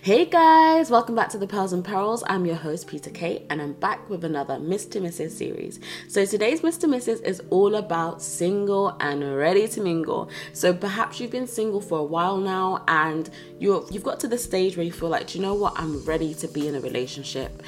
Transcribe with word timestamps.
Hey 0.00 0.26
guys, 0.26 0.90
welcome 0.90 1.16
back 1.16 1.28
to 1.30 1.38
the 1.38 1.48
Pearls 1.48 1.72
and 1.72 1.84
Perils. 1.84 2.22
I'm 2.28 2.46
your 2.46 2.54
host, 2.54 2.86
Peter 2.86 3.10
Kate, 3.10 3.44
and 3.50 3.60
I'm 3.60 3.72
back 3.72 4.08
with 4.08 4.24
another 4.24 4.60
Miss 4.60 4.86
to 4.86 5.00
Mrs. 5.00 5.32
series. 5.32 5.80
So 6.06 6.24
today's 6.24 6.62
Miss 6.62 6.76
to 6.78 6.86
Mrs. 6.86 7.20
is 7.24 7.42
all 7.50 7.74
about 7.74 8.22
single 8.22 8.96
and 9.00 9.36
ready 9.36 9.66
to 9.66 9.80
mingle. 9.80 10.30
So 10.52 10.72
perhaps 10.72 11.18
you've 11.18 11.32
been 11.32 11.48
single 11.48 11.80
for 11.80 11.98
a 11.98 12.04
while 12.04 12.36
now 12.36 12.84
and 12.86 13.28
you're 13.58 13.84
you've 13.90 14.04
got 14.04 14.20
to 14.20 14.28
the 14.28 14.38
stage 14.38 14.76
where 14.76 14.86
you 14.86 14.92
feel 14.92 15.08
like, 15.08 15.34
you 15.34 15.42
know 15.42 15.54
what, 15.54 15.72
I'm 15.76 16.04
ready 16.04 16.32
to 16.34 16.46
be 16.46 16.68
in 16.68 16.76
a 16.76 16.80
relationship. 16.80 17.60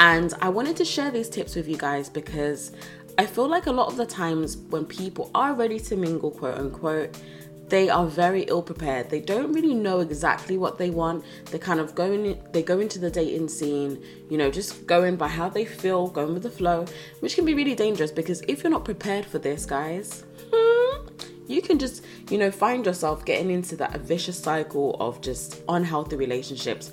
And 0.00 0.34
I 0.42 0.48
wanted 0.48 0.76
to 0.78 0.84
share 0.84 1.12
these 1.12 1.28
tips 1.28 1.54
with 1.54 1.68
you 1.68 1.76
guys 1.76 2.08
because 2.08 2.72
I 3.16 3.26
feel 3.26 3.48
like 3.48 3.66
a 3.66 3.72
lot 3.72 3.86
of 3.86 3.96
the 3.96 4.06
times 4.06 4.56
when 4.56 4.86
people 4.86 5.30
are 5.36 5.54
ready 5.54 5.78
to 5.78 5.96
mingle, 5.96 6.32
quote 6.32 6.58
unquote, 6.58 7.16
they 7.68 7.88
are 7.88 8.06
very 8.06 8.42
ill 8.42 8.62
prepared. 8.62 9.10
They 9.10 9.20
don't 9.20 9.52
really 9.52 9.74
know 9.74 10.00
exactly 10.00 10.56
what 10.56 10.78
they 10.78 10.90
want. 10.90 11.24
They 11.50 11.58
kind 11.58 11.80
of 11.80 11.94
go 11.94 12.12
in, 12.12 12.38
they 12.52 12.62
go 12.62 12.78
into 12.78 12.98
the 12.98 13.10
dating 13.10 13.48
scene, 13.48 14.02
you 14.30 14.38
know, 14.38 14.50
just 14.50 14.86
going 14.86 15.16
by 15.16 15.28
how 15.28 15.48
they 15.48 15.64
feel, 15.64 16.06
going 16.08 16.34
with 16.34 16.44
the 16.44 16.50
flow, 16.50 16.84
which 17.20 17.34
can 17.34 17.44
be 17.44 17.54
really 17.54 17.74
dangerous 17.74 18.12
because 18.12 18.42
if 18.42 18.62
you're 18.62 18.70
not 18.70 18.84
prepared 18.84 19.26
for 19.26 19.38
this, 19.38 19.66
guys, 19.66 20.24
hmm, 20.52 21.08
you 21.48 21.60
can 21.60 21.78
just, 21.78 22.04
you 22.30 22.38
know, 22.38 22.50
find 22.50 22.86
yourself 22.86 23.24
getting 23.24 23.50
into 23.50 23.74
that 23.76 24.00
vicious 24.00 24.38
cycle 24.38 24.96
of 25.00 25.20
just 25.20 25.62
unhealthy 25.68 26.16
relationships. 26.16 26.92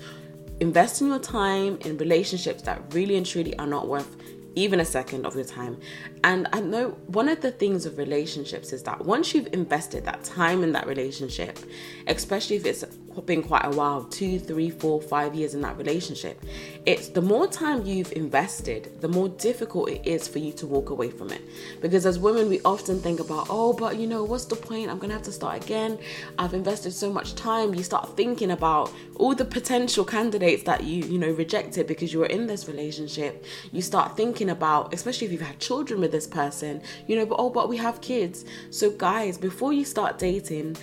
Invest 0.60 1.02
in 1.02 1.08
your 1.08 1.20
time 1.20 1.78
in 1.82 1.98
relationships 1.98 2.64
that 2.64 2.82
really 2.94 3.16
and 3.16 3.26
truly 3.26 3.58
are 3.60 3.68
not 3.68 3.88
worth 3.88 4.16
even 4.56 4.80
a 4.80 4.86
second 4.86 5.26
of 5.26 5.36
your 5.36 5.46
time. 5.46 5.78
And 6.24 6.48
I 6.54 6.62
know 6.62 6.92
one 7.08 7.28
of 7.28 7.42
the 7.42 7.52
things 7.52 7.86
of 7.86 7.98
relationships 7.98 8.72
is 8.72 8.84
that 8.84 9.04
once 9.04 9.34
you've 9.34 9.54
invested 9.54 10.06
that 10.06 10.24
time 10.24 10.64
in 10.64 10.72
that 10.72 10.88
relationship, 10.88 11.60
especially 12.08 12.56
if 12.56 12.66
it's 12.66 12.86
been 13.26 13.44
quite 13.44 13.66
a 13.66 13.70
while 13.70 14.04
two, 14.06 14.40
three, 14.40 14.70
four, 14.70 15.02
five 15.02 15.36
years 15.36 15.54
in 15.54 15.62
that 15.62 15.78
relationship 15.78 16.42
it's 16.86 17.08
the 17.08 17.22
more 17.22 17.48
time 17.48 17.86
you've 17.86 18.12
invested, 18.12 19.00
the 19.00 19.08
more 19.08 19.30
difficult 19.30 19.90
it 19.90 20.06
is 20.06 20.28
for 20.28 20.40
you 20.40 20.52
to 20.54 20.68
walk 20.68 20.90
away 20.90 21.10
from 21.10 21.32
it. 21.32 21.42
Because 21.82 22.06
as 22.06 22.20
women, 22.20 22.50
we 22.50 22.60
often 22.66 23.00
think 23.00 23.22
about, 23.22 23.48
oh, 23.50 23.72
but 23.72 23.98
you 23.98 24.06
know, 24.06 24.24
what's 24.26 24.46
the 24.46 24.58
point? 24.58 24.90
I'm 24.90 25.00
gonna 25.00 25.14
have 25.14 25.24
to 25.24 25.32
start 25.32 25.64
again. 25.64 25.98
I've 26.38 26.54
invested 26.54 26.92
so 26.92 27.12
much 27.12 27.36
time. 27.36 27.74
You 27.74 27.84
start 27.84 28.18
thinking 28.18 28.52
about 28.52 28.92
all 29.16 29.34
the 29.34 29.46
potential 29.46 30.04
candidates 30.04 30.64
that 30.64 30.84
you, 30.84 31.06
you 31.06 31.18
know, 31.18 31.32
rejected 31.32 31.88
because 31.88 32.12
you 32.12 32.20
were 32.20 32.26
in 32.26 32.48
this 32.48 32.68
relationship. 32.68 33.46
You 33.72 33.82
start 33.82 34.18
thinking 34.18 34.50
about, 34.50 34.94
especially 34.94 35.28
if 35.28 35.32
you've 35.32 35.42
had 35.42 35.60
children 35.60 36.02
with 36.02 36.13
this 36.14 36.26
person, 36.26 36.82
you 37.08 37.18
know, 37.18 37.26
but 37.26 37.36
oh, 37.38 37.50
but 37.50 37.68
we 37.68 37.76
have 37.76 38.00
kids. 38.00 38.46
So, 38.70 38.90
guys, 38.90 39.38
before 39.38 39.74
you 39.74 39.84
start 39.84 40.18
dating, 40.18 40.78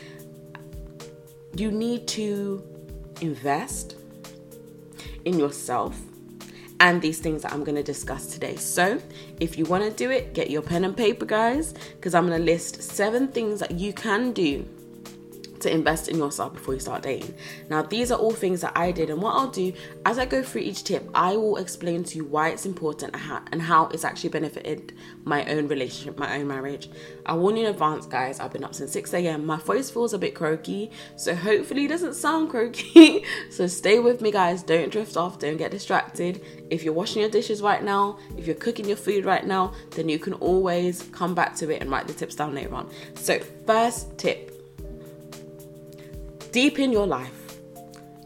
you 1.57 1.71
need 1.71 2.07
to 2.09 2.63
invest 3.23 3.97
in 5.25 5.39
yourself 5.39 5.99
and 6.81 7.01
these 7.01 7.19
things 7.19 7.43
that 7.43 7.53
I'm 7.53 7.65
going 7.65 7.77
to 7.77 7.83
discuss 7.83 8.27
today. 8.27 8.57
So, 8.57 9.01
if 9.39 9.57
you 9.57 9.65
want 9.65 9.85
to 9.85 9.91
do 9.91 10.11
it, 10.11 10.35
get 10.35 10.51
your 10.51 10.63
pen 10.63 10.85
and 10.85 10.95
paper, 10.95 11.25
guys, 11.25 11.73
because 11.97 12.15
I'm 12.15 12.27
going 12.27 12.39
to 12.39 12.45
list 12.45 12.83
seven 12.83 13.29
things 13.29 13.61
that 13.61 13.73
you 13.73 13.95
can 13.95 14.33
do 14.33 14.69
to 15.61 15.73
invest 15.73 16.09
in 16.09 16.17
yourself 16.17 16.55
before 16.55 16.75
you 16.75 16.81
start 16.81 17.03
dating. 17.03 17.35
Now, 17.69 17.83
these 17.83 18.11
are 18.11 18.19
all 18.19 18.33
things 18.33 18.61
that 18.63 18.73
I 18.77 18.93
did, 18.93 19.11
and 19.11 19.21
what 19.23 19.35
I'll 19.35 19.51
do 19.51 19.73
as 20.05 20.19
I 20.19 20.27
go 20.27 20.43
through 20.43 20.63
each 20.63 20.85
tip, 20.85 21.09
I 21.15 21.37
will 21.37 21.57
explain 21.57 22.05
to 22.05 22.17
you 22.17 22.25
why 22.25 22.49
it's 22.51 22.67
important 22.67 23.15
and 23.53 23.63
how 23.63 23.87
it's 23.89 24.05
actually 24.05 24.31
benefited 24.31 24.95
my 25.25 25.45
own 25.47 25.69
relationship, 25.69 26.19
my 26.19 26.37
own 26.39 26.49
marriage. 26.49 26.89
I 27.27 27.35
warn 27.35 27.57
you 27.57 27.67
in 27.67 27.71
advance, 27.71 28.07
guys, 28.07 28.41
I've 28.41 28.53
been 28.53 28.65
up 28.65 28.75
since 28.75 28.93
6 28.93 29.15
a.m. 29.15 29.47
My 29.47 29.57
voice 29.57 29.91
feels 29.91 30.15
a 30.15 30.19
bit 30.19 30.35
croaky, 30.35 30.91
so 31.17 31.35
hopefully 31.35 31.85
it 31.85 31.89
doesn't 31.89 32.15
sound 32.15 32.51
croaky. 32.51 33.25
so 33.51 33.67
stay 33.67 33.99
with 33.99 34.21
me, 34.21 34.31
guys. 34.31 34.63
Don't 34.63 34.91
drift 34.91 35.17
off, 35.17 35.39
don't 35.39 35.57
get 35.57 35.71
distracted. 35.71 36.43
If 36.71 36.83
you're 36.83 36.95
washing 36.95 37.21
your 37.21 37.31
dishes 37.31 37.63
right 37.63 37.83
now, 37.83 38.19
if 38.37 38.47
you're 38.47 38.57
cooking 38.57 38.87
your 38.87 38.97
food 38.97 39.25
right 39.25 39.45
now, 39.45 39.75
then 39.91 40.09
you 40.09 40.19
can 40.19 40.35
always 40.35 41.03
come 41.13 41.35
back 41.35 41.55
to 41.57 41.71
it 41.71 41.81
and 41.81 41.91
write 41.91 42.07
the 42.07 42.15
tips 42.15 42.35
down 42.35 42.55
later 42.55 42.75
on. 42.75 42.91
So, 43.15 43.39
first 43.67 44.17
tip 44.19 44.50
deep 46.53 46.79
in 46.79 46.93
your 46.93 47.07
life. 47.07 47.59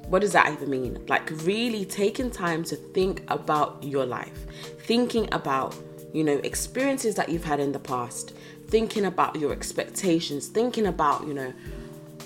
What 0.08 0.20
does 0.20 0.32
that 0.32 0.52
even 0.52 0.70
mean? 0.70 1.04
Like, 1.08 1.30
really 1.44 1.84
taking 1.84 2.30
time 2.30 2.62
to 2.64 2.76
think 2.76 3.22
about 3.28 3.82
your 3.82 4.04
life, 4.04 4.46
thinking 4.80 5.28
about, 5.32 5.74
you 6.12 6.24
know, 6.24 6.36
experiences 6.38 7.14
that 7.14 7.28
you've 7.28 7.44
had 7.44 7.58
in 7.60 7.72
the 7.72 7.78
past, 7.78 8.34
thinking 8.68 9.06
about 9.06 9.36
your 9.36 9.52
expectations, 9.52 10.48
thinking 10.48 10.86
about, 10.86 11.26
you 11.26 11.34
know, 11.34 11.52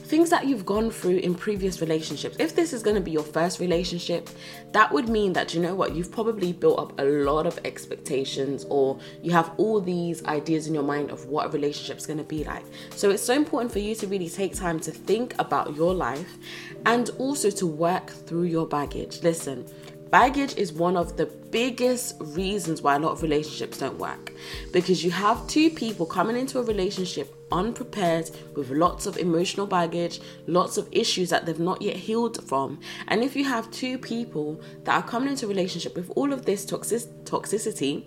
things 0.08 0.30
that 0.30 0.46
you've 0.46 0.64
gone 0.64 0.90
through 0.90 1.18
in 1.18 1.34
previous 1.34 1.82
relationships. 1.82 2.36
If 2.38 2.56
this 2.56 2.72
is 2.72 2.82
going 2.82 2.96
to 2.96 3.02
be 3.02 3.10
your 3.10 3.22
first 3.22 3.60
relationship, 3.60 4.30
that 4.72 4.90
would 4.90 5.06
mean 5.06 5.34
that 5.34 5.52
you 5.52 5.60
know 5.60 5.74
what, 5.74 5.94
you've 5.94 6.10
probably 6.10 6.52
built 6.52 6.78
up 6.78 6.98
a 6.98 7.04
lot 7.04 7.46
of 7.46 7.58
expectations 7.66 8.64
or 8.70 8.98
you 9.22 9.32
have 9.32 9.52
all 9.58 9.82
these 9.82 10.24
ideas 10.24 10.66
in 10.66 10.72
your 10.72 10.82
mind 10.82 11.10
of 11.10 11.26
what 11.26 11.46
a 11.46 11.48
relationship 11.50 11.98
is 11.98 12.06
going 12.06 12.18
to 12.18 12.24
be 12.24 12.42
like. 12.44 12.64
So 12.96 13.10
it's 13.10 13.22
so 13.22 13.34
important 13.34 13.70
for 13.70 13.80
you 13.80 13.94
to 13.96 14.06
really 14.06 14.30
take 14.30 14.54
time 14.54 14.80
to 14.80 14.90
think 14.90 15.34
about 15.38 15.76
your 15.76 15.94
life 15.94 16.38
and 16.86 17.10
also 17.18 17.50
to 17.50 17.66
work 17.66 18.08
through 18.08 18.44
your 18.44 18.66
baggage. 18.66 19.22
Listen, 19.22 19.66
Baggage 20.10 20.56
is 20.56 20.72
one 20.72 20.96
of 20.96 21.18
the 21.18 21.26
biggest 21.26 22.16
reasons 22.20 22.80
why 22.80 22.96
a 22.96 22.98
lot 22.98 23.12
of 23.12 23.22
relationships 23.22 23.76
don't 23.76 23.98
work 23.98 24.32
because 24.72 25.04
you 25.04 25.10
have 25.10 25.46
two 25.48 25.68
people 25.68 26.06
coming 26.06 26.36
into 26.36 26.58
a 26.58 26.62
relationship 26.62 27.34
unprepared 27.52 28.30
with 28.56 28.70
lots 28.70 29.04
of 29.04 29.18
emotional 29.18 29.66
baggage, 29.66 30.20
lots 30.46 30.78
of 30.78 30.88
issues 30.92 31.28
that 31.28 31.44
they've 31.44 31.58
not 31.58 31.82
yet 31.82 31.96
healed 31.96 32.42
from. 32.48 32.80
And 33.08 33.22
if 33.22 33.36
you 33.36 33.44
have 33.44 33.70
two 33.70 33.98
people 33.98 34.62
that 34.84 34.94
are 34.94 35.06
coming 35.06 35.28
into 35.28 35.44
a 35.44 35.48
relationship 35.48 35.94
with 35.94 36.10
all 36.16 36.32
of 36.32 36.46
this 36.46 36.64
toxic- 36.64 37.24
toxicity, 37.24 38.06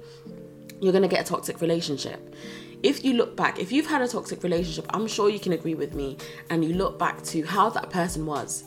you're 0.80 0.94
going 0.94 1.04
to 1.04 1.08
get 1.08 1.22
a 1.22 1.30
toxic 1.30 1.62
relationship. 1.62 2.34
If 2.82 3.06
you 3.06 3.14
look 3.14 3.36
back, 3.36 3.60
if 3.60 3.72
you've 3.72 3.86
had 3.86 4.02
a 4.02 4.08
toxic 4.08 4.42
relationship, 4.42 4.88
I'm 4.90 5.06
sure 5.06 5.30
you 5.30 5.40
can 5.40 5.54
agree 5.54 5.76
with 5.76 5.94
me, 5.94 6.18
and 6.50 6.66
you 6.66 6.74
look 6.74 6.98
back 6.98 7.22
to 7.26 7.44
how 7.44 7.70
that 7.70 7.92
person 7.92 8.26
was 8.26 8.64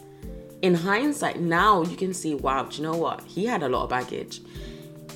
in 0.64 0.72
hindsight, 0.72 1.38
now 1.38 1.82
you 1.82 1.94
can 1.94 2.14
see, 2.14 2.34
wow, 2.34 2.62
do 2.62 2.78
you 2.78 2.82
know 2.84 2.96
what? 2.96 3.22
He 3.24 3.44
had 3.44 3.62
a 3.62 3.68
lot 3.68 3.84
of 3.84 3.90
baggage. 3.90 4.40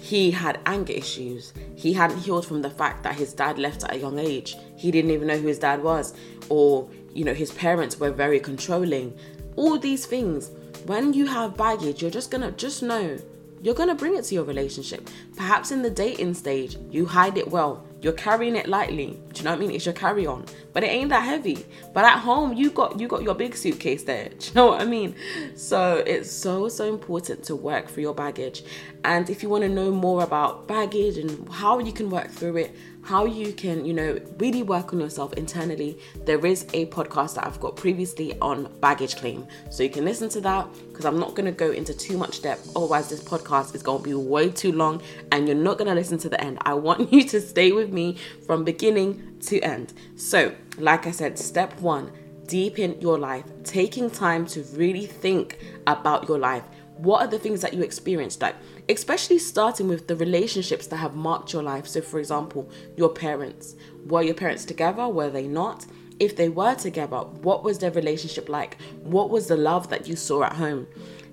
He 0.03 0.31
had 0.31 0.61
anger 0.67 0.93
issues. 0.93 1.55
He 1.75 1.95
hadn't 1.95 2.19
healed 2.19 2.45
from 2.45 2.61
the 2.61 2.69
fact 2.69 3.03
that 3.05 3.15
his 3.15 3.33
dad 3.33 3.59
left 3.59 3.83
at 3.83 3.95
a 3.95 3.99
young 3.99 4.19
age. 4.19 4.57
He 4.77 4.91
didn't 4.91 5.11
even 5.11 5.27
know 5.27 5.39
who 5.39 5.49
his 5.49 5.59
dad 5.59 5.83
was. 5.83 6.13
Or, 6.51 6.91
you 7.15 7.25
know, 7.25 7.33
his 7.33 7.51
parents 7.51 7.99
were 7.99 8.11
very 8.11 8.41
controlling. 8.41 9.17
All 9.57 9.79
these 9.79 10.05
things. 10.05 10.51
When 10.85 11.15
you 11.15 11.25
have 11.25 11.57
baggage, 11.57 12.03
you're 12.03 12.11
just 12.11 12.31
gonna 12.31 12.53
just 12.53 12.83
know 12.83 13.17
you're 13.63 13.75
gonna 13.75 13.95
bring 13.95 14.17
it 14.17 14.25
to 14.25 14.35
your 14.35 14.45
relationship. 14.45 15.09
Perhaps 15.35 15.73
in 15.73 15.81
the 15.81 15.91
dating 15.91 16.35
stage, 16.35 16.77
you 16.91 17.07
hide 17.07 17.39
it 17.39 17.51
well 17.51 17.87
you're 18.01 18.13
carrying 18.13 18.57
it 18.57 18.69
lightly. 18.69 19.19
Do 19.33 19.39
you 19.39 19.45
know 19.45 19.51
what 19.51 19.57
I 19.57 19.61
mean? 19.61 19.71
It's 19.73 19.85
your 19.85 19.95
carry 19.95 20.27
on, 20.27 20.45
but 20.79 20.85
it 20.85 20.93
ain't 20.93 21.09
that 21.09 21.25
heavy. 21.25 21.67
But 21.93 22.05
at 22.05 22.21
home, 22.21 22.53
you 22.53 22.71
got 22.71 23.01
you 23.01 23.09
got 23.09 23.25
your 23.25 23.35
big 23.35 23.57
suitcase 23.57 24.05
there. 24.05 24.29
You 24.41 24.55
know 24.55 24.67
what 24.69 24.81
I 24.81 24.85
mean? 24.85 25.17
So 25.57 26.05
it's 26.07 26.31
so 26.31 26.69
so 26.69 26.85
important 26.89 27.43
to 27.47 27.57
work 27.57 27.89
through 27.89 28.05
your 28.05 28.15
baggage. 28.15 28.63
And 29.03 29.29
if 29.29 29.43
you 29.43 29.49
want 29.49 29.63
to 29.63 29.69
know 29.69 29.91
more 29.91 30.23
about 30.23 30.69
baggage 30.69 31.19
and 31.19 31.49
how 31.49 31.81
you 31.81 31.93
can 31.93 32.11
work 32.11 32.31
through 32.31 32.59
it, 32.59 32.77
how 33.03 33.25
you 33.25 33.53
can, 33.53 33.85
you 33.85 33.95
know, 33.95 34.21
really 34.39 34.63
work 34.63 34.93
on 34.93 35.01
yourself 35.01 35.33
internally, 35.33 35.99
there 36.27 36.45
is 36.45 36.65
a 36.75 36.87
podcast 36.87 37.37
that 37.37 37.47
I've 37.47 37.59
got 37.59 37.75
previously 37.75 38.39
on 38.41 38.71
baggage 38.81 39.17
claim. 39.17 39.47
So 39.71 39.83
you 39.83 39.89
can 39.89 40.05
listen 40.05 40.29
to 40.31 40.41
that 40.43 40.69
because 40.89 41.07
I'm 41.07 41.19
not 41.19 41.35
going 41.35 41.47
to 41.47 41.53
go 41.53 41.71
into 41.71 41.95
too 41.95 42.19
much 42.19 42.43
depth. 42.43 42.71
Otherwise, 42.77 43.09
this 43.09 43.23
podcast 43.23 43.75
is 43.75 43.83
going 43.83 44.03
to 44.03 44.05
be 44.05 44.15
way 44.15 44.51
too 44.51 44.73
long 44.73 45.01
and 45.33 45.49
you're 45.49 45.57
not 45.57 45.79
going 45.79 45.89
to 45.89 45.95
listen 45.95 46.19
to 46.19 46.29
the 46.29 46.41
end. 46.41 46.59
I 46.63 46.75
want 46.75 47.13
you 47.13 47.25
to 47.25 47.41
stay 47.41 47.73
with 47.73 47.93
me 47.93 48.19
from 48.47 48.63
beginning 48.63 49.38
to 49.43 49.61
end. 49.61 49.95
So, 50.17 50.55
like 50.79 51.07
I 51.07 51.11
said, 51.11 51.39
step 51.39 51.81
one 51.81 52.13
deepen 52.49 52.99
your 53.01 53.19
life, 53.19 53.45
taking 53.63 54.11
time 54.11 54.47
to 54.47 54.63
really 54.73 55.07
think 55.07 55.59
about 55.87 56.27
your 56.29 56.39
life. 56.39 56.65
What 56.97 57.21
are 57.21 57.29
the 57.29 57.39
things 57.39 57.61
that 57.61 57.75
you 57.75 57.83
experienced? 57.83 58.43
Like, 58.43 58.57
especially 58.89 59.39
starting 59.39 59.87
with 59.87 60.09
the 60.09 60.17
relationships 60.17 60.89
that 60.89 60.97
have 60.97 61.15
marked 61.15 61.53
your 61.53 61.63
life. 61.63 61.87
So, 61.87 62.01
for 62.01 62.19
example, 62.19 62.69
your 62.97 63.11
parents. 63.11 63.77
Were 64.07 64.23
your 64.23 64.35
parents 64.35 64.65
together? 64.65 65.07
Were 65.07 65.31
they 65.31 65.47
not? 65.47 65.87
If 66.19 66.35
they 66.35 66.49
were 66.49 66.75
together, 66.75 67.19
what 67.19 67.63
was 67.63 67.79
their 67.79 67.93
relationship 67.93 68.49
like? 68.49 68.79
What 69.03 69.31
was 69.31 69.47
the 69.47 69.57
love 69.57 69.91
that 69.91 70.09
you 70.09 70.17
saw 70.17 70.43
at 70.45 70.55
home? 70.55 70.89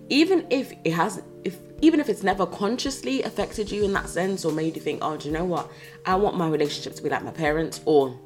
Even 0.10 0.46
if 0.52 0.72
it 0.84 0.92
has, 0.92 1.24
if 1.44 1.58
even 1.82 2.00
if 2.00 2.10
it's 2.10 2.24
never 2.24 2.46
consciously 2.46 3.24
affected 3.24 3.72
you 3.72 3.84
in 3.84 3.94
that 3.94 4.10
sense 4.10 4.46
or 4.46 4.52
made 4.52 4.76
you 4.76 4.82
think, 4.82 5.00
oh, 5.02 5.18
do 5.18 5.28
you 5.28 5.34
know 5.34 5.46
what? 5.46 5.70
I 6.06 6.16
want 6.16 6.38
my 6.38 6.48
relationship 6.48 6.96
to 6.96 7.04
be 7.04 7.10
like 7.10 7.24
my 7.24 7.32
parents, 7.32 7.82
or 7.86 8.18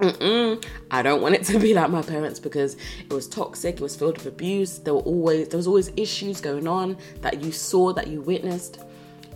Mm-mm. 0.00 0.64
I 0.90 1.02
don't 1.02 1.20
want 1.20 1.34
it 1.34 1.44
to 1.44 1.58
be 1.58 1.74
like 1.74 1.90
my 1.90 2.00
parents 2.00 2.40
because 2.40 2.76
it 2.98 3.12
was 3.12 3.28
toxic. 3.28 3.76
It 3.76 3.80
was 3.80 3.94
filled 3.94 4.16
with 4.16 4.26
abuse. 4.26 4.78
There 4.78 4.94
were 4.94 5.00
always 5.00 5.48
there 5.48 5.58
was 5.58 5.66
always 5.66 5.92
issues 5.96 6.40
going 6.40 6.66
on 6.66 6.96
that 7.20 7.42
you 7.42 7.52
saw 7.52 7.92
that 7.92 8.06
you 8.08 8.22
witnessed. 8.22 8.80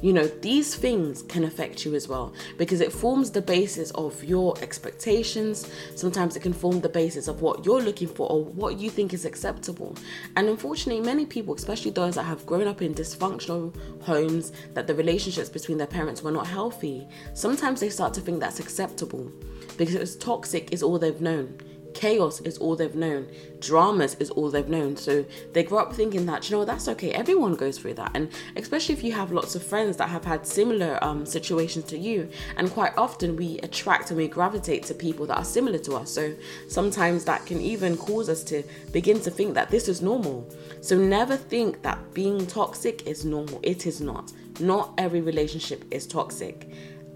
You 0.05 0.13
know, 0.13 0.27
these 0.27 0.75
things 0.75 1.23
can 1.23 1.45
affect 1.45 1.87
you 1.87 1.95
as 1.95 2.09
well 2.09 2.35
because 2.59 2.83
it 2.83 2.93
forms 2.93 3.31
the 3.31 3.41
basis 3.41 3.91
of 3.93 4.23
your 4.23 4.55
expectations. 4.61 5.67
Sometimes 5.95 6.37
it 6.37 6.41
can 6.41 6.53
form 6.53 6.83
the 6.83 6.91
basis 6.91 7.27
of 7.27 7.41
what 7.41 7.65
you're 7.65 7.81
looking 7.81 8.09
for 8.09 8.31
or 8.31 8.45
what 8.45 8.79
you 8.79 8.91
think 8.91 9.15
is 9.15 9.25
acceptable. 9.25 9.97
And 10.37 10.51
unfortunately, 10.51 11.03
many 11.03 11.25
people, 11.25 11.55
especially 11.55 11.91
those 11.91 12.17
that 12.17 12.25
have 12.25 12.45
grown 12.45 12.69
up 12.69 12.83
in 12.83 12.95
dysfunctional 12.95 13.75
homes, 14.03 14.53
that 14.75 14.87
the 14.87 14.95
relationships 14.95 15.49
between 15.49 15.79
their 15.79 15.87
parents 15.87 16.21
were 16.23 16.33
not 16.33 16.47
healthy, 16.47 17.09
sometimes 17.33 17.81
they 17.81 17.89
start 17.89 18.13
to 18.13 18.21
think 18.21 18.41
that's 18.41 18.61
acceptable 18.61 19.33
because 19.79 20.17
toxic 20.17 20.71
is 20.71 20.83
all 20.83 20.99
they've 20.99 21.23
known 21.23 21.59
chaos 21.95 22.41
is 22.41 22.59
all 22.59 22.77
they've 22.77 22.95
known. 22.95 23.29
Dramas 23.61 24.15
is 24.17 24.31
all 24.31 24.51
they've 24.51 24.69
known. 24.69 24.97
So 24.97 25.25
they 25.53 25.63
grow 25.63 25.79
up 25.79 25.95
thinking 25.95 26.27
that 26.27 26.49
you 26.49 26.57
know 26.57 26.65
that's 26.65 26.89
okay. 26.89 27.13
Everyone 27.13 27.55
goes 27.55 27.79
through 27.79 27.95
that. 27.95 28.11
And 28.15 28.31
especially 28.57 28.95
if 28.95 29.03
you 29.03 29.13
have 29.13 29.33
lots 29.33 29.55
of 29.55 29.63
friends 29.63 29.97
that 29.97 30.09
have 30.09 30.25
had 30.25 30.47
similar 30.47 31.03
um, 31.03 31.25
situations 31.25 31.85
to 31.87 31.99
you. 31.99 32.29
And 32.57 32.71
quite 32.71 32.93
often 32.97 33.37
we 33.37 33.59
attract 33.61 34.11
and 34.11 34.19
we 34.19 34.29
gravitate 34.29 34.83
to 34.85 34.95
people 34.95 35.27
that 35.27 35.39
are 35.39 35.45
similar 35.45 35.79
to 35.79 35.95
us. 35.95 36.11
So 36.11 36.35
sometimes 36.69 37.25
that 37.25 37.47
can 37.47 37.61
even 37.61 37.97
cause 37.97 38.29
us 38.29 38.43
to 38.45 38.63
begin 38.93 39.21
to 39.21 39.31
think 39.31 39.55
that 39.55 39.71
this 39.71 39.89
is 39.89 40.03
normal. 40.03 40.49
So 40.81 40.97
never 40.97 41.37
think 41.37 41.83
that 41.83 42.13
being 42.13 42.47
toxic 42.47 43.07
is 43.07 43.25
normal. 43.25 43.61
It 43.63 43.87
is 43.87 44.01
not. 44.01 44.33
Not 44.61 44.95
every 44.99 45.21
relationship 45.21 45.85
is 45.91 46.07
toxic. 46.07 46.69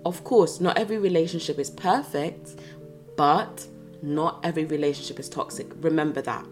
Of 0.04 0.24
course 0.24 0.60
not 0.60 0.78
every 0.78 0.98
relationship 0.98 1.58
is 1.58 1.70
perfect 1.70 2.56
but 3.16 3.66
not 4.02 4.40
every 4.44 4.64
relationship 4.64 5.18
is 5.18 5.28
toxic. 5.28 5.66
Remember 5.80 6.20
that. 6.22 6.46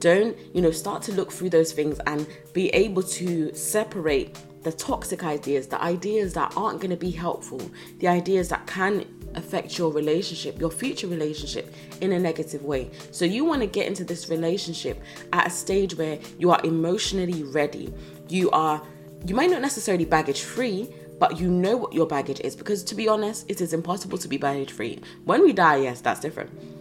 Don't, 0.00 0.36
you 0.54 0.62
know, 0.62 0.70
start 0.70 1.02
to 1.04 1.12
look 1.12 1.32
through 1.32 1.50
those 1.50 1.72
things 1.72 1.98
and 2.06 2.26
be 2.52 2.68
able 2.70 3.02
to 3.02 3.52
separate 3.54 4.38
the 4.62 4.72
toxic 4.72 5.24
ideas, 5.24 5.66
the 5.66 5.82
ideas 5.82 6.34
that 6.34 6.52
aren't 6.56 6.80
going 6.80 6.90
to 6.90 6.96
be 6.96 7.10
helpful, 7.10 7.60
the 7.98 8.08
ideas 8.08 8.48
that 8.48 8.66
can 8.66 9.06
affect 9.34 9.78
your 9.78 9.92
relationship, 9.92 10.58
your 10.58 10.70
future 10.70 11.06
relationship 11.06 11.72
in 12.00 12.12
a 12.12 12.18
negative 12.18 12.62
way. 12.62 12.90
So 13.10 13.24
you 13.24 13.44
want 13.44 13.62
to 13.62 13.66
get 13.66 13.86
into 13.86 14.04
this 14.04 14.28
relationship 14.28 15.00
at 15.32 15.46
a 15.46 15.50
stage 15.50 15.96
where 15.96 16.18
you 16.38 16.50
are 16.50 16.60
emotionally 16.64 17.42
ready. 17.44 17.92
You 18.28 18.50
are 18.50 18.82
you 19.26 19.34
might 19.34 19.50
not 19.50 19.60
necessarily 19.60 20.04
baggage 20.04 20.42
free, 20.42 20.88
but 21.18 21.40
you 21.40 21.50
know 21.50 21.76
what 21.76 21.92
your 21.92 22.06
baggage 22.06 22.40
is 22.40 22.54
because 22.54 22.84
to 22.84 22.94
be 22.94 23.08
honest, 23.08 23.50
it 23.50 23.60
is 23.60 23.72
impossible 23.72 24.18
to 24.18 24.28
be 24.28 24.36
baggage 24.36 24.70
free. 24.70 25.00
When 25.24 25.42
we 25.42 25.52
die, 25.52 25.76
yes, 25.78 26.00
that's 26.00 26.20
different 26.20 26.77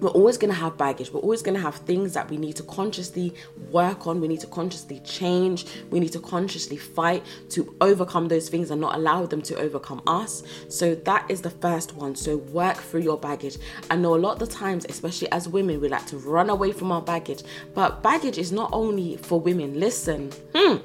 we're 0.00 0.10
always 0.10 0.38
going 0.38 0.52
to 0.52 0.58
have 0.58 0.76
baggage. 0.76 1.12
We're 1.12 1.20
always 1.20 1.42
going 1.42 1.54
to 1.54 1.60
have 1.60 1.76
things 1.76 2.14
that 2.14 2.30
we 2.30 2.36
need 2.36 2.56
to 2.56 2.62
consciously 2.62 3.34
work 3.70 4.06
on. 4.06 4.20
We 4.20 4.28
need 4.28 4.40
to 4.40 4.46
consciously 4.46 5.00
change. 5.00 5.66
We 5.90 6.00
need 6.00 6.12
to 6.12 6.20
consciously 6.20 6.76
fight 6.76 7.24
to 7.50 7.74
overcome 7.80 8.28
those 8.28 8.48
things 8.48 8.70
and 8.70 8.80
not 8.80 8.96
allow 8.96 9.26
them 9.26 9.42
to 9.42 9.56
overcome 9.56 10.02
us. 10.06 10.42
So, 10.68 10.94
that 10.94 11.30
is 11.30 11.42
the 11.42 11.50
first 11.50 11.94
one. 11.94 12.16
So, 12.16 12.38
work 12.38 12.76
through 12.76 13.02
your 13.02 13.18
baggage. 13.18 13.58
I 13.90 13.96
know 13.96 14.14
a 14.14 14.16
lot 14.16 14.40
of 14.40 14.48
the 14.48 14.54
times, 14.54 14.86
especially 14.88 15.30
as 15.32 15.48
women, 15.48 15.80
we 15.80 15.88
like 15.88 16.06
to 16.06 16.18
run 16.18 16.50
away 16.50 16.72
from 16.72 16.90
our 16.92 17.02
baggage. 17.02 17.42
But 17.74 18.02
baggage 18.02 18.38
is 18.38 18.52
not 18.52 18.70
only 18.72 19.16
for 19.18 19.40
women. 19.40 19.78
Listen, 19.78 20.30
hmm, 20.54 20.76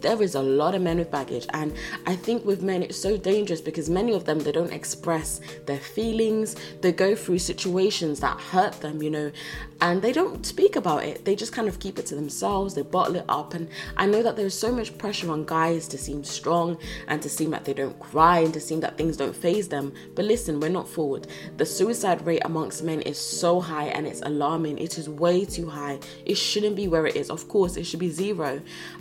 there 0.00 0.22
is 0.22 0.34
a 0.34 0.42
lot 0.42 0.74
of 0.74 0.82
men 0.82 0.98
with 0.98 1.10
baggage 1.10 1.46
and 1.54 1.72
i 2.06 2.14
think 2.14 2.44
with 2.44 2.62
men 2.62 2.82
it's 2.82 2.98
so 2.98 3.16
dangerous 3.16 3.60
because 3.60 3.90
many 3.90 4.12
of 4.12 4.24
them 4.24 4.38
they 4.38 4.52
don't 4.52 4.72
express 4.72 5.40
their 5.66 5.78
feelings. 5.78 6.56
They 6.80 6.92
go 6.92 7.14
through 7.14 7.40
situations 7.40 8.20
that 8.20 8.40
hurt 8.40 8.80
them 8.80 9.02
you 9.02 9.10
know 9.10 9.32
and 9.80 10.02
they 10.02 10.12
don't 10.12 10.44
speak 10.44 10.74
about 10.74 11.04
it. 11.04 11.24
They 11.24 11.36
just 11.36 11.52
kind 11.52 11.68
of 11.68 11.78
keep 11.78 12.00
it 12.00 12.06
to 12.06 12.16
themselves. 12.16 12.74
They 12.74 12.82
bottle 12.82 13.16
it 13.16 13.24
up 13.28 13.54
and 13.54 13.68
i 13.96 14.06
know 14.06 14.22
that 14.22 14.36
there's 14.36 14.58
so 14.58 14.72
much 14.72 14.96
pressure 14.98 15.30
on 15.30 15.44
guys 15.44 15.86
to 15.88 15.98
seem 15.98 16.24
strong 16.24 16.78
and 17.06 17.22
to 17.22 17.28
seem 17.28 17.50
that 17.50 17.64
they 17.64 17.74
don't 17.74 17.98
cry 17.98 18.40
and 18.40 18.52
to 18.54 18.60
seem 18.60 18.80
that 18.80 18.96
things 18.96 19.16
don't 19.16 19.36
phase 19.36 19.68
them. 19.68 19.92
But 20.14 20.24
listen 20.24 20.60
we're 20.60 20.68
not 20.68 20.88
forward. 20.88 21.26
The 21.56 21.66
suicide 21.66 22.24
rate 22.26 22.42
amongst 22.44 22.82
men 22.82 23.02
is 23.02 23.18
so 23.18 23.60
high 23.60 23.88
and 23.88 24.06
it's 24.06 24.22
alarming. 24.22 24.78
It 24.78 24.98
is 24.98 25.08
way 25.08 25.44
too 25.44 25.68
high. 25.68 25.98
It 26.24 26.36
shouldn't 26.36 26.76
be 26.76 26.88
where 26.88 27.06
it 27.06 27.16
is. 27.16 27.30
Of 27.30 27.48
course 27.48 27.76
it 27.76 27.84
should 27.84 28.00
be 28.00 28.10
zero 28.10 28.60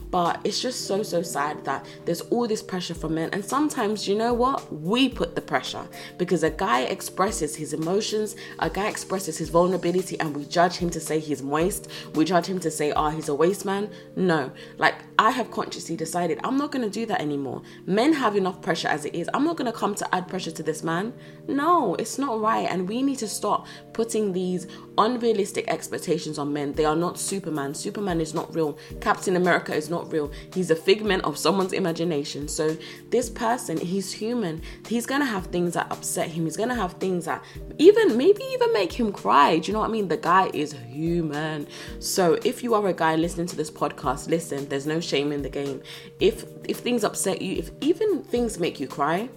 but 0.09 0.39
it's 0.43 0.61
just 0.61 0.86
so, 0.87 1.03
so 1.03 1.21
sad 1.21 1.63
that 1.65 1.85
there's 2.05 2.21
all 2.21 2.47
this 2.47 2.63
pressure 2.63 2.93
from 2.93 3.15
men. 3.15 3.29
And 3.33 3.43
sometimes, 3.43 4.07
you 4.07 4.15
know 4.15 4.33
what? 4.33 4.71
We 4.73 5.09
put 5.09 5.35
the 5.35 5.41
pressure 5.41 5.87
because 6.17 6.43
a 6.43 6.49
guy 6.49 6.81
expresses 6.81 7.55
his 7.55 7.73
emotions, 7.73 8.35
a 8.59 8.69
guy 8.69 8.87
expresses 8.87 9.37
his 9.37 9.49
vulnerability, 9.49 10.19
and 10.19 10.35
we 10.35 10.45
judge 10.45 10.77
him 10.77 10.89
to 10.91 10.99
say 10.99 11.19
he's 11.19 11.43
moist. 11.43 11.89
We 12.15 12.25
judge 12.25 12.47
him 12.47 12.59
to 12.61 12.71
say, 12.71 12.91
oh, 12.93 13.09
he's 13.09 13.29
a 13.29 13.35
waste 13.35 13.65
man. 13.65 13.89
No. 14.15 14.51
Like, 14.77 14.95
I 15.19 15.31
have 15.31 15.51
consciously 15.51 15.95
decided 15.95 16.39
I'm 16.43 16.57
not 16.57 16.71
going 16.71 16.85
to 16.85 16.89
do 16.89 17.05
that 17.07 17.19
anymore. 17.19 17.61
Men 17.85 18.13
have 18.13 18.35
enough 18.35 18.61
pressure 18.61 18.87
as 18.87 19.05
it 19.05 19.13
is. 19.15 19.29
I'm 19.33 19.43
not 19.43 19.57
going 19.57 19.71
to 19.71 19.77
come 19.77 19.95
to 19.95 20.15
add 20.15 20.27
pressure 20.27 20.51
to 20.51 20.63
this 20.63 20.83
man. 20.83 21.13
No, 21.47 21.95
it's 21.95 22.17
not 22.17 22.39
right. 22.39 22.69
And 22.69 22.87
we 22.87 23.01
need 23.01 23.17
to 23.19 23.27
stop 23.27 23.67
putting 23.97 24.31
these 24.31 24.67
unrealistic 24.99 25.67
expectations 25.67 26.37
on 26.37 26.53
men. 26.53 26.71
They 26.73 26.85
are 26.85 26.95
not 26.95 27.17
Superman. 27.17 27.73
Superman 27.73 28.21
is 28.21 28.31
not 28.31 28.53
real. 28.53 28.77
Captain 29.01 29.35
America 29.35 29.73
is 29.73 29.89
not 29.89 30.13
real. 30.13 30.31
He's 30.53 30.69
a 30.69 30.75
figment 30.75 31.23
of 31.23 31.35
someone's 31.35 31.73
imagination. 31.73 32.47
So 32.47 32.77
this 33.09 33.27
person, 33.27 33.75
he's 33.77 34.11
human. 34.11 34.61
He's 34.87 35.07
gonna 35.07 35.25
have 35.25 35.47
things 35.47 35.73
that 35.73 35.91
upset 35.91 36.29
him. 36.29 36.43
He's 36.43 36.55
gonna 36.55 36.75
have 36.75 36.93
things 36.93 37.25
that 37.25 37.43
even 37.79 38.15
maybe 38.15 38.43
even 38.53 38.71
make 38.71 38.93
him 38.93 39.11
cry. 39.11 39.57
Do 39.57 39.65
you 39.65 39.73
know 39.73 39.79
what 39.79 39.89
I 39.89 39.91
mean? 39.91 40.09
The 40.09 40.17
guy 40.17 40.51
is 40.53 40.73
human. 40.73 41.65
So 41.97 42.37
if 42.45 42.61
you 42.61 42.75
are 42.75 42.87
a 42.87 42.93
guy 42.93 43.15
listening 43.15 43.47
to 43.47 43.55
this 43.55 43.71
podcast, 43.71 44.29
listen, 44.29 44.69
there's 44.69 44.85
no 44.85 44.99
shame 44.99 45.31
in 45.31 45.41
the 45.41 45.49
game. 45.49 45.81
If 46.19 46.45
if 46.65 46.77
things 46.77 47.03
upset 47.03 47.41
you, 47.41 47.57
if 47.57 47.71
even 47.81 48.21
things 48.21 48.59
make 48.59 48.79
you 48.79 48.87
cry, 48.87 49.29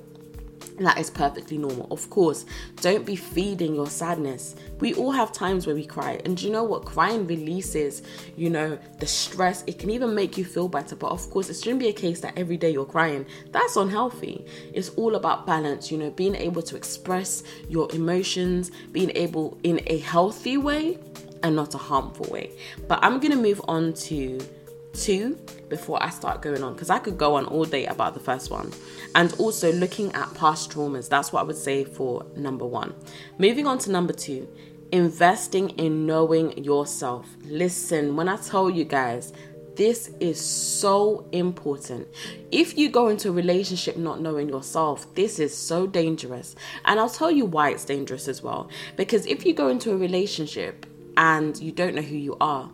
that 0.78 0.98
is 0.98 1.10
perfectly 1.10 1.58
normal. 1.58 1.86
Of 1.90 2.08
course, 2.10 2.46
don't 2.80 3.04
be 3.04 3.16
feeding 3.16 3.74
your 3.74 3.86
sadness. 3.86 4.56
We 4.80 4.94
all 4.94 5.12
have 5.12 5.32
times 5.32 5.66
where 5.66 5.74
we 5.74 5.84
cry, 5.84 6.20
and 6.24 6.40
you 6.40 6.50
know 6.50 6.64
what? 6.64 6.84
Crying 6.84 7.26
releases, 7.26 8.02
you 8.36 8.50
know, 8.50 8.78
the 8.98 9.06
stress. 9.06 9.62
It 9.66 9.78
can 9.78 9.90
even 9.90 10.14
make 10.14 10.38
you 10.38 10.44
feel 10.44 10.68
better, 10.68 10.96
but 10.96 11.10
of 11.10 11.28
course, 11.30 11.50
it 11.50 11.54
shouldn't 11.54 11.80
be 11.80 11.88
a 11.88 11.92
case 11.92 12.20
that 12.20 12.38
every 12.38 12.56
day 12.56 12.70
you're 12.70 12.84
crying. 12.84 13.26
That's 13.52 13.76
unhealthy. 13.76 14.46
It's 14.72 14.90
all 14.90 15.16
about 15.16 15.46
balance, 15.46 15.90
you 15.90 15.98
know, 15.98 16.10
being 16.10 16.34
able 16.34 16.62
to 16.62 16.76
express 16.76 17.42
your 17.68 17.92
emotions, 17.94 18.70
being 18.92 19.12
able 19.14 19.58
in 19.62 19.80
a 19.86 19.98
healthy 19.98 20.56
way 20.56 20.98
and 21.42 21.56
not 21.56 21.74
a 21.74 21.78
harmful 21.78 22.26
way. 22.30 22.50
But 22.88 23.00
I'm 23.02 23.18
gonna 23.20 23.36
move 23.36 23.60
on 23.68 23.92
to 23.94 24.38
two 24.92 25.38
before 25.68 26.02
I 26.02 26.10
start 26.10 26.42
going 26.42 26.62
on 26.62 26.74
because 26.74 26.90
I 26.90 26.98
could 26.98 27.16
go 27.16 27.34
on 27.34 27.46
all 27.46 27.64
day 27.64 27.86
about 27.86 28.14
the 28.14 28.20
first 28.20 28.50
one. 28.50 28.72
And 29.14 29.32
also 29.34 29.72
looking 29.72 30.12
at 30.12 30.32
past 30.34 30.70
traumas. 30.70 31.08
That's 31.08 31.32
what 31.32 31.40
I 31.40 31.42
would 31.44 31.56
say 31.56 31.84
for 31.84 32.26
number 32.36 32.66
one. 32.66 32.94
Moving 33.38 33.66
on 33.66 33.78
to 33.78 33.90
number 33.90 34.12
two, 34.12 34.48
investing 34.92 35.70
in 35.70 36.06
knowing 36.06 36.62
yourself. 36.62 37.26
Listen, 37.44 38.16
when 38.16 38.28
I 38.28 38.36
tell 38.36 38.68
you 38.70 38.84
guys, 38.84 39.32
this 39.76 40.10
is 40.20 40.38
so 40.38 41.26
important. 41.32 42.06
If 42.52 42.76
you 42.76 42.90
go 42.90 43.08
into 43.08 43.30
a 43.30 43.32
relationship 43.32 43.96
not 43.96 44.20
knowing 44.20 44.48
yourself, 44.48 45.14
this 45.14 45.38
is 45.38 45.56
so 45.56 45.86
dangerous. 45.86 46.54
And 46.84 47.00
I'll 47.00 47.08
tell 47.08 47.30
you 47.30 47.46
why 47.46 47.70
it's 47.70 47.84
dangerous 47.84 48.28
as 48.28 48.42
well. 48.42 48.68
Because 48.96 49.24
if 49.26 49.46
you 49.46 49.54
go 49.54 49.68
into 49.68 49.92
a 49.92 49.96
relationship 49.96 50.86
and 51.16 51.58
you 51.58 51.72
don't 51.72 51.94
know 51.94 52.02
who 52.02 52.16
you 52.16 52.36
are, 52.40 52.70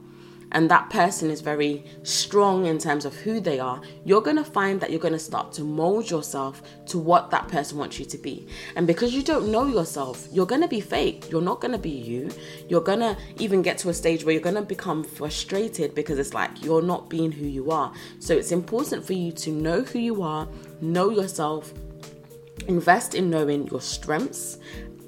and 0.52 0.70
that 0.70 0.90
person 0.90 1.30
is 1.30 1.40
very 1.40 1.84
strong 2.02 2.66
in 2.66 2.78
terms 2.78 3.04
of 3.04 3.14
who 3.14 3.40
they 3.40 3.58
are, 3.58 3.80
you're 4.04 4.20
going 4.20 4.36
to 4.36 4.44
find 4.44 4.80
that 4.80 4.90
you're 4.90 5.00
going 5.00 5.12
to 5.12 5.18
start 5.18 5.52
to 5.54 5.62
mold 5.62 6.10
yourself 6.10 6.62
to 6.86 6.98
what 6.98 7.30
that 7.30 7.48
person 7.48 7.78
wants 7.78 7.98
you 7.98 8.04
to 8.06 8.18
be. 8.18 8.46
And 8.76 8.86
because 8.86 9.12
you 9.12 9.22
don't 9.22 9.50
know 9.50 9.66
yourself, 9.66 10.28
you're 10.30 10.46
going 10.46 10.60
to 10.60 10.68
be 10.68 10.80
fake. 10.80 11.30
You're 11.30 11.42
not 11.42 11.60
going 11.60 11.72
to 11.72 11.78
be 11.78 11.90
you. 11.90 12.30
You're 12.68 12.80
going 12.80 13.00
to 13.00 13.16
even 13.38 13.62
get 13.62 13.78
to 13.78 13.88
a 13.88 13.94
stage 13.94 14.24
where 14.24 14.32
you're 14.32 14.42
going 14.42 14.54
to 14.54 14.62
become 14.62 15.02
frustrated 15.02 15.94
because 15.94 16.18
it's 16.18 16.34
like 16.34 16.64
you're 16.64 16.82
not 16.82 17.10
being 17.10 17.32
who 17.32 17.46
you 17.46 17.70
are. 17.70 17.92
So 18.20 18.34
it's 18.34 18.52
important 18.52 19.04
for 19.04 19.14
you 19.14 19.32
to 19.32 19.50
know 19.50 19.82
who 19.82 19.98
you 19.98 20.22
are, 20.22 20.48
know 20.80 21.10
yourself, 21.10 21.72
invest 22.68 23.14
in 23.14 23.30
knowing 23.30 23.66
your 23.68 23.80
strengths 23.80 24.58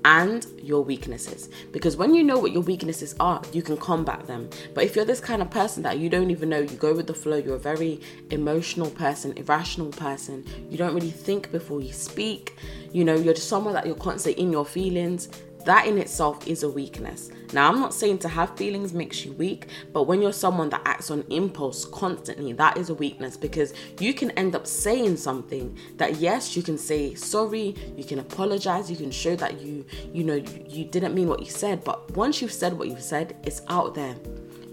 and 0.09 0.47
your 0.63 0.83
weaknesses. 0.83 1.51
Because 1.71 1.99
when 1.99 2.15
you 2.15 2.25
know 2.25 2.39
what 2.39 2.51
your 2.51 2.63
weaknesses 2.63 3.15
are, 3.21 3.43
you 3.53 3.61
can 3.61 3.77
combat 3.77 4.27
them. 4.27 4.49
But 4.73 4.85
if 4.85 4.97
you're 4.97 5.05
this 5.05 5.21
kind 5.21 5.43
of 5.43 5.51
person 5.51 5.83
that 5.83 5.99
you 5.99 6.09
don't 6.09 6.31
even 6.31 6.49
know, 6.49 6.61
you 6.61 6.77
go 6.77 6.95
with 6.95 7.07
the 7.07 7.15
flow, 7.15 7.37
you're 7.37 7.57
a 7.57 7.59
very 7.59 8.01
emotional 8.31 8.91
person, 8.91 9.37
irrational 9.37 9.91
person, 9.91 10.47
you 10.71 10.79
don't 10.79 10.95
really 10.95 11.11
think 11.11 11.53
before 11.53 11.83
you 11.83 11.93
speak, 11.93 12.57
you 12.91 13.05
know, 13.05 13.17
you're 13.17 13.35
just 13.35 13.51
someone 13.51 13.75
that 13.75 13.85
you're 13.85 13.97
constantly 13.97 14.43
in 14.43 14.51
your 14.51 14.65
feelings, 14.65 15.29
that 15.67 15.87
in 15.87 15.99
itself 15.99 16.47
is 16.49 16.63
a 16.63 16.71
weakness. 16.71 17.31
Now, 17.53 17.69
I'm 17.69 17.81
not 17.81 17.95
saying 17.95 18.19
to 18.19 18.29
have 18.29 18.57
feelings 18.57 18.93
makes 18.93 19.25
you 19.25 19.33
weak, 19.33 19.69
but 19.93 20.05
when 20.05 20.21
you're 20.21 20.33
someone 20.33 20.69
that 20.71 20.83
acts 20.85 21.11
on 21.11 21.25
impulse 21.31 21.85
constantly, 21.87 22.53
that 22.53 22.77
is 22.77 22.91
a 22.91 22.95
weakness 22.95 23.37
because 23.37 23.73
you 23.99 24.13
can 24.13 24.31
end 24.33 24.55
up 24.55 24.67
saying 24.67 25.17
something 25.17 25.77
that 25.97 26.17
yes, 26.17 26.57
you 26.57 26.63
can 26.63 26.77
say 26.77 27.15
sorry, 27.15 27.75
you 27.97 28.05
can 28.05 28.19
apologize, 28.19 28.91
you 28.91 28.97
can 28.97 29.11
show 29.11 29.35
that 29.37 29.61
you, 29.61 29.85
you 30.13 30.25
know, 30.25 30.35
you, 30.35 30.85
didn't 30.85 31.15
mean 31.15 31.29
what 31.29 31.41
you 31.41 31.51
said, 31.51 31.85
but 31.85 32.11
once 32.17 32.41
you've 32.41 32.53
said 32.53 32.79
what 32.79 32.89
you've 32.89 33.03
said, 33.03 33.37
it's 33.45 33.63
out 33.69 33.95
there 33.95 34.15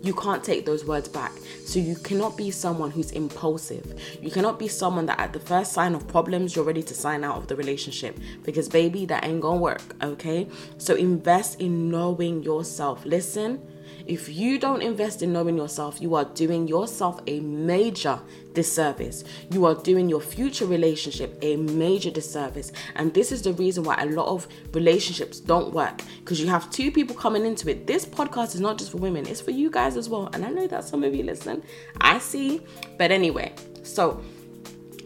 you 0.05 0.13
can't 0.13 0.43
take 0.43 0.65
those 0.65 0.85
words 0.85 1.07
back. 1.07 1.31
So 1.65 1.79
you 1.79 1.95
cannot 1.95 2.38
be 2.38 2.51
someone 2.51 2.91
who's 2.91 3.12
impulsive. 3.12 4.00
You 4.21 4.29
cannot 4.29 4.59
be 4.59 4.67
someone 4.67 5.05
that 5.07 5.19
at 5.19 5.33
the 5.33 5.39
first 5.39 5.74
sign 5.74 5.95
of 5.95 6.07
problems, 6.07 6.55
you're 6.55 6.65
ready 6.65 6.83
to 6.83 6.93
sign 6.93 7.24
out 7.24 7.38
of 7.38 7.47
the 7.47 7.55
relationship 7.55 8.19
because, 8.43 8.69
baby, 8.69 9.05
that 9.05 9.25
ain't 9.25 9.41
gonna 9.41 9.59
work, 9.59 9.81
okay? 10.03 10.47
So 10.77 10.95
invest 10.95 11.59
in 11.59 11.89
knowing 11.89 12.43
yourself. 12.43 13.05
Listen 13.05 13.62
if 14.07 14.29
you 14.29 14.59
don't 14.59 14.81
invest 14.81 15.21
in 15.21 15.33
knowing 15.33 15.57
yourself, 15.57 16.00
you 16.00 16.15
are 16.15 16.25
doing 16.25 16.67
yourself 16.67 17.19
a 17.27 17.39
major 17.39 18.19
disservice. 18.53 19.24
You 19.51 19.65
are 19.65 19.75
doing 19.75 20.09
your 20.09 20.21
future 20.21 20.65
relationship 20.65 21.38
a 21.41 21.55
major 21.55 22.12
disservice. 22.12 22.71
And 22.95 23.13
this 23.13 23.31
is 23.31 23.41
the 23.41 23.53
reason 23.53 23.83
why 23.83 23.95
a 24.00 24.05
lot 24.05 24.27
of 24.27 24.47
relationships 24.74 25.39
don't 25.39 25.74
work 25.74 26.01
because 26.19 26.39
you 26.39 26.47
have 26.47 26.69
two 26.71 26.91
people 26.91 27.15
coming 27.15 27.45
into 27.45 27.69
it. 27.69 27.88
This 27.88 28.05
podcast 28.05 28.55
is 28.55 28.62
not 28.62 28.77
just 28.77 28.91
for 28.91 28.97
women, 28.97 29.27
it's 29.27 29.41
for 29.41 29.51
you 29.51 29.69
guys 29.69 29.97
as 29.97 30.07
well. 30.07 30.29
And 30.33 30.45
I 30.45 30.50
know 30.50 30.67
that 30.67 30.83
some 30.83 31.03
of 31.03 31.13
you 31.15 31.24
listen. 31.24 31.63
I 32.00 32.19
see. 32.19 32.62
But 32.97 33.12
anyway, 33.12 33.53
so 33.83 34.24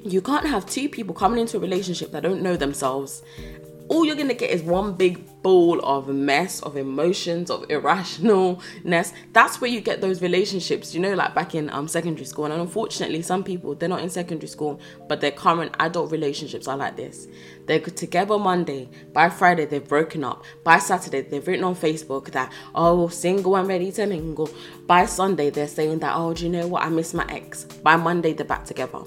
you 0.04 0.22
can't 0.22 0.46
have 0.46 0.66
two 0.66 0.90
people 0.90 1.14
coming 1.16 1.40
into 1.40 1.58
a 1.58 1.60
relationship 1.60 2.12
that 2.12 2.24
don't 2.24 2.42
know 2.42 2.56
themselves 2.56 3.24
all 3.90 4.06
you're 4.06 4.16
gonna 4.16 4.36
get 4.36 4.52
is 4.52 4.62
one 4.62 4.94
big 4.94 5.26
ball 5.42 5.80
of 5.84 6.08
mess 6.08 6.62
of 6.62 6.78
emotions 6.78 7.50
of 7.50 7.68
irrationalness. 7.70 9.14
That's 9.34 9.60
where 9.60 9.70
you 9.70 9.82
get 9.82 10.00
those 10.00 10.22
relationships 10.22 10.94
you 10.94 11.00
know 11.00 11.16
like 11.16 11.34
back 11.34 11.56
in 11.56 11.70
um 11.72 11.88
secondary 11.88 12.26
school. 12.26 12.46
And 12.46 12.54
unfortunately 12.54 13.22
some 13.24 13.44
people 13.44 13.76
they're 13.76 13.90
not 13.90 14.02
in 14.02 14.10
secondary 14.10 14.48
school 14.48 14.80
but 15.08 15.22
their 15.22 15.32
current 15.32 15.76
adult 15.80 16.12
relationships 16.12 16.68
are 16.68 16.78
like 16.78 16.96
this. 16.96 17.28
They're 17.66 17.80
together 17.80 18.38
monday 18.38 18.90
by 19.12 19.30
friday 19.30 19.66
they've 19.66 19.88
broken 19.88 20.24
up. 20.24 20.44
By 20.64 20.78
saturday 20.78 21.22
they've 21.22 21.46
written 21.46 21.66
on 21.66 21.76
facebook 21.76 22.32
that 22.32 22.52
oh 22.76 23.08
single 23.08 23.56
and 23.56 23.68
ready 23.68 23.92
to 23.94 24.06
mingle. 24.06 24.50
By 24.86 25.06
sunday 25.06 25.50
they're 25.50 25.68
saying 25.68 26.00
that 26.00 26.14
oh 26.16 26.34
do 26.34 26.44
you 26.44 26.50
know 26.52 26.68
what? 26.68 26.84
I 26.84 26.90
miss 26.90 27.14
my 27.14 27.26
ex. 27.30 27.64
By 27.64 27.96
monday 27.96 28.34
they're 28.34 28.46
back 28.46 28.66
together 28.66 29.02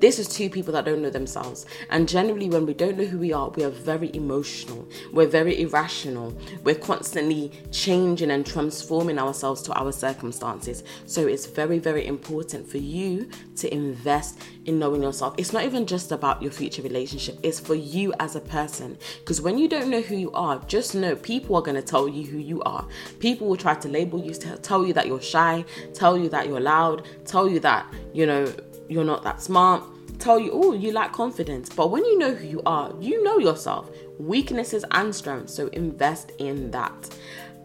this 0.00 0.18
is 0.18 0.28
two 0.28 0.48
people 0.48 0.72
that 0.74 0.84
don't 0.84 1.02
know 1.02 1.10
themselves. 1.10 1.66
And 1.90 2.08
generally, 2.08 2.48
when 2.48 2.66
we 2.66 2.74
don't 2.74 2.96
know 2.96 3.04
who 3.04 3.18
we 3.18 3.32
are, 3.32 3.50
we 3.50 3.64
are 3.64 3.70
very 3.70 4.14
emotional. 4.14 4.88
We're 5.12 5.26
very 5.26 5.60
irrational. 5.60 6.36
We're 6.64 6.76
constantly 6.76 7.52
changing 7.72 8.30
and 8.30 8.46
transforming 8.46 9.18
ourselves 9.18 9.62
to 9.62 9.72
our 9.72 9.92
circumstances. 9.92 10.84
So 11.06 11.26
it's 11.26 11.46
very, 11.46 11.78
very 11.78 12.06
important 12.06 12.68
for 12.68 12.78
you 12.78 13.28
to 13.56 13.72
invest 13.72 14.40
in 14.66 14.78
knowing 14.78 15.02
yourself. 15.02 15.34
It's 15.38 15.52
not 15.52 15.64
even 15.64 15.86
just 15.86 16.12
about 16.12 16.42
your 16.42 16.52
future 16.52 16.82
relationship, 16.82 17.38
it's 17.42 17.58
for 17.58 17.74
you 17.74 18.12
as 18.20 18.36
a 18.36 18.40
person. 18.40 18.98
Because 19.20 19.40
when 19.40 19.58
you 19.58 19.68
don't 19.68 19.88
know 19.88 20.02
who 20.02 20.16
you 20.16 20.30
are, 20.32 20.62
just 20.66 20.94
know 20.94 21.16
people 21.16 21.56
are 21.56 21.62
going 21.62 21.74
to 21.76 21.82
tell 21.82 22.08
you 22.08 22.24
who 22.24 22.38
you 22.38 22.62
are. 22.62 22.86
People 23.18 23.48
will 23.48 23.56
try 23.56 23.74
to 23.74 23.88
label 23.88 24.22
you, 24.22 24.34
tell 24.34 24.86
you 24.86 24.92
that 24.92 25.06
you're 25.06 25.20
shy, 25.20 25.64
tell 25.94 26.18
you 26.18 26.28
that 26.28 26.46
you're 26.46 26.60
loud, 26.60 27.06
tell 27.24 27.48
you 27.48 27.58
that, 27.60 27.86
you 28.12 28.26
know, 28.26 28.52
you're 28.88 29.04
not 29.04 29.22
that 29.24 29.40
smart, 29.40 29.84
tell 30.18 30.38
you, 30.38 30.50
oh, 30.52 30.72
you 30.72 30.92
lack 30.92 31.12
confidence. 31.12 31.68
But 31.68 31.90
when 31.90 32.04
you 32.04 32.18
know 32.18 32.34
who 32.34 32.46
you 32.46 32.62
are, 32.66 32.92
you 33.00 33.22
know 33.22 33.38
yourself, 33.38 33.90
weaknesses 34.18 34.84
and 34.90 35.14
strengths. 35.14 35.54
So 35.54 35.68
invest 35.68 36.32
in 36.38 36.70
that. 36.70 37.16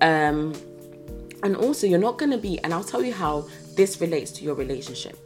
Um, 0.02 0.54
and 1.44 1.56
also, 1.58 1.88
you're 1.88 2.00
not 2.00 2.18
going 2.18 2.32
to 2.32 2.38
be, 2.38 2.60
and 2.64 2.74
I'll 2.74 2.84
tell 2.84 3.04
you 3.04 3.14
how 3.14 3.48
this 3.76 4.00
relates 4.00 4.32
to 4.32 4.46
your 4.46 4.56
relationship. 4.56 5.18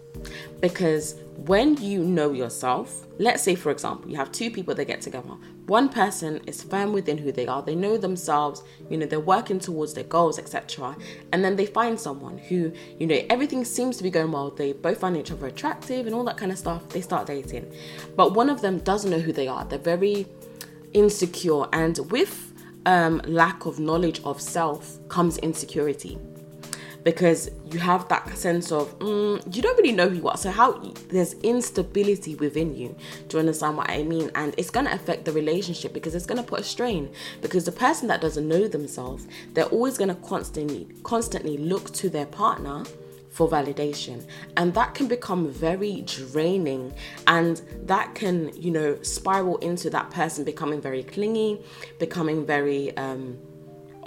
Because 0.62 1.16
when 1.46 1.78
you 1.78 2.04
know 2.04 2.32
yourself, 2.32 3.06
let's 3.20 3.44
say, 3.44 3.54
for 3.54 3.72
example, 3.72 4.10
you 4.10 4.18
have 4.18 4.32
two 4.32 4.50
people 4.50 4.74
that 4.74 4.86
get 4.86 5.02
together. 5.02 5.34
One 5.68 5.90
person 5.90 6.40
is 6.48 6.64
firm 6.64 6.94
within 6.94 7.18
who 7.18 7.34
they 7.34 7.46
are, 7.46 7.62
they 7.62 7.76
know 7.76 7.98
themselves, 7.98 8.64
you 8.90 8.98
know, 8.98 9.06
they're 9.06 9.20
working 9.20 9.60
towards 9.60 9.94
their 9.94 10.06
goals, 10.06 10.40
etc. 10.40 10.96
And 11.34 11.44
then 11.44 11.58
they 11.58 11.66
find 11.66 12.00
someone 12.00 12.38
who, 12.38 12.72
you 12.98 13.06
know, 13.06 13.20
everything 13.30 13.66
seems 13.66 13.98
to 13.98 14.04
be 14.04 14.10
going 14.10 14.32
well. 14.32 14.50
They 14.50 14.72
both 14.72 15.00
find 15.00 15.18
each 15.18 15.30
other 15.30 15.48
attractive 15.48 16.06
and 16.06 16.16
all 16.16 16.24
that 16.24 16.38
kind 16.38 16.54
of 16.54 16.58
stuff. 16.58 16.88
They 16.88 17.02
start 17.02 17.28
dating. 17.28 17.70
But 18.16 18.34
one 18.34 18.50
of 18.50 18.62
them 18.62 18.80
doesn't 18.80 19.12
know 19.12 19.20
who 19.20 19.34
they 19.34 19.50
are, 19.50 19.66
they're 19.66 19.78
very 19.78 20.26
insecure. 20.94 21.66
And 21.74 22.00
with 22.12 22.54
um, 22.86 23.22
lack 23.26 23.66
of 23.66 23.78
knowledge 23.78 24.22
of 24.24 24.42
self 24.42 24.98
comes 25.10 25.38
insecurity 25.40 26.18
because 27.08 27.50
you 27.72 27.80
have 27.80 28.06
that 28.10 28.38
sense 28.38 28.70
of 28.70 29.00
mm, 29.00 29.56
you 29.56 29.62
don't 29.62 29.78
really 29.78 29.94
know 29.94 30.10
who 30.10 30.18
you 30.18 30.28
are. 30.28 30.36
So 30.36 30.52
how 30.52 30.74
there's 31.08 31.36
instability 31.36 32.36
within 32.36 32.76
you. 32.76 32.94
Do 33.30 33.38
you 33.38 33.40
understand 33.40 33.78
what 33.78 33.90
I 33.90 34.04
mean? 34.04 34.30
And 34.36 34.54
it's 34.58 34.70
gonna 34.70 34.92
affect 34.92 35.24
the 35.24 35.32
relationship 35.32 35.94
because 35.94 36.16
it's 36.16 36.26
gonna 36.26 36.44
put 36.44 36.60
a 36.60 36.64
strain. 36.64 37.10
Because 37.42 37.64
the 37.64 37.72
person 37.72 38.10
that 38.10 38.20
doesn't 38.20 38.46
know 38.46 38.68
themselves, 38.68 39.26
they're 39.54 39.72
always 39.78 39.98
gonna 39.98 40.16
constantly 40.16 40.86
constantly 41.04 41.58
look 41.58 41.94
to 41.94 42.10
their 42.10 42.26
partner 42.26 42.84
for 43.30 43.48
validation 43.48 44.26
and 44.58 44.74
that 44.74 44.94
can 44.96 45.08
become 45.08 45.48
very 45.50 46.02
draining 46.02 46.92
and 47.28 47.62
that 47.84 48.16
can 48.16 48.52
you 48.60 48.72
know 48.72 49.00
spiral 49.04 49.58
into 49.58 49.92
that 49.92 50.10
person 50.10 50.44
becoming 50.44 50.82
very 50.82 51.04
clingy 51.04 51.62
becoming 52.00 52.46
very 52.48 52.98
um 52.98 53.38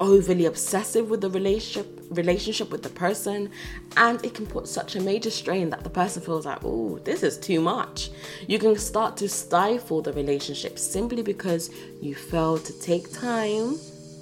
overly 0.01 0.47
obsessive 0.47 1.11
with 1.11 1.21
the 1.21 1.31
relationship 1.31 2.01
relationship 2.11 2.71
with 2.73 2.83
the 2.83 2.89
person 2.89 3.51
and 3.97 4.25
it 4.25 4.35
can 4.35 4.47
put 4.47 4.67
such 4.67 4.97
a 4.97 5.01
major 5.01 5.31
strain 5.31 5.71
that 5.71 5.85
the 5.85 5.91
person 5.91 6.21
feels 6.21 6.45
like 6.45 6.59
oh 6.65 6.99
this 7.05 7.23
is 7.23 7.39
too 7.39 7.61
much. 7.61 8.11
You 8.49 8.59
can 8.59 8.77
start 8.77 9.17
to 9.19 9.29
stifle 9.29 10.03
the 10.03 10.13
relationship 10.13 10.79
simply 10.79 11.23
because 11.23 11.71
you 12.01 12.15
failed 12.15 12.65
to 12.65 12.81
take 12.81 13.13
time 13.13 13.77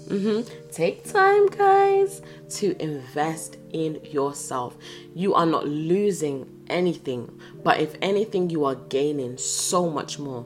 mm-hmm. 0.09 0.41
take 0.71 1.05
time 1.05 1.47
guys 1.47 2.23
to 2.51 2.77
invest 2.83 3.57
in 3.73 4.01
yourself. 4.05 4.77
You 5.15 5.35
are 5.35 5.47
not 5.47 5.67
losing 5.67 6.65
anything 6.69 7.41
but 7.63 7.81
if 7.81 7.95
anything 8.03 8.51
you 8.51 8.65
are 8.65 8.75
gaining 8.75 9.39
so 9.39 9.89
much 9.89 10.19
more. 10.19 10.45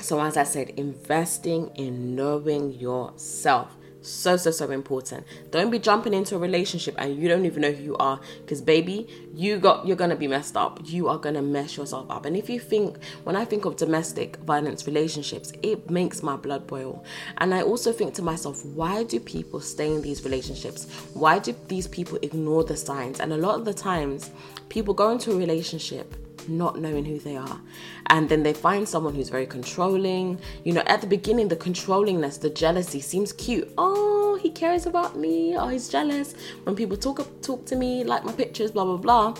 So 0.00 0.20
as 0.20 0.36
i 0.36 0.44
said 0.44 0.70
investing 0.70 1.70
in 1.76 2.14
knowing 2.14 2.72
yourself 2.72 3.75
so, 4.06 4.36
so, 4.36 4.50
so 4.50 4.70
important. 4.70 5.26
Don't 5.50 5.70
be 5.70 5.78
jumping 5.78 6.14
into 6.14 6.36
a 6.36 6.38
relationship 6.38 6.94
and 6.98 7.16
you 7.16 7.28
don't 7.28 7.44
even 7.44 7.62
know 7.62 7.72
who 7.72 7.82
you 7.82 7.96
are. 7.96 8.20
Because 8.40 8.60
baby, 8.60 9.08
you 9.34 9.58
got 9.58 9.86
you're 9.86 9.96
gonna 9.96 10.16
be 10.16 10.28
messed 10.28 10.56
up. 10.56 10.80
You 10.84 11.08
are 11.08 11.18
gonna 11.18 11.42
mess 11.42 11.76
yourself 11.76 12.10
up. 12.10 12.24
And 12.24 12.36
if 12.36 12.48
you 12.48 12.60
think 12.60 12.98
when 13.24 13.36
I 13.36 13.44
think 13.44 13.64
of 13.64 13.76
domestic 13.76 14.36
violence 14.38 14.86
relationships, 14.86 15.52
it 15.62 15.90
makes 15.90 16.22
my 16.22 16.36
blood 16.36 16.66
boil. 16.66 17.04
And 17.38 17.52
I 17.54 17.62
also 17.62 17.92
think 17.92 18.14
to 18.14 18.22
myself, 18.22 18.64
why 18.64 19.02
do 19.04 19.18
people 19.20 19.60
stay 19.60 19.92
in 19.92 20.02
these 20.02 20.24
relationships? 20.24 20.84
Why 21.14 21.38
do 21.38 21.54
these 21.68 21.88
people 21.88 22.18
ignore 22.22 22.64
the 22.64 22.76
signs? 22.76 23.20
And 23.20 23.32
a 23.32 23.36
lot 23.36 23.58
of 23.58 23.64
the 23.64 23.74
times 23.74 24.30
people 24.68 24.94
go 24.94 25.10
into 25.10 25.32
a 25.32 25.36
relationship 25.36 26.14
not 26.48 26.78
knowing 26.78 27.04
who 27.04 27.18
they 27.18 27.36
are. 27.36 27.60
And 28.06 28.28
then 28.28 28.42
they 28.42 28.52
find 28.52 28.88
someone 28.88 29.14
who's 29.14 29.28
very 29.28 29.46
controlling. 29.46 30.38
You 30.64 30.72
know, 30.74 30.82
at 30.86 31.00
the 31.00 31.06
beginning, 31.06 31.48
the 31.48 31.56
controllingness, 31.56 32.40
the 32.40 32.50
jealousy 32.50 33.00
seems 33.00 33.32
cute. 33.32 33.72
Oh, 33.76 34.38
he 34.40 34.50
cares 34.50 34.86
about 34.86 35.16
me. 35.16 35.56
Oh, 35.56 35.68
he's 35.68 35.88
jealous. 35.88 36.34
When 36.64 36.76
people 36.76 36.96
talk 36.96 37.18
talk 37.42 37.64
to 37.66 37.76
me, 37.76 38.04
like 38.04 38.24
my 38.24 38.32
pictures, 38.32 38.70
blah 38.70 38.84
blah 38.84 38.96
blah 38.96 39.34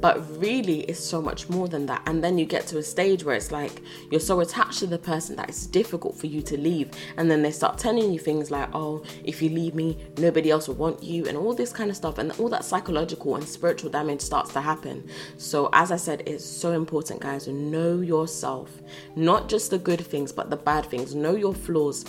but 0.00 0.38
really 0.38 0.80
it's 0.82 1.00
so 1.00 1.20
much 1.22 1.48
more 1.48 1.68
than 1.68 1.86
that. 1.86 2.02
And 2.06 2.22
then 2.22 2.38
you 2.38 2.44
get 2.44 2.66
to 2.68 2.78
a 2.78 2.82
stage 2.82 3.24
where 3.24 3.36
it's 3.36 3.50
like 3.50 3.82
you're 4.10 4.20
so 4.20 4.40
attached 4.40 4.80
to 4.80 4.86
the 4.86 4.98
person 4.98 5.36
that 5.36 5.48
it's 5.48 5.66
difficult 5.66 6.16
for 6.16 6.26
you 6.26 6.42
to 6.42 6.56
leave. 6.56 6.90
And 7.16 7.30
then 7.30 7.42
they 7.42 7.50
start 7.50 7.78
telling 7.78 8.12
you 8.12 8.18
things 8.18 8.50
like 8.50 8.68
oh 8.74 9.02
if 9.24 9.40
you 9.40 9.50
leave 9.50 9.74
me 9.74 9.98
nobody 10.18 10.50
else 10.50 10.68
will 10.68 10.74
want 10.74 11.02
you 11.02 11.26
and 11.26 11.36
all 11.36 11.54
this 11.54 11.72
kind 11.72 11.90
of 11.90 11.96
stuff. 11.96 12.18
And 12.18 12.32
all 12.32 12.48
that 12.50 12.64
psychological 12.64 13.36
and 13.36 13.48
spiritual 13.48 13.90
damage 13.90 14.20
starts 14.20 14.52
to 14.52 14.60
happen. 14.60 15.08
So 15.36 15.68
as 15.72 15.92
i 15.92 15.96
said 15.96 16.22
it's 16.26 16.44
so 16.44 16.72
important 16.72 17.20
guys 17.20 17.48
know 17.48 18.00
yourself. 18.00 18.70
Not 19.14 19.48
just 19.48 19.70
the 19.70 19.78
good 19.78 20.04
things 20.04 20.32
but 20.32 20.50
the 20.50 20.56
bad 20.56 20.86
things. 20.86 21.14
Know 21.14 21.36
your 21.36 21.54
flaws. 21.54 22.04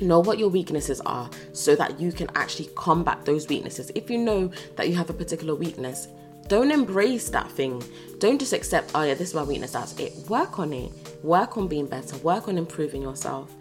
Know 0.00 0.20
what 0.20 0.38
your 0.38 0.50
weaknesses 0.50 1.00
are 1.06 1.30
so 1.52 1.74
that 1.76 1.98
you 1.98 2.12
can 2.12 2.28
actually 2.34 2.68
combat 2.74 3.24
those 3.24 3.48
weaknesses. 3.48 3.90
If 3.94 4.10
you 4.10 4.18
know 4.18 4.50
that 4.76 4.90
you 4.90 4.94
have 4.94 5.08
a 5.08 5.14
particular 5.14 5.54
weakness 5.54 6.08
don't 6.48 6.70
embrace 6.70 7.28
that 7.30 7.50
thing. 7.50 7.82
Don't 8.18 8.38
just 8.38 8.52
accept, 8.52 8.92
oh 8.94 9.02
yeah, 9.02 9.14
this 9.14 9.28
is 9.28 9.34
my 9.34 9.42
weakness, 9.42 9.72
that's 9.72 9.98
it. 9.98 10.14
Work 10.28 10.58
on 10.58 10.72
it. 10.72 10.92
Work 11.22 11.56
on 11.56 11.68
being 11.68 11.86
better. 11.86 12.16
Work 12.18 12.48
on 12.48 12.56
improving 12.56 13.02
yourself. 13.02 13.54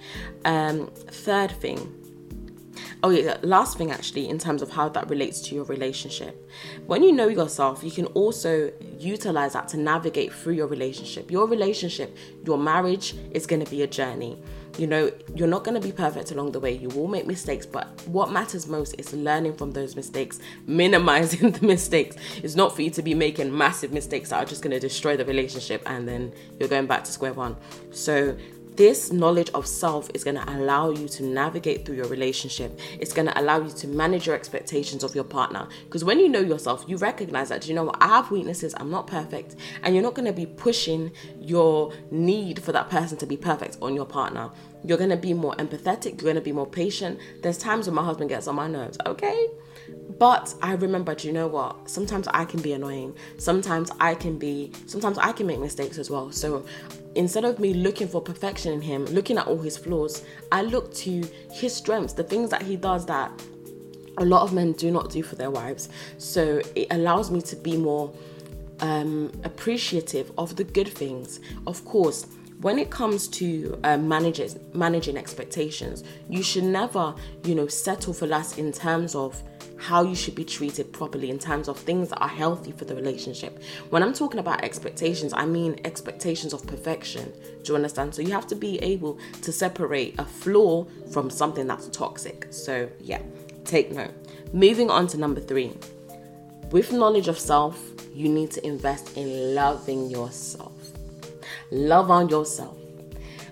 Um, 0.46 0.88
third 0.88 1.51
thing, 1.51 1.94
oh 3.04 3.10
yeah 3.10 3.38
last 3.44 3.77
thing 3.77 3.92
actually 3.92 4.27
in 4.27 4.39
terms 4.39 4.62
of 4.62 4.70
how 4.70 4.89
that 4.89 5.10
relates 5.10 5.39
to 5.39 5.54
your 5.54 5.63
relationship 5.65 6.50
when 6.88 7.04
you 7.04 7.12
know 7.12 7.27
yourself 7.27 7.84
you 7.84 7.92
can 7.92 8.08
also 8.08 8.72
utilize 9.00 9.54
that 9.54 9.68
to 9.68 9.77
navigate 9.77 10.34
through 10.34 10.54
your 10.54 10.68
relationship 10.68 11.30
your 11.30 11.48
relationship 11.48 12.18
your 12.46 12.58
marriage 12.58 13.15
is 13.32 13.46
going 13.46 13.63
to 13.63 13.70
be 13.70 13.84
a 13.84 13.88
journey 13.88 14.38
you 14.77 14.88
know, 14.88 15.12
you're 15.36 15.48
not 15.48 15.63
going 15.63 15.79
to 15.79 15.86
be 15.86 15.91
perfect 15.91 16.32
along 16.32 16.51
the 16.51 16.60
way. 16.60 16.74
You 16.74 16.89
will 16.89 17.08
make 17.08 17.25
mistakes, 17.25 17.65
but 17.65 17.88
what 18.08 18.32
matters 18.32 18.67
most 18.67 18.96
is 18.98 19.13
learning 19.13 19.55
from 19.55 19.72
those 19.72 19.96
mistakes, 19.96 20.39
minimizing 20.67 21.51
the 21.60 21.65
mistakes. 21.65 22.17
It's 22.44 22.55
not 22.55 22.75
for 22.75 22.82
you 22.82 22.89
to 22.91 23.01
be 23.01 23.13
making 23.13 23.55
massive 23.55 23.91
mistakes 23.91 24.29
that 24.29 24.44
are 24.44 24.46
just 24.46 24.62
going 24.62 24.72
to 24.72 24.79
destroy 24.79 25.15
the 25.17 25.25
relationship 25.25 25.82
and 25.86 26.08
then 26.08 26.34
you're 26.60 26.70
going 26.70 26.88
back 26.88 27.03
to 27.05 27.12
square 27.12 27.34
one. 27.34 27.55
So, 27.91 28.36
this 28.75 29.12
knowledge 29.12 29.50
of 29.51 29.65
self 29.65 30.10
is 30.13 30.24
going 30.24 30.36
to 30.36 30.50
allow 30.50 30.89
you 30.89 31.08
to 31.08 31.24
navigate 31.24 31.86
through 31.86 31.96
your 31.96 32.08
relationship. 32.08 32.79
It's 33.00 33.13
going 33.13 33.27
to 33.27 33.39
allow 33.39 33.62
you 33.62 33.70
to 33.70 33.88
manage 33.88 34.25
your 34.25 34.36
expectations 34.36 35.03
of 35.03 35.15
your 35.15 35.24
partner. 35.24 35.67
Because 35.86 36.03
when 36.03 36.20
you 36.20 36.27
know 36.27 36.41
yourself, 36.41 36.84
you 36.88 36.98
recognize 36.98 37.50
that, 37.50 37.67
you 37.67 37.74
know 37.74 37.86
what, 37.86 37.98
I 38.01 38.08
have 38.08 38.32
weaknesses, 38.32 38.75
I'm 38.77 38.89
not 38.89 39.08
perfect. 39.08 39.55
And 39.84 39.96
you're 39.96 40.03
not 40.03 40.13
going 40.13 40.25
to 40.25 40.34
be 40.34 40.46
pushing 40.46 41.12
your 41.39 41.94
need 42.12 42.62
for 42.62 42.72
that 42.72 42.89
person 42.89 43.17
to 43.20 43.25
be 43.25 43.38
perfect 43.38 43.77
on 43.82 43.96
your 43.96 44.05
partner. 44.05 44.50
You're 44.84 44.98
going 44.98 45.10
to 45.10 45.17
be 45.17 45.34
more 45.34 45.55
empathetic, 45.55 46.22
you're 46.22 46.34
going 46.34 46.36
to 46.36 46.41
be 46.41 46.51
more 46.51 46.67
patient. 46.67 47.20
There's 47.41 47.58
times 47.58 47.88
when 47.88 47.96
my 47.96 48.03
husband 48.03 48.29
gets 48.29 48.48
on 48.48 48.55
my 48.55 48.67
nerves, 48.67 48.98
okay? 49.05 49.48
But 50.20 50.53
I 50.62 50.74
remember, 50.74 51.15
do 51.15 51.27
you 51.27 51.34
know 51.34 51.48
what? 51.48 51.89
Sometimes 51.89 52.27
I 52.29 52.46
can 52.46 52.62
be 52.62 52.74
annoying. 52.74 53.15
Sometimes 53.38 53.91
I 54.00 54.15
can 54.15 54.38
be, 54.38 54.72
sometimes 54.86 55.17
I 55.17 55.32
can 55.32 55.48
make 55.48 55.60
mistakes 55.60 55.98
as 55.98 56.10
well. 56.10 56.32
So 56.32 56.65
instead 57.15 57.45
of 57.45 57.60
me 57.60 57.74
looking 57.74 58.07
for 58.07 58.22
perfection 58.22 58.74
in 58.74 58.81
him, 58.81 59.05
looking 59.05 59.38
at 59.38 59.48
all 59.48 59.57
his 59.57 59.77
flaws, 59.77 60.24
I 60.51 60.62
look 60.62 60.93
to 60.95 61.24
his 61.51 61.75
strengths, 61.75 62.13
the 62.13 62.24
things 62.24 62.50
that 62.51 62.62
he 62.62 62.75
does 62.75 63.05
that 63.07 63.31
a 64.17 64.25
lot 64.25 64.43
of 64.43 64.53
men 64.53 64.74
do 64.74 64.91
not 64.91 65.10
do 65.10 65.24
for 65.24 65.36
their 65.36 65.51
wives. 65.51 65.89
So 66.17 66.62
it 66.75 66.88
allows 66.91 67.31
me 67.31 67.41
to 67.43 67.55
be 67.55 67.77
more 67.77 68.13
um, 68.79 69.31
appreciative 69.43 70.31
of 70.38 70.55
the 70.55 70.63
good 70.63 70.88
things. 70.88 71.39
Of 71.67 71.84
course, 71.86 72.27
when 72.62 72.79
it 72.79 72.89
comes 72.89 73.27
to 73.27 73.77
uh, 73.84 73.98
managing 73.98 75.17
expectations, 75.17 76.03
you 76.29 76.41
should 76.41 76.63
never, 76.63 77.13
you 77.43 77.55
know, 77.55 77.67
settle 77.67 78.13
for 78.13 78.27
less 78.27 78.57
in 78.57 78.72
terms 78.72 79.15
of 79.15 79.41
how 79.77 80.03
you 80.03 80.15
should 80.15 80.36
be 80.36 80.46
treated 80.46 80.91
properly 80.94 81.29
in 81.29 81.39
terms 81.39 81.67
of 81.67 81.77
things 81.77 82.10
that 82.10 82.20
are 82.20 82.27
healthy 82.27 82.72
for 82.72 82.86
the 82.86 82.96
relationship. 82.96 83.62
When 83.89 84.01
I'm 84.03 84.13
talking 84.13 84.39
about 84.39 84.63
expectations, 84.63 85.34
I 85.34 85.46
mean 85.46 85.79
expectations 85.86 86.53
of 86.53 86.65
perfection. 86.65 87.34
Do 87.63 87.74
you 87.74 87.75
understand? 87.75 88.15
So 88.15 88.22
you 88.22 88.32
have 88.32 88.48
to 88.48 88.55
be 88.55 88.77
able 88.79 89.20
to 89.41 89.51
separate 89.51 90.20
a 90.20 90.25
flaw 90.25 90.86
from 91.12 91.29
something 91.29 91.67
that's 91.67 91.88
toxic. 91.89 92.48
So, 92.51 92.89
yeah, 93.00 93.22
take 93.65 93.91
note. 93.91 94.13
Moving 94.53 94.89
on 94.89 95.08
to 95.08 95.17
number 95.17 95.41
three. 95.41 95.74
With 96.72 96.91
knowledge 96.91 97.27
of 97.27 97.38
self, 97.38 97.79
you 98.13 98.29
need 98.29 98.51
to 98.51 98.65
invest 98.65 99.17
in 99.17 99.53
loving 99.53 100.10
yourself. 100.10 100.74
Love 101.72 102.10
on 102.10 102.29
yourself. 102.29 102.77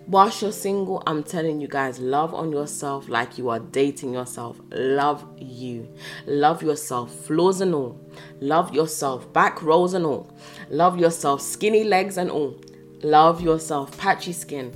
Whilst 0.06 0.42
you're 0.42 0.52
single, 0.52 1.02
I'm 1.08 1.24
telling 1.24 1.62
you 1.62 1.68
guys, 1.70 1.98
love 1.98 2.34
on 2.34 2.52
yourself 2.52 3.08
like 3.08 3.38
you 3.38 3.50
are 3.50 3.60
dating 3.60 4.14
yourself. 4.14 4.60
Love 4.72 5.26
you. 5.38 5.88
Love 6.28 6.62
yourself, 6.62 7.10
flaws 7.14 7.62
and 7.62 7.74
all. 7.74 8.00
Love 8.42 8.74
yourself, 8.74 9.32
back 9.32 9.64
rolls 9.64 9.94
and 9.94 10.06
all. 10.06 10.36
Love 10.70 11.00
yourself, 11.00 11.42
skinny 11.42 11.86
legs 11.86 12.18
and 12.18 12.30
all. 12.30 12.60
Love 13.02 13.42
yourself, 13.42 13.98
patchy 13.98 14.34
skin, 14.34 14.74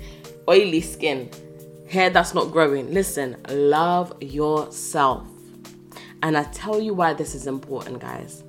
oily 0.48 0.82
skin, 0.82 1.30
hair 1.90 2.10
that's 2.10 2.34
not 2.34 2.52
growing. 2.52 2.94
Listen, 2.94 3.36
love 3.50 4.14
yourself. 4.22 5.28
And 6.24 6.38
I 6.38 6.44
tell 6.46 6.80
you 6.80 6.94
why 6.94 7.14
this 7.14 7.36
is 7.36 7.48
important, 7.48 8.00
guys. 8.00 8.44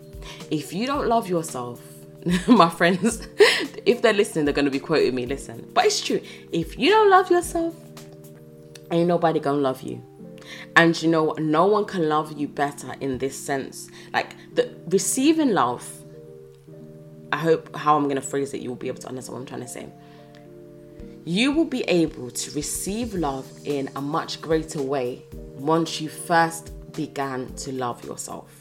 If 0.51 0.73
you 0.73 0.87
don't 0.87 1.09
love 1.09 1.29
yourself, 1.29 1.83
my 2.49 2.69
friends, 2.69 3.27
if 3.87 4.03
they're 4.03 4.13
listening, 4.13 4.45
they're 4.45 4.55
going 4.55 4.65
to 4.65 4.71
be 4.71 4.81
quoting 4.81 5.15
me. 5.15 5.27
Listen, 5.27 5.69
but 5.73 5.87
it's 5.87 6.01
true. 6.01 6.21
If 6.53 6.79
you 6.79 6.91
don't 6.91 7.11
love 7.11 7.31
yourself, 7.31 7.75
ain't 8.91 9.09
nobody 9.09 9.41
going 9.41 9.57
to 9.57 9.63
love 9.63 9.83
you. 9.83 10.03
And 10.77 11.01
you 11.03 11.11
know, 11.11 11.33
no 11.39 11.67
one 11.67 11.85
can 11.85 12.09
love 12.09 12.39
you 12.39 12.49
better 12.49 12.95
in 13.01 13.19
this 13.19 13.37
sense. 13.37 13.89
Like 14.13 14.35
the 14.55 14.75
receiving 14.89 15.53
love, 15.53 15.87
I 17.33 17.37
hope 17.37 17.75
how 17.77 17.97
I'm 17.97 18.05
going 18.05 18.17
to 18.17 18.23
phrase 18.23 18.55
it, 18.55 18.61
you 18.61 18.71
will 18.71 18.77
be 18.77 18.89
able 18.89 19.01
to 19.01 19.09
understand 19.09 19.35
what 19.35 19.41
I'm 19.41 19.47
trying 19.47 19.61
to 19.61 19.69
say. 19.69 19.93
You 21.25 21.53
will 21.53 21.67
be 21.67 21.83
able 21.83 22.31
to 22.31 22.51
receive 22.53 23.13
love 23.13 23.47
in 23.65 23.91
a 23.97 24.01
much 24.01 24.41
greater 24.41 24.81
way 24.81 25.25
once 25.57 26.01
you 26.01 26.09
first 26.09 26.73
began 26.93 27.53
to 27.57 27.73
love 27.73 28.03
yourself. 28.05 28.58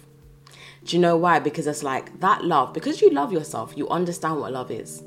Do 0.87 0.95
you 0.95 1.01
know 1.01 1.17
why? 1.17 1.39
Because 1.39 1.67
it's 1.67 1.83
like 1.83 2.17
that 2.21 2.45
love, 2.45 2.73
because 2.73 3.01
you 3.01 3.09
love 3.09 3.33
yourself, 3.33 3.73
you 3.75 3.89
understand 3.89 4.39
what 4.39 4.53
love 4.53 4.71
is. 4.71 5.03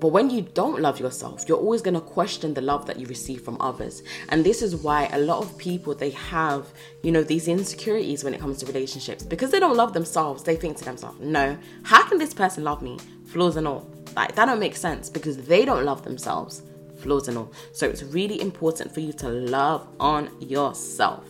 But 0.00 0.08
when 0.08 0.30
you 0.30 0.42
don't 0.42 0.80
love 0.80 0.98
yourself, 0.98 1.44
you're 1.46 1.58
always 1.58 1.80
going 1.80 1.94
to 1.94 2.00
question 2.00 2.54
the 2.54 2.60
love 2.60 2.86
that 2.86 2.98
you 2.98 3.06
receive 3.06 3.42
from 3.42 3.56
others. 3.60 4.02
And 4.30 4.44
this 4.44 4.62
is 4.62 4.74
why 4.74 5.08
a 5.12 5.20
lot 5.20 5.44
of 5.44 5.56
people 5.58 5.94
they 5.94 6.10
have, 6.10 6.66
you 7.04 7.12
know, 7.12 7.22
these 7.22 7.46
insecurities 7.46 8.24
when 8.24 8.34
it 8.34 8.40
comes 8.40 8.58
to 8.58 8.66
relationships 8.66 9.22
because 9.22 9.52
they 9.52 9.60
don't 9.60 9.76
love 9.76 9.92
themselves. 9.92 10.42
They 10.42 10.56
think 10.56 10.76
to 10.78 10.84
themselves, 10.84 11.20
"No, 11.20 11.56
how 11.84 12.02
can 12.08 12.18
this 12.18 12.34
person 12.34 12.64
love 12.64 12.82
me? 12.82 12.98
Flaws 13.26 13.54
and 13.54 13.68
all." 13.68 13.86
Like 14.16 14.34
that 14.34 14.46
don't 14.46 14.58
make 14.58 14.74
sense 14.74 15.08
because 15.08 15.36
they 15.36 15.64
don't 15.64 15.84
love 15.84 16.02
themselves, 16.02 16.62
flaws 16.96 17.28
and 17.28 17.38
all. 17.38 17.52
So 17.72 17.86
it's 17.86 18.02
really 18.02 18.40
important 18.40 18.92
for 18.92 18.98
you 18.98 19.12
to 19.12 19.28
love 19.28 19.86
on 20.00 20.30
yourself. 20.40 21.29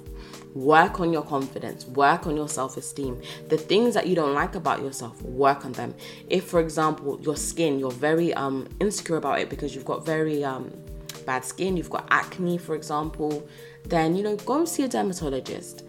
Work 0.55 0.99
on 0.99 1.13
your 1.13 1.23
confidence, 1.23 1.87
work 1.87 2.27
on 2.27 2.37
your 2.37 2.49
self 2.49 2.77
esteem. 2.77 3.21
The 3.49 3.57
things 3.57 3.95
that 3.95 4.09
you 4.09 4.17
don't 4.17 4.35
like 4.35 4.57
about 4.57 4.83
yourself, 4.83 5.23
work 5.23 5.65
on 5.65 5.73
them. 5.73 5.95
If, 6.29 6.45
for 6.45 6.59
example, 6.59 7.21
your 7.23 7.37
skin, 7.37 7.79
you're 7.79 7.93
very 7.93 8.35
um, 8.35 8.69
insecure 8.81 9.17
about 9.17 9.39
it 9.39 9.49
because 9.49 9.75
you've 9.75 9.85
got 9.85 10.05
very 10.05 10.43
um, 10.43 10.73
bad 11.25 11.45
skin, 11.45 11.77
you've 11.77 11.91
got 11.91 12.09
acne, 12.11 12.59
for 12.59 12.75
example, 12.75 13.47
then 13.85 14.17
you 14.17 14.23
know, 14.25 14.37
go 14.37 14.59
and 14.59 14.69
see 14.69 14.83
a 14.83 14.89
dermatologist. 14.89 15.85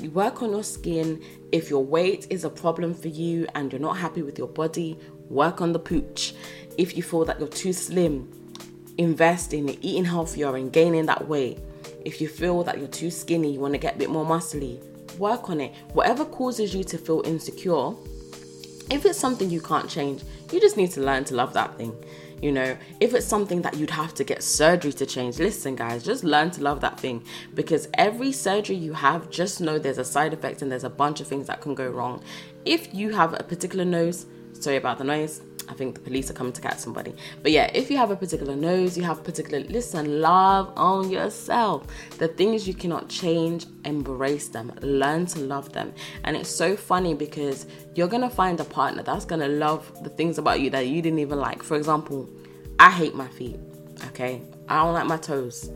You 0.00 0.10
work 0.10 0.42
on 0.42 0.50
your 0.50 0.64
skin. 0.64 1.22
If 1.52 1.68
your 1.68 1.84
weight 1.84 2.26
is 2.30 2.44
a 2.44 2.50
problem 2.50 2.94
for 2.94 3.08
you 3.08 3.46
and 3.54 3.72
you're 3.72 3.80
not 3.80 3.96
happy 3.98 4.22
with 4.22 4.38
your 4.38 4.48
body, 4.48 4.98
work 5.28 5.60
on 5.60 5.72
the 5.72 5.78
pooch. 5.78 6.32
If 6.78 6.96
you 6.96 7.02
feel 7.02 7.24
that 7.24 7.38
you're 7.38 7.48
too 7.48 7.72
slim, 7.72 8.30
invest 8.98 9.52
in 9.52 9.68
eating 9.68 10.04
healthier 10.04 10.56
and 10.56 10.72
gaining 10.72 11.06
that 11.06 11.26
weight 11.26 11.58
if 12.04 12.20
you 12.20 12.28
feel 12.28 12.62
that 12.64 12.78
you're 12.78 12.88
too 12.88 13.10
skinny, 13.10 13.52
you 13.52 13.60
want 13.60 13.74
to 13.74 13.78
get 13.78 13.96
a 13.96 13.98
bit 13.98 14.10
more 14.10 14.24
muscly, 14.24 14.80
work 15.18 15.50
on 15.50 15.60
it. 15.60 15.72
Whatever 15.92 16.24
causes 16.24 16.74
you 16.74 16.84
to 16.84 16.98
feel 16.98 17.22
insecure, 17.24 17.92
if 18.90 19.06
it's 19.06 19.18
something 19.18 19.50
you 19.50 19.60
can't 19.60 19.88
change, 19.88 20.22
you 20.52 20.60
just 20.60 20.76
need 20.76 20.90
to 20.92 21.00
learn 21.00 21.24
to 21.24 21.34
love 21.34 21.52
that 21.54 21.76
thing. 21.76 21.94
You 22.42 22.52
know, 22.52 22.76
if 23.00 23.14
it's 23.14 23.26
something 23.26 23.60
that 23.62 23.76
you'd 23.76 23.90
have 23.90 24.14
to 24.14 24.24
get 24.24 24.42
surgery 24.42 24.92
to 24.94 25.04
change, 25.04 25.38
listen, 25.38 25.76
guys, 25.76 26.02
just 26.02 26.24
learn 26.24 26.50
to 26.52 26.62
love 26.62 26.80
that 26.80 26.98
thing 26.98 27.22
because 27.54 27.86
every 27.94 28.32
surgery 28.32 28.76
you 28.76 28.94
have, 28.94 29.30
just 29.30 29.60
know 29.60 29.78
there's 29.78 29.98
a 29.98 30.04
side 30.04 30.32
effect 30.32 30.62
and 30.62 30.72
there's 30.72 30.84
a 30.84 30.90
bunch 30.90 31.20
of 31.20 31.26
things 31.26 31.46
that 31.48 31.60
can 31.60 31.74
go 31.74 31.88
wrong. 31.90 32.22
If 32.64 32.94
you 32.94 33.10
have 33.10 33.34
a 33.34 33.42
particular 33.42 33.84
nose, 33.84 34.24
sorry 34.54 34.76
about 34.76 34.96
the 34.96 35.04
noise, 35.04 35.42
I 35.70 35.74
think 35.74 35.94
the 35.94 36.00
police 36.00 36.28
are 36.30 36.34
coming 36.34 36.52
to 36.52 36.60
catch 36.60 36.78
somebody. 36.78 37.14
But 37.42 37.52
yeah, 37.52 37.70
if 37.72 37.90
you 37.90 37.96
have 37.96 38.10
a 38.10 38.16
particular 38.16 38.56
nose, 38.56 38.98
you 38.98 39.04
have 39.04 39.22
particular 39.22 39.60
listen, 39.60 40.20
love 40.20 40.72
on 40.76 41.10
yourself. 41.10 41.86
The 42.18 42.26
things 42.26 42.66
you 42.66 42.74
cannot 42.74 43.08
change, 43.08 43.66
embrace 43.84 44.48
them. 44.48 44.72
Learn 44.82 45.26
to 45.26 45.38
love 45.38 45.72
them. 45.72 45.94
And 46.24 46.36
it's 46.36 46.50
so 46.50 46.76
funny 46.76 47.14
because 47.14 47.66
you're 47.94 48.08
gonna 48.08 48.28
find 48.30 48.58
a 48.58 48.64
partner 48.64 49.04
that's 49.04 49.24
gonna 49.24 49.48
love 49.48 50.02
the 50.02 50.10
things 50.10 50.38
about 50.38 50.60
you 50.60 50.70
that 50.70 50.88
you 50.88 51.00
didn't 51.00 51.20
even 51.20 51.38
like. 51.38 51.62
For 51.62 51.76
example, 51.76 52.28
I 52.80 52.90
hate 52.90 53.14
my 53.14 53.28
feet. 53.28 53.60
Okay. 54.08 54.42
I 54.68 54.82
don't 54.82 54.94
like 54.94 55.06
my 55.06 55.18
toes. 55.18 55.70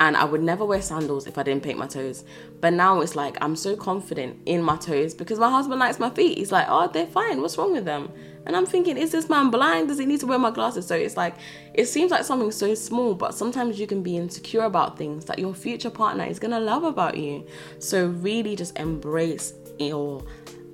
And 0.00 0.16
I 0.16 0.24
would 0.24 0.42
never 0.42 0.64
wear 0.64 0.80
sandals 0.82 1.26
if 1.26 1.38
I 1.38 1.42
didn't 1.42 1.62
paint 1.62 1.78
my 1.78 1.86
toes. 1.86 2.24
But 2.60 2.72
now 2.72 3.00
it's 3.00 3.14
like 3.14 3.36
I'm 3.40 3.56
so 3.56 3.76
confident 3.76 4.38
in 4.46 4.62
my 4.62 4.76
toes 4.76 5.14
because 5.14 5.38
my 5.38 5.50
husband 5.50 5.80
likes 5.80 5.98
my 5.98 6.10
feet. 6.10 6.38
He's 6.38 6.52
like, 6.52 6.66
oh, 6.68 6.88
they're 6.88 7.06
fine. 7.06 7.40
What's 7.40 7.58
wrong 7.58 7.72
with 7.72 7.84
them? 7.84 8.10
And 8.46 8.56
I'm 8.56 8.64
thinking, 8.64 8.96
is 8.96 9.12
this 9.12 9.28
man 9.28 9.50
blind? 9.50 9.88
Does 9.88 9.98
he 9.98 10.06
need 10.06 10.20
to 10.20 10.26
wear 10.26 10.38
my 10.38 10.50
glasses? 10.50 10.86
So 10.86 10.94
it's 10.94 11.16
like, 11.16 11.34
it 11.74 11.86
seems 11.86 12.10
like 12.10 12.24
something 12.24 12.52
so 12.52 12.74
small, 12.74 13.14
but 13.14 13.34
sometimes 13.34 13.78
you 13.78 13.86
can 13.86 14.02
be 14.02 14.16
insecure 14.16 14.62
about 14.62 14.96
things 14.96 15.24
that 15.26 15.38
your 15.38 15.52
future 15.52 15.90
partner 15.90 16.24
is 16.24 16.38
to 16.38 16.60
love 16.60 16.84
about 16.84 17.16
you. 17.16 17.46
So 17.80 18.06
really 18.06 18.56
just 18.56 18.78
embrace 18.78 19.52
your 19.78 20.24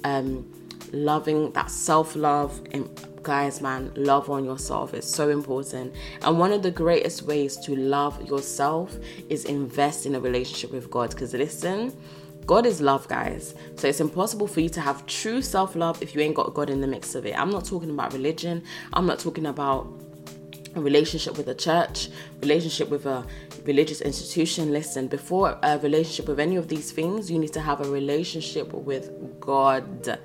um, 0.04 0.50
loving, 0.92 1.50
that 1.52 1.70
self 1.70 2.14
love. 2.14 2.60
And 2.72 2.88
guys, 3.22 3.60
man, 3.60 3.92
love 3.96 4.28
on 4.28 4.44
yourself 4.44 4.94
is 4.94 5.08
so 5.08 5.28
important. 5.28 5.94
And 6.22 6.38
one 6.38 6.52
of 6.52 6.62
the 6.62 6.70
greatest 6.70 7.22
ways 7.22 7.56
to 7.58 7.74
love 7.74 8.22
yourself 8.28 8.96
is 9.28 9.44
invest 9.44 10.06
in 10.06 10.14
a 10.14 10.20
relationship 10.20 10.72
with 10.72 10.90
God. 10.90 11.10
Because 11.10 11.32
listen, 11.34 11.96
God 12.46 12.66
is 12.66 12.80
love, 12.80 13.06
guys. 13.08 13.54
So 13.76 13.88
it's 13.88 14.00
impossible 14.00 14.46
for 14.46 14.60
you 14.60 14.68
to 14.70 14.80
have 14.80 15.06
true 15.06 15.42
self 15.42 15.76
love 15.76 16.02
if 16.02 16.14
you 16.14 16.20
ain't 16.20 16.34
got 16.34 16.52
God 16.54 16.70
in 16.70 16.80
the 16.80 16.86
mix 16.86 17.14
of 17.14 17.24
it. 17.26 17.38
I'm 17.38 17.50
not 17.50 17.64
talking 17.64 17.90
about 17.90 18.12
religion, 18.12 18.64
I'm 18.92 19.06
not 19.06 19.18
talking 19.18 19.46
about 19.46 20.01
relationship 20.80 21.36
with 21.36 21.48
a 21.48 21.54
church, 21.54 22.08
relationship 22.40 22.88
with 22.88 23.06
a 23.06 23.26
religious 23.64 24.00
institution. 24.00 24.72
Listen, 24.72 25.06
before 25.06 25.58
a 25.62 25.78
relationship 25.78 26.28
with 26.28 26.40
any 26.40 26.56
of 26.56 26.68
these 26.68 26.90
things, 26.92 27.30
you 27.30 27.38
need 27.38 27.52
to 27.52 27.60
have 27.60 27.80
a 27.80 27.90
relationship 27.90 28.72
with 28.72 29.10
God. 29.40 30.18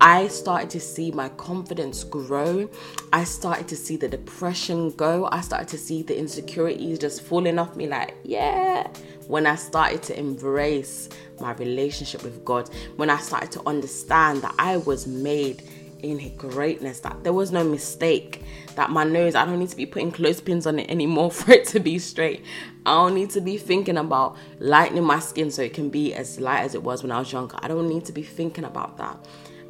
I 0.00 0.28
started 0.28 0.70
to 0.70 0.80
see 0.80 1.10
my 1.10 1.28
confidence 1.30 2.04
grow. 2.04 2.68
I 3.12 3.24
started 3.24 3.68
to 3.68 3.76
see 3.76 3.96
the 3.96 4.08
depression 4.08 4.90
go. 4.90 5.28
I 5.30 5.40
started 5.40 5.68
to 5.68 5.78
see 5.78 6.02
the 6.02 6.18
insecurities 6.18 6.98
just 6.98 7.22
falling 7.22 7.58
off 7.58 7.76
me 7.76 7.86
like, 7.86 8.14
yeah. 8.24 8.88
When 9.26 9.46
I 9.46 9.54
started 9.54 10.02
to 10.04 10.18
embrace 10.18 11.08
my 11.40 11.52
relationship 11.52 12.22
with 12.22 12.44
God, 12.44 12.68
when 12.96 13.08
I 13.08 13.16
started 13.16 13.50
to 13.52 13.62
understand 13.66 14.42
that 14.42 14.54
I 14.58 14.76
was 14.78 15.06
made 15.06 15.62
in 16.04 16.36
greatness. 16.36 17.00
That 17.00 17.24
there 17.24 17.32
was 17.32 17.52
no 17.52 17.64
mistake. 17.64 18.42
That 18.76 18.90
my 18.90 19.04
nose, 19.04 19.34
I 19.34 19.44
don't 19.44 19.58
need 19.58 19.70
to 19.70 19.76
be 19.76 19.86
putting 19.86 20.12
clothespins 20.12 20.66
on 20.66 20.78
it 20.78 20.90
anymore 20.90 21.30
for 21.30 21.52
it 21.52 21.66
to 21.68 21.80
be 21.80 21.98
straight. 21.98 22.44
I 22.86 22.92
don't 22.94 23.14
need 23.14 23.30
to 23.30 23.40
be 23.40 23.56
thinking 23.56 23.96
about 23.96 24.36
lightening 24.58 25.04
my 25.04 25.18
skin 25.18 25.50
so 25.50 25.62
it 25.62 25.74
can 25.74 25.90
be 25.90 26.14
as 26.14 26.38
light 26.38 26.60
as 26.60 26.74
it 26.74 26.82
was 26.82 27.02
when 27.02 27.12
I 27.12 27.18
was 27.18 27.32
younger. 27.32 27.56
I 27.60 27.68
don't 27.68 27.88
need 27.88 28.04
to 28.06 28.12
be 28.12 28.22
thinking 28.22 28.64
about 28.64 28.96
that. 28.98 29.26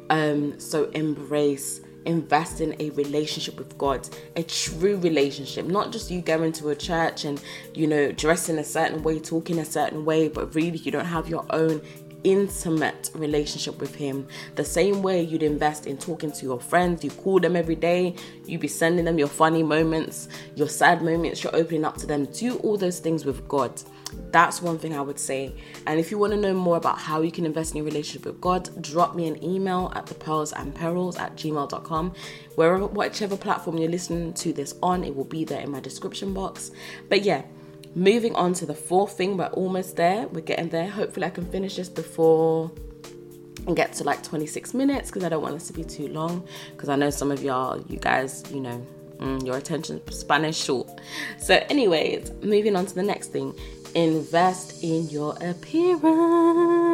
Um, 0.09 0.59
so 0.59 0.85
embrace 0.91 1.81
invest 2.05 2.61
in 2.61 2.75
a 2.79 2.91
relationship 2.91 3.57
with 3.57 3.77
God, 3.77 4.07
a 4.35 4.43
true 4.43 4.97
relationship, 4.97 5.65
not 5.65 5.91
just 5.91 6.09
you 6.09 6.21
going 6.21 6.51
to 6.53 6.69
a 6.69 6.75
church 6.75 7.25
and 7.25 7.41
you 7.73 7.87
know 7.87 8.11
dressing 8.11 8.57
a 8.59 8.63
certain 8.63 9.03
way, 9.03 9.19
talking 9.19 9.59
a 9.59 9.65
certain 9.65 10.05
way, 10.05 10.27
but 10.27 10.55
really 10.55 10.77
you 10.77 10.91
don't 10.91 11.05
have 11.05 11.27
your 11.27 11.45
own 11.49 11.81
intimate 12.25 13.11
relationship 13.13 13.79
with 13.79 13.93
him 13.95 14.27
the 14.55 14.65
same 14.65 15.01
way 15.01 15.21
you'd 15.21 15.43
invest 15.43 15.85
in 15.85 15.97
talking 15.97 16.31
to 16.31 16.43
your 16.43 16.59
friends 16.59 17.03
you 17.03 17.11
call 17.11 17.39
them 17.39 17.55
every 17.55 17.75
day 17.75 18.15
you 18.45 18.57
be 18.57 18.67
sending 18.67 19.05
them 19.05 19.19
your 19.19 19.27
funny 19.27 19.61
moments 19.61 20.27
your 20.55 20.67
sad 20.67 21.01
moments 21.01 21.43
you're 21.43 21.55
opening 21.55 21.85
up 21.85 21.95
to 21.97 22.07
them 22.07 22.25
do 22.25 22.57
all 22.57 22.77
those 22.77 22.99
things 22.99 23.25
with 23.25 23.47
god 23.47 23.81
that's 24.31 24.61
one 24.61 24.77
thing 24.77 24.95
I 24.95 25.01
would 25.01 25.19
say. 25.19 25.53
And 25.85 25.99
if 25.99 26.11
you 26.11 26.17
want 26.17 26.33
to 26.33 26.39
know 26.39 26.53
more 26.53 26.77
about 26.77 26.97
how 26.97 27.21
you 27.21 27.31
can 27.31 27.45
invest 27.45 27.71
in 27.71 27.77
your 27.77 27.85
relationship 27.85 28.25
with 28.25 28.41
God, 28.41 28.69
drop 28.81 29.15
me 29.15 29.27
an 29.27 29.43
email 29.43 29.91
at 29.95 30.07
the 30.07 30.13
pearls 30.13 30.51
and 30.53 30.73
perils 30.73 31.17
at 31.17 31.35
gmail.com. 31.35 32.13
Wherever, 32.55 32.87
whichever 32.87 33.37
platform 33.37 33.77
you're 33.77 33.89
listening 33.89 34.33
to 34.35 34.53
this 34.53 34.75
on, 34.81 35.03
it 35.03 35.15
will 35.15 35.25
be 35.25 35.43
there 35.43 35.61
in 35.61 35.71
my 35.71 35.79
description 35.79 36.33
box. 36.33 36.71
But 37.09 37.23
yeah, 37.23 37.43
moving 37.95 38.35
on 38.35 38.53
to 38.55 38.65
the 38.65 38.75
fourth 38.75 39.17
thing, 39.17 39.37
we're 39.37 39.45
almost 39.47 39.95
there. 39.95 40.27
We're 40.27 40.41
getting 40.41 40.69
there. 40.69 40.87
Hopefully, 40.87 41.25
I 41.25 41.29
can 41.29 41.45
finish 41.45 41.77
this 41.77 41.89
before 41.89 42.71
and 43.65 43.75
get 43.75 43.93
to 43.93 44.03
like 44.03 44.21
26 44.21 44.73
minutes 44.73 45.09
because 45.09 45.23
I 45.23 45.29
don't 45.29 45.41
want 45.41 45.55
this 45.55 45.67
to 45.67 45.73
be 45.73 45.83
too 45.83 46.09
long. 46.09 46.47
Because 46.71 46.89
I 46.89 46.95
know 46.95 47.09
some 47.09 47.31
of 47.31 47.41
y'all, 47.41 47.81
you 47.87 47.97
guys, 47.97 48.43
you 48.51 48.59
know, 48.59 48.85
mm, 49.17 49.45
your 49.45 49.57
attention 49.57 50.01
span 50.11 50.45
is 50.45 50.57
short. 50.57 50.89
So, 51.39 51.55
anyways, 51.69 52.31
moving 52.43 52.75
on 52.75 52.85
to 52.85 52.93
the 52.93 53.03
next 53.03 53.29
thing 53.29 53.55
invest 53.95 54.83
in 54.83 55.07
your 55.09 55.35
appearance. 55.41 56.84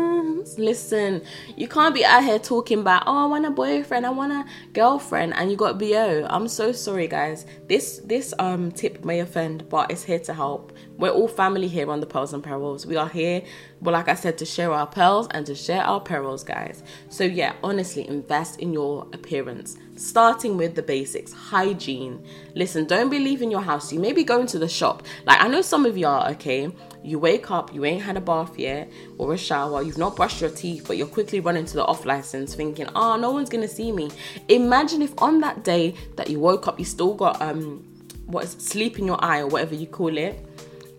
Listen, 0.58 1.22
you 1.56 1.68
can't 1.68 1.94
be 1.94 2.04
out 2.04 2.24
here 2.24 2.40
talking 2.40 2.80
about, 2.80 3.04
oh, 3.06 3.24
I 3.24 3.26
want 3.26 3.46
a 3.46 3.52
boyfriend, 3.52 4.06
I 4.06 4.10
want 4.10 4.32
a 4.32 4.46
girlfriend, 4.74 5.34
and 5.36 5.52
you 5.52 5.58
got 5.58 5.80
BO. 5.80 6.28
I'm 6.30 6.48
so 6.48 6.72
sorry, 6.72 7.08
guys. 7.08 7.46
This 7.68 8.02
this 8.06 8.34
um 8.40 8.72
tip 8.72 9.04
may 9.06 9.20
offend, 9.20 9.70
but 9.70 9.92
it's 9.92 10.04
here 10.04 10.20
to 10.20 10.34
help. 10.34 10.74
We're 10.98 11.10
all 11.12 11.28
family 11.28 11.68
here 11.68 11.90
on 11.90 12.00
the 12.00 12.06
Pearls 12.06 12.34
and 12.34 12.44
Perils. 12.44 12.86
We 12.86 12.96
are 12.96 13.10
here, 13.10 13.44
but 13.82 13.92
like 13.92 14.08
I 14.08 14.16
said, 14.16 14.38
to 14.40 14.46
share 14.46 14.72
our 14.72 14.88
pearls 14.88 15.28
and 15.32 15.46
to 15.46 15.56
share 15.56 15.84
our 15.84 16.00
perils, 16.00 16.44
guys. 16.44 16.84
So 17.10 17.24
yeah, 17.24 17.54
honestly, 17.64 18.08
invest 18.08 18.60
in 18.60 18.74
your 18.74 19.08
appearance 19.14 19.78
starting 20.02 20.58
with 20.58 20.76
the 20.76 20.82
basics 20.82 21.32
hygiene. 21.32 22.26
Listen 22.56 22.86
don't 22.86 23.10
be 23.10 23.20
leaving 23.20 23.52
your 23.52 23.62
house. 23.62 23.94
You 23.94 24.00
may 24.00 24.14
be 24.14 24.24
going 24.24 24.48
to 24.48 24.60
the 24.60 24.68
shop. 24.68 25.04
Like 25.26 25.42
i 25.42 25.48
know 25.48 25.62
some 25.62 25.86
of 25.86 25.98
y'all 25.98 26.30
okay 26.32 26.70
you 27.04 27.18
wake 27.18 27.50
up 27.50 27.74
you 27.74 27.84
ain't 27.86 28.02
had 28.02 28.18
a 28.18 28.22
bath 28.22 28.58
yet 28.58 28.90
or 29.18 29.34
a 29.34 29.38
shower. 29.38 29.84
You've 29.84 29.98
not 29.98 30.16
brushed 30.16 30.42
your 30.42 30.50
teeth 30.50 30.86
but 30.88 30.98
you're 30.98 31.08
quickly 31.08 31.40
running 31.40 31.66
to 31.66 31.74
the 31.76 31.86
off 31.86 32.06
license 32.06 32.56
thinking 32.56 32.88
oh 32.96 33.16
no 33.16 33.32
one's 33.32 33.50
gonna 33.50 33.68
see 33.68 33.92
me. 33.92 34.10
Imagine 34.50 35.02
if 35.02 35.14
on 35.22 35.40
that 35.42 35.64
day 35.64 35.96
that 36.16 36.30
you 36.30 36.40
woke 36.40 36.68
up 36.68 36.80
you 36.80 36.86
still 36.86 37.14
got 37.14 37.42
um 37.42 37.86
what 38.26 38.46
is 38.46 38.56
it, 38.56 38.62
sleep 38.62 38.98
in 38.98 39.06
your 39.06 39.24
eye 39.24 39.40
or 39.40 39.48
whatever 39.48 39.76
you 39.76 39.88
call 39.88 40.18
it. 40.18 40.46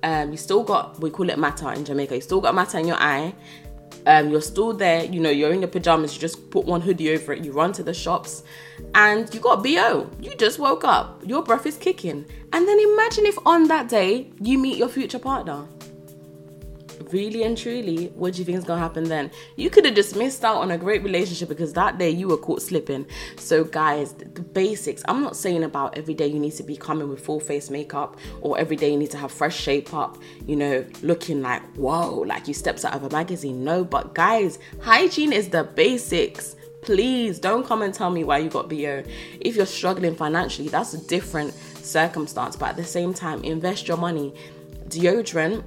Um, 0.05 0.33
you 0.33 0.37
still 0.37 0.65
got 0.65 1.01
we 1.01 1.11
call 1.11 1.31
it 1.31 1.39
mata 1.39 1.73
in 1.73 1.85
Jamaica. 1.85 2.17
You 2.17 2.21
still 2.21 2.41
got 2.41 2.55
mata 2.55 2.79
in 2.79 2.89
your 2.89 2.97
eye, 2.97 3.35
um, 4.07 4.31
you're 4.31 4.41
still 4.41 4.73
there, 4.73 5.05
you 5.05 5.21
know, 5.21 5.31
you're 5.31 5.53
in 5.53 5.61
your 5.61 5.69
pajamas, 5.69 6.15
you 6.15 6.21
just 6.21 6.51
put 6.51 6.65
one 6.65 6.81
hoodie 6.81 7.13
over 7.13 7.33
it, 7.33 7.45
you 7.45 7.53
run 7.53 7.73
to 7.73 7.83
the 7.83 7.95
shops, 7.95 8.43
and 8.95 9.33
you 9.35 9.41
got 9.41 9.63
BO. 9.63 10.11
You 10.21 10.35
just 10.37 10.59
woke 10.59 10.85
up, 10.85 11.23
your 11.27 11.43
breath 11.43 11.67
is 11.67 11.77
kicking. 11.77 12.25
And 12.53 12.69
then 12.69 12.79
imagine 12.79 13.27
if 13.27 13.39
on 13.47 13.69
that 13.69 13.89
day 13.89 14.31
you 14.41 14.59
meet 14.59 14.77
your 14.77 14.89
future 14.89 15.19
partner 15.19 15.67
really 17.11 17.43
and 17.43 17.57
truly, 17.57 18.07
what 18.15 18.35
do 18.35 18.39
you 18.41 18.45
think 18.45 18.59
is 18.59 18.65
gonna 18.65 18.81
happen 18.81 19.05
then? 19.05 19.31
You 19.57 19.71
could 19.71 19.85
have 19.85 19.95
just 19.95 20.17
missed 20.17 20.45
out 20.45 20.57
on 20.57 20.71
a 20.71 20.79
great 20.79 21.03
relationship 21.03 21.49
because 21.49 21.73
that 21.75 21.99
day 21.99 22.11
you 22.11 22.29
were 22.29 22.37
caught 22.37 22.63
slipping. 22.63 23.07
So, 23.37 23.65
guys, 23.65 24.13
the 24.13 24.43
basics. 24.43 25.03
I'm 25.09 25.23
not 25.23 25.37
saying 25.37 25.65
about 25.65 25.97
every 25.97 26.15
day 26.15 26.27
you 26.27 26.39
need 26.39 26.55
to 26.55 26.63
be 26.63 26.77
coming 26.77 27.09
with 27.09 27.25
full 27.25 27.41
face 27.41 27.71
makeup 27.71 28.19
or 28.41 28.59
every 28.59 28.77
day 28.77 28.93
you 28.93 28.99
need 28.99 29.11
to 29.13 29.19
have 29.19 29.33
fresh 29.33 29.59
shape 29.59 29.95
up, 29.95 30.19
you 30.47 30.57
know, 30.57 30.85
looking 31.03 31.43
like 31.43 31.63
whoa, 31.77 32.21
like 32.21 32.49
you 32.49 32.55
stepped 32.55 32.85
out 32.85 32.95
of 32.95 33.05
a 33.05 33.11
magazine. 33.11 33.65
No, 33.65 33.85
but 33.85 34.15
guys, 34.15 34.59
hygiene 34.81 35.33
is 35.33 35.49
the 35.49 35.65
basics 35.65 36.57
please 36.83 37.39
don't 37.39 37.65
come 37.65 37.81
and 37.81 37.95
tell 37.95 38.11
me 38.11 38.25
why 38.25 38.39
you 38.39 38.51
got 38.51 38.69
BO. 38.69 39.05
If 39.41 39.57
you're 39.57 39.67
struggling 39.67 40.15
financially, 40.15 40.69
that's 40.69 40.93
a 40.93 40.99
different 41.07 41.55
circumstance. 41.55 42.57
But 42.57 42.71
at 42.71 42.77
the 42.77 42.85
same 42.85 43.15
time, 43.15 43.43
invest 43.45 43.89
your 43.89 43.97
money. 43.97 44.35
Deodorant 44.89 45.63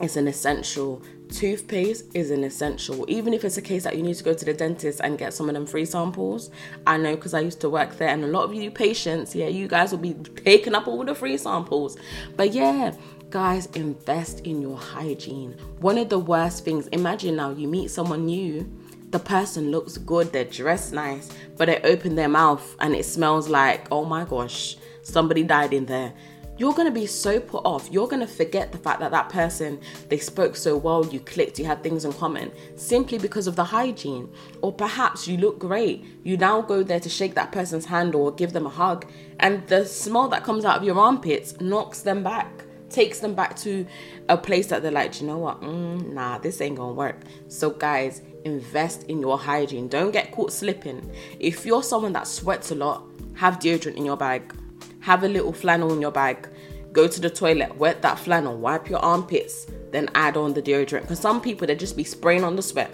is 0.00 0.16
an 0.16 0.28
essential. 0.28 1.02
Toothpaste 1.28 2.04
is 2.14 2.30
an 2.30 2.44
essential. 2.44 3.04
Even 3.08 3.32
if 3.32 3.44
it's 3.44 3.56
a 3.56 3.62
case 3.62 3.84
that 3.84 3.96
you 3.96 4.02
need 4.02 4.16
to 4.16 4.24
go 4.24 4.34
to 4.34 4.44
the 4.44 4.52
dentist 4.52 5.00
and 5.02 5.18
get 5.18 5.32
some 5.32 5.48
of 5.48 5.54
them 5.54 5.66
free 5.66 5.84
samples. 5.84 6.50
I 6.86 6.96
know 6.96 7.16
because 7.16 7.34
I 7.34 7.40
used 7.40 7.60
to 7.62 7.70
work 7.70 7.96
there, 7.96 8.08
and 8.08 8.24
a 8.24 8.28
lot 8.28 8.44
of 8.44 8.54
you 8.54 8.70
patients, 8.70 9.34
yeah, 9.34 9.48
you 9.48 9.68
guys 9.68 9.92
will 9.92 9.98
be 9.98 10.14
taking 10.44 10.74
up 10.74 10.86
all 10.86 11.04
the 11.04 11.14
free 11.14 11.36
samples. 11.36 11.96
But 12.36 12.52
yeah, 12.52 12.94
guys, 13.30 13.66
invest 13.74 14.40
in 14.40 14.60
your 14.60 14.76
hygiene. 14.76 15.56
One 15.80 15.98
of 15.98 16.08
the 16.08 16.18
worst 16.18 16.64
things, 16.64 16.86
imagine 16.88 17.36
now 17.36 17.50
you 17.50 17.68
meet 17.68 17.90
someone 17.90 18.26
new 18.26 18.70
the 19.12 19.18
person 19.18 19.70
looks 19.70 19.98
good, 19.98 20.32
they're 20.32 20.44
dressed 20.44 20.94
nice, 20.94 21.28
but 21.58 21.66
they 21.66 21.78
open 21.82 22.14
their 22.14 22.30
mouth 22.30 22.74
and 22.80 22.94
it 22.94 23.04
smells 23.04 23.46
like, 23.46 23.86
oh 23.92 24.06
my 24.06 24.24
gosh, 24.24 24.78
somebody 25.02 25.42
died 25.42 25.74
in 25.74 25.84
there 25.84 26.14
you're 26.58 26.74
going 26.74 26.86
to 26.86 26.92
be 26.92 27.06
so 27.06 27.40
put 27.40 27.64
off. 27.64 27.88
You're 27.90 28.08
going 28.08 28.20
to 28.20 28.26
forget 28.26 28.72
the 28.72 28.78
fact 28.78 29.00
that 29.00 29.10
that 29.10 29.28
person, 29.28 29.80
they 30.08 30.18
spoke 30.18 30.54
so 30.54 30.76
well, 30.76 31.06
you 31.06 31.20
clicked, 31.20 31.58
you 31.58 31.64
had 31.64 31.82
things 31.82 32.04
in 32.04 32.12
common, 32.12 32.52
simply 32.76 33.18
because 33.18 33.46
of 33.46 33.56
the 33.56 33.64
hygiene. 33.64 34.30
Or 34.60 34.72
perhaps 34.72 35.26
you 35.26 35.38
look 35.38 35.58
great. 35.58 36.04
You 36.22 36.36
now 36.36 36.60
go 36.60 36.82
there 36.82 37.00
to 37.00 37.08
shake 37.08 37.34
that 37.34 37.52
person's 37.52 37.86
hand 37.86 38.14
or 38.14 38.32
give 38.32 38.52
them 38.52 38.66
a 38.66 38.70
hug, 38.70 39.06
and 39.40 39.66
the 39.68 39.84
smell 39.84 40.28
that 40.28 40.44
comes 40.44 40.64
out 40.64 40.76
of 40.76 40.84
your 40.84 40.98
armpits 40.98 41.60
knocks 41.60 42.02
them 42.02 42.22
back, 42.22 42.64
takes 42.90 43.20
them 43.20 43.34
back 43.34 43.56
to 43.56 43.86
a 44.28 44.36
place 44.36 44.66
that 44.68 44.82
they're 44.82 44.92
like, 44.92 45.20
you 45.20 45.26
know 45.26 45.38
what? 45.38 45.62
Mm, 45.62 46.12
nah, 46.12 46.38
this 46.38 46.60
ain't 46.60 46.76
going 46.76 46.90
to 46.90 46.94
work. 46.94 47.16
So, 47.48 47.70
guys, 47.70 48.22
invest 48.44 49.04
in 49.04 49.20
your 49.20 49.38
hygiene. 49.38 49.88
Don't 49.88 50.10
get 50.10 50.30
caught 50.32 50.52
slipping. 50.52 51.10
If 51.40 51.64
you're 51.64 51.82
someone 51.82 52.12
that 52.12 52.26
sweats 52.26 52.70
a 52.70 52.74
lot, 52.74 53.04
have 53.34 53.58
deodorant 53.58 53.96
in 53.96 54.04
your 54.04 54.16
bag 54.16 54.54
have 55.02 55.22
a 55.22 55.28
little 55.28 55.52
flannel 55.52 55.92
in 55.92 56.00
your 56.00 56.10
bag, 56.10 56.48
go 56.92 57.06
to 57.06 57.20
the 57.20 57.30
toilet, 57.30 57.76
wet 57.76 58.02
that 58.02 58.18
flannel, 58.18 58.56
wipe 58.56 58.88
your 58.88 59.00
armpits, 59.00 59.66
then 59.90 60.08
add 60.14 60.36
on 60.36 60.54
the 60.54 60.62
deodorant. 60.62 61.02
Because 61.02 61.20
some 61.20 61.40
people 61.40 61.66
they 61.66 61.74
just 61.74 61.96
be 61.96 62.04
spraying 62.04 62.44
on 62.44 62.56
the 62.56 62.62
sweat. 62.62 62.90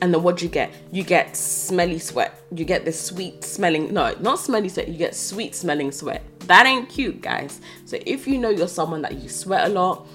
And 0.00 0.14
then 0.14 0.22
what 0.22 0.36
do 0.36 0.44
you 0.44 0.50
get? 0.50 0.72
You 0.92 1.02
get 1.02 1.36
smelly 1.36 1.98
sweat. 1.98 2.40
You 2.54 2.64
get 2.64 2.84
this 2.84 3.00
sweet 3.00 3.42
smelling, 3.42 3.92
no, 3.92 4.14
not 4.20 4.38
smelly 4.38 4.68
sweat, 4.68 4.88
you 4.88 4.96
get 4.96 5.14
sweet 5.16 5.54
smelling 5.54 5.90
sweat. 5.90 6.22
That 6.40 6.66
ain't 6.66 6.88
cute, 6.88 7.20
guys. 7.20 7.60
So 7.84 7.98
if 8.06 8.26
you 8.26 8.38
know 8.38 8.50
you're 8.50 8.68
someone 8.68 9.02
that 9.02 9.16
you 9.16 9.28
sweat 9.28 9.66
a 9.66 9.72
lot, 9.72 10.06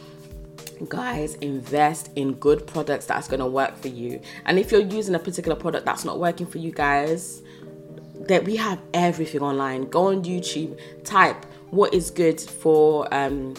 guys 0.89 1.36
invest 1.36 2.10
in 2.15 2.34
good 2.34 2.65
products 2.67 3.06
that's 3.06 3.28
going 3.28 3.39
to 3.39 3.46
work 3.46 3.78
for 3.78 3.88
you 3.88 4.19
and 4.46 4.60
if 4.60 4.72
you're 4.72 4.82
using 4.82 5.15
a 5.15 5.19
particular 5.19 5.56
product 5.56 5.86
that's 5.86 6.04
not 6.04 6.19
working 6.19 6.46
for 6.46 6.58
you 6.58 6.72
guys 6.72 7.41
that 8.13 8.45
we 8.45 8.56
have 8.56 8.80
everything 8.93 9.41
online. 9.41 9.89
Go 9.89 10.08
on 10.08 10.23
YouTube, 10.23 10.80
type 11.04 11.45
what 11.71 11.93
is 11.93 12.12
good 12.12 12.39
for 12.39 13.12
um 13.13 13.56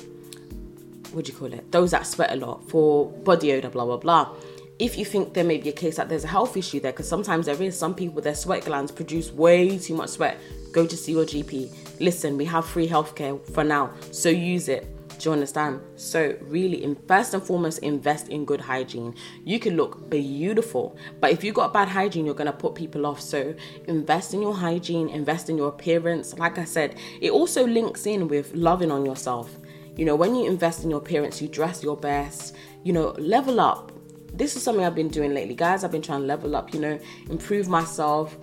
what 1.13 1.25
do 1.25 1.33
you 1.33 1.39
call 1.39 1.53
it? 1.53 1.71
Those 1.71 1.93
that 1.93 2.07
sweat 2.07 2.33
a 2.33 2.37
lot 2.37 2.69
for 2.69 3.07
body 3.07 3.53
odor, 3.53 3.71
blah 3.71 3.85
blah 3.85 3.97
blah. 3.97 4.35
If 4.79 4.99
you 4.99 5.05
think 5.05 5.35
there 5.35 5.45
may 5.45 5.59
be 5.59 5.69
a 5.69 5.73
case 5.73 5.97
that 5.97 6.09
there's 6.09 6.25
a 6.25 6.29
health 6.29 6.57
issue 6.57 6.81
there, 6.81 6.93
because 6.93 7.09
sometimes 7.09 7.47
there 7.47 7.61
is 7.63 7.79
some 7.79 7.95
people 7.95 8.21
their 8.21 8.35
sweat 8.35 8.65
glands 8.65 8.91
produce 8.91 9.31
way 9.33 9.79
too 9.79 9.95
much 9.95 10.11
sweat. 10.11 10.39
Go 10.73 10.87
to 10.87 10.97
see 10.97 11.13
your 11.13 11.25
GP. 11.25 12.01
Listen, 12.01 12.37
we 12.37 12.45
have 12.47 12.67
free 12.67 12.89
healthcare 12.89 13.41
for 13.53 13.63
now, 13.63 13.93
so 14.11 14.29
use 14.29 14.69
it. 14.69 14.87
Do 15.19 15.29
you 15.29 15.33
understand? 15.33 15.81
So, 15.97 16.37
really, 16.43 16.83
in, 16.83 16.97
first 17.07 17.35
and 17.35 17.43
foremost, 17.43 17.79
invest 17.79 18.29
in 18.29 18.45
good 18.45 18.61
hygiene. 18.61 19.15
You 19.45 19.59
can 19.59 19.77
look 19.77 20.11
beautiful, 20.11 20.97
but 21.21 21.31
if 21.31 21.45
you 21.45 21.53
got 21.53 21.73
bad 21.73 21.89
hygiene, 21.89 22.27
you're 22.27 22.35
gonna 22.35 22.53
put 22.53 22.75
people 22.75 23.07
off. 23.07 23.21
So, 23.21 23.55
invest 23.87 24.35
in 24.35 24.43
your 24.43 24.55
hygiene, 24.55 25.09
invest 25.09 25.49
in 25.49 25.57
your 25.57 25.69
appearance. 25.69 26.35
Like 26.39 26.59
I 26.59 26.65
said, 26.65 26.97
it 27.21 27.31
also 27.31 27.67
links 27.67 28.07
in 28.07 28.29
with 28.29 28.55
loving 28.55 28.91
on 28.91 29.07
yourself. 29.07 29.57
You 29.97 30.05
know, 30.05 30.17
when 30.17 30.35
you 30.35 30.47
invest 30.47 30.83
in 30.83 30.91
your 30.91 30.99
appearance, 30.99 31.41
you 31.41 31.49
dress 31.49 31.83
your 31.83 31.97
best, 31.97 32.57
you 32.83 32.93
know, 32.93 33.15
level 33.19 33.61
up. 33.61 33.93
This 34.33 34.57
is 34.57 34.63
something 34.63 34.85
I've 34.85 34.97
been 34.97 35.09
doing 35.09 35.33
lately, 35.33 35.55
guys. 35.55 35.85
I've 35.85 35.93
been 35.93 36.03
trying 36.03 36.23
to 36.23 36.27
level 36.27 36.57
up, 36.57 36.75
you 36.75 36.81
know, 36.81 36.99
improve 37.31 37.69
myself, 37.69 38.37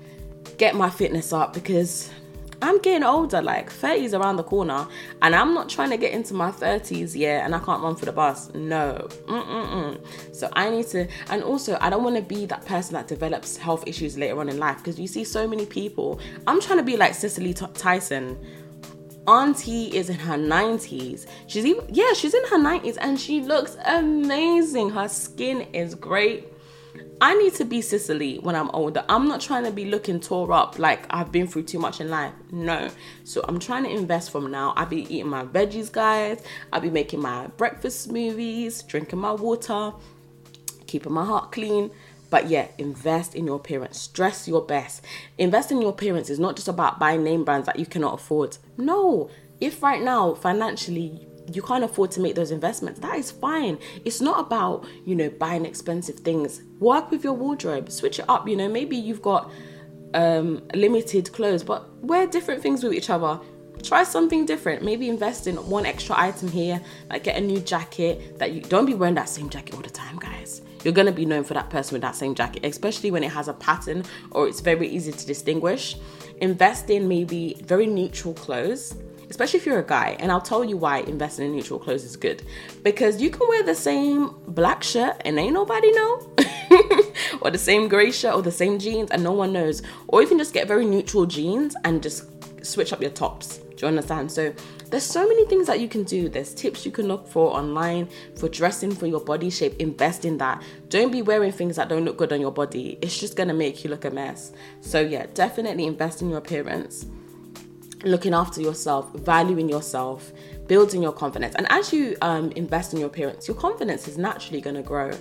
get 0.58 0.76
my 0.76 0.90
fitness 0.90 1.34
up 1.34 1.54
because 1.54 2.10
I'm 2.62 2.80
getting 2.80 3.04
older, 3.04 3.41
like 3.41 3.71
30s 3.71 4.17
around 4.17 4.38
the 4.38 4.43
corner, 4.43 4.88
and 5.21 5.36
I'm 5.36 5.54
not 5.54 5.67
trying 5.67 5.89
to 5.89 5.97
get 5.97 6.12
into 6.12 6.34
my 6.34 6.52
30s, 6.52 7.15
yeah, 7.15 7.43
and 7.43 7.56
I 7.56 7.60
can't 7.60 7.82
run 7.82 7.95
for 7.95 8.06
the 8.06 8.12
bus. 8.12 8.54
No. 8.54 9.08
Mm-mm-mm. 9.26 10.36
So 10.36 10.50
I 10.54 10.69
need 10.69 10.88
to, 10.88 11.08
and 11.30 11.43
also, 11.43 11.78
I 11.82 11.89
don't 11.89 12.04
want 12.04 12.17
to 12.17 12.21
be 12.21 12.45
that 12.45 12.65
person 12.65 12.93
that 12.93 13.08
develops 13.08 13.58
health 13.58 13.84
issues 13.88 14.17
later 14.17 14.39
on 14.39 14.47
in 14.47 14.60
life 14.60 14.78
because 14.78 15.00
you 15.00 15.08
see 15.08 15.24
so 15.24 15.47
many 15.47 15.65
people. 15.65 16.19
I'm 16.45 16.62
trying 16.62 16.78
to 16.78 16.84
be 16.84 16.97
like 16.97 17.15
Cicely 17.15 17.54
T- 17.54 17.65
Tyson. 17.74 18.38
Auntie 19.28 19.95
is 19.95 20.10
in 20.10 20.17
her 20.17 20.36
90s. 20.36 21.28
She's 21.47 21.65
even, 21.65 21.86
yeah, 21.89 22.13
she's 22.13 22.34
in 22.34 22.43
her 22.45 22.58
90s 22.58 22.97
and 23.00 23.19
she 23.19 23.41
looks 23.41 23.78
amazing. 23.86 24.89
Her 24.89 25.08
skin 25.08 25.62
is 25.74 25.93
great 25.93 26.51
I 27.24 27.36
need 27.36 27.54
to 27.56 27.66
be 27.66 27.82
Cicely 27.82 28.40
when 28.40 28.56
I'm 28.56 28.72
older. 28.72 29.06
I'm 29.08 29.28
not 29.28 29.42
trying 29.42 29.64
to 29.66 29.72
be 29.72 29.86
looking 29.86 30.20
tore 30.20 30.52
up 30.52 30.80
like 30.80 31.06
I've 31.12 31.32
been 31.32 31.46
through 31.46 31.64
too 31.64 31.78
much 31.78 32.02
in 32.02 32.10
life. 32.10 32.34
No. 32.52 32.90
So 33.26 33.46
I'm 33.48 33.60
trying 33.60 33.84
to 33.84 33.92
invest 33.92 34.32
from 34.32 34.50
now. 34.50 34.74
I'll 34.76 34.88
be 34.88 35.04
eating 35.04 35.28
my 35.28 35.46
veggies, 35.46 35.92
guys. 35.92 36.44
I'll 36.74 36.82
be 36.82 36.90
making 36.90 37.22
my 37.22 37.46
breakfast 37.58 38.10
smoothies, 38.10 38.88
drinking 38.88 39.20
my 39.20 39.34
water, 39.34 39.94
keeping 40.88 41.14
my 41.14 41.24
heart 41.24 41.52
clean. 41.52 41.92
But 42.32 42.50
yeah, 42.50 42.70
invest 42.80 43.36
in 43.36 43.46
your 43.46 43.58
appearance. 43.58 44.08
Dress 44.08 44.48
your 44.48 44.64
best. 44.64 45.06
Invest 45.38 45.72
in 45.72 45.80
your 45.80 45.92
appearance 45.92 46.32
is 46.32 46.40
not 46.40 46.56
just 46.56 46.70
about 46.70 46.98
buying 46.98 47.24
name 47.24 47.44
brands 47.44 47.68
that 47.68 47.78
you 47.78 47.86
cannot 47.86 48.16
afford. 48.16 48.58
No. 48.78 49.30
If 49.60 49.84
right 49.84 50.02
now 50.02 50.34
financially 50.34 51.28
you 51.56 51.62
can't 51.62 51.84
afford 51.84 52.12
to 52.12 52.20
make 52.20 52.36
those 52.36 52.52
investments, 52.52 53.00
that 53.00 53.18
is 53.18 53.32
fine. 53.32 53.78
It's 54.06 54.22
not 54.22 54.40
about, 54.40 54.86
you 55.06 55.16
know, 55.16 55.30
buying 55.30 55.66
expensive 55.66 56.18
things. 56.18 56.62
Work 56.80 57.12
with 57.12 57.24
your 57.24 57.34
wardrobe, 57.34 57.92
switch 57.92 58.20
it 58.20 58.26
up. 58.28 58.48
You 58.48 58.56
know, 58.56 58.68
maybe 58.68 58.96
you've 58.96 59.22
got 59.22 59.52
um, 60.14 60.68
limited 60.74 61.32
clothes, 61.32 61.64
but 61.64 62.04
wear 62.04 62.28
different 62.28 62.62
things 62.62 62.84
with 62.84 62.94
each 62.94 63.10
other. 63.10 63.40
Try 63.84 64.04
something 64.04 64.46
different. 64.46 64.84
Maybe 64.84 65.10
invest 65.10 65.48
in 65.48 65.56
one 65.56 65.86
extra 65.86 66.20
item 66.20 66.50
here, 66.50 66.82
like 67.10 67.24
get 67.24 67.38
a 67.38 67.42
new 67.42 67.60
jacket 67.60 68.38
that 68.38 68.52
you 68.52 68.62
don't 68.62 68.86
be 68.86 68.94
wearing 68.94 69.16
that 69.16 69.30
same 69.30 69.50
jacket 69.50 69.74
all 69.74 69.82
the 69.82 69.90
time, 69.90 70.18
guys. 70.20 70.62
You're 70.84 70.94
gonna 70.94 71.12
be 71.12 71.26
known 71.26 71.44
for 71.44 71.54
that 71.54 71.70
person 71.70 71.94
with 71.94 72.02
that 72.02 72.16
same 72.16 72.36
jacket, 72.36 72.66
especially 72.66 73.12
when 73.12 73.24
it 73.24 73.32
has 73.32 73.48
a 73.48 73.54
pattern 73.54 74.04
or 74.32 74.48
it's 74.48 74.60
very 74.60 74.88
easy 74.88 75.12
to 75.12 75.26
distinguish. 75.26 75.98
Invest 76.42 76.90
in 76.90 77.08
maybe 77.08 77.56
very 77.64 77.86
neutral 77.86 78.34
clothes 78.34 78.96
especially 79.32 79.62
if 79.62 79.65
you're 79.65 79.80
a 79.80 79.84
guy. 79.84 80.17
And 80.20 80.30
I'll 80.30 80.41
tell 80.41 80.63
you 80.63 80.76
why 80.76 81.00
investing 81.00 81.46
in 81.46 81.54
neutral 81.54 81.80
clothes 81.80 82.04
is 82.04 82.17
good. 82.17 82.44
Because 82.84 83.22
you 83.22 83.30
can 83.30 83.48
wear 83.48 83.63
the 83.63 83.74
same 83.74 84.36
black 84.46 84.84
shirt 84.84 85.15
and 85.24 85.39
ain't 85.39 85.54
nobody 85.54 85.89
know. 85.94 86.30
or 87.41 87.50
the 87.50 87.58
same 87.58 87.88
gray 87.88 88.12
shirt 88.12 88.36
or 88.36 88.41
the 88.41 88.52
same 88.52 88.78
jeans 88.78 89.10
and 89.10 89.24
no 89.24 89.32
one 89.32 89.54
knows. 89.54 89.82
Or 90.10 90.22
you 90.22 90.28
can 90.28 90.38
just 90.38 90.54
get 90.54 90.67
very 90.67 90.86
neutral 90.86 91.26
jeans 91.26 91.78
and 91.86 92.04
just 92.04 92.26
switch 92.65 92.91
up 92.91 93.02
your 93.02 93.12
tops. 93.12 93.58
Do 93.58 93.86
you 93.86 93.88
understand? 93.88 94.30
So 94.30 94.54
there's 94.89 95.06
so 95.06 95.26
many 95.26 95.46
things 95.46 95.65
that 95.67 95.80
you 95.80 95.88
can 95.88 96.04
do. 96.04 96.28
There's 96.28 96.54
tips 96.54 96.86
you 96.86 96.91
can 96.91 97.08
look 97.08 97.26
for 97.26 97.56
online 97.56 98.10
for 98.36 98.50
dressing 98.50 98.94
for 98.94 99.08
your 99.08 99.22
body 99.22 99.50
shape. 99.50 99.78
Invest 99.80 100.26
in 100.26 100.38
that. 100.39 100.62
Don't 100.89 101.10
be 101.10 101.22
wearing 101.22 101.54
things 101.54 101.78
that 101.78 101.88
don't 101.88 102.04
look 102.04 102.17
good 102.17 102.34
on 102.34 102.41
your 102.41 102.52
body. 102.52 103.00
It's 103.02 103.17
just 103.17 103.38
gonna 103.38 103.54
make 103.54 103.86
you 103.86 103.89
look 103.89 104.04
a 104.04 104.12
mess. 104.12 104.52
So 104.82 105.00
yeah, 105.00 105.28
definitely 105.34 105.86
invest 105.86 106.22
in 106.22 106.30
your 106.30 106.39
appearance 106.39 107.06
looking 108.04 108.34
after 108.34 108.62
yourself, 108.62 109.12
valuing 109.14 109.70
yourself, 109.70 110.32
building 110.68 111.04
your 111.04 111.12
confidence. 111.12 111.56
And 111.56 111.68
as 111.70 111.92
you 111.94 112.16
um, 112.22 112.52
invest 112.52 112.94
in 112.94 113.00
your 113.00 113.08
appearance, 113.08 113.48
your 113.48 113.58
confidence 113.58 114.08
is 114.08 114.18
naturally 114.18 114.62
going 114.62 114.76
to 114.76 114.82
grow. 114.82 115.12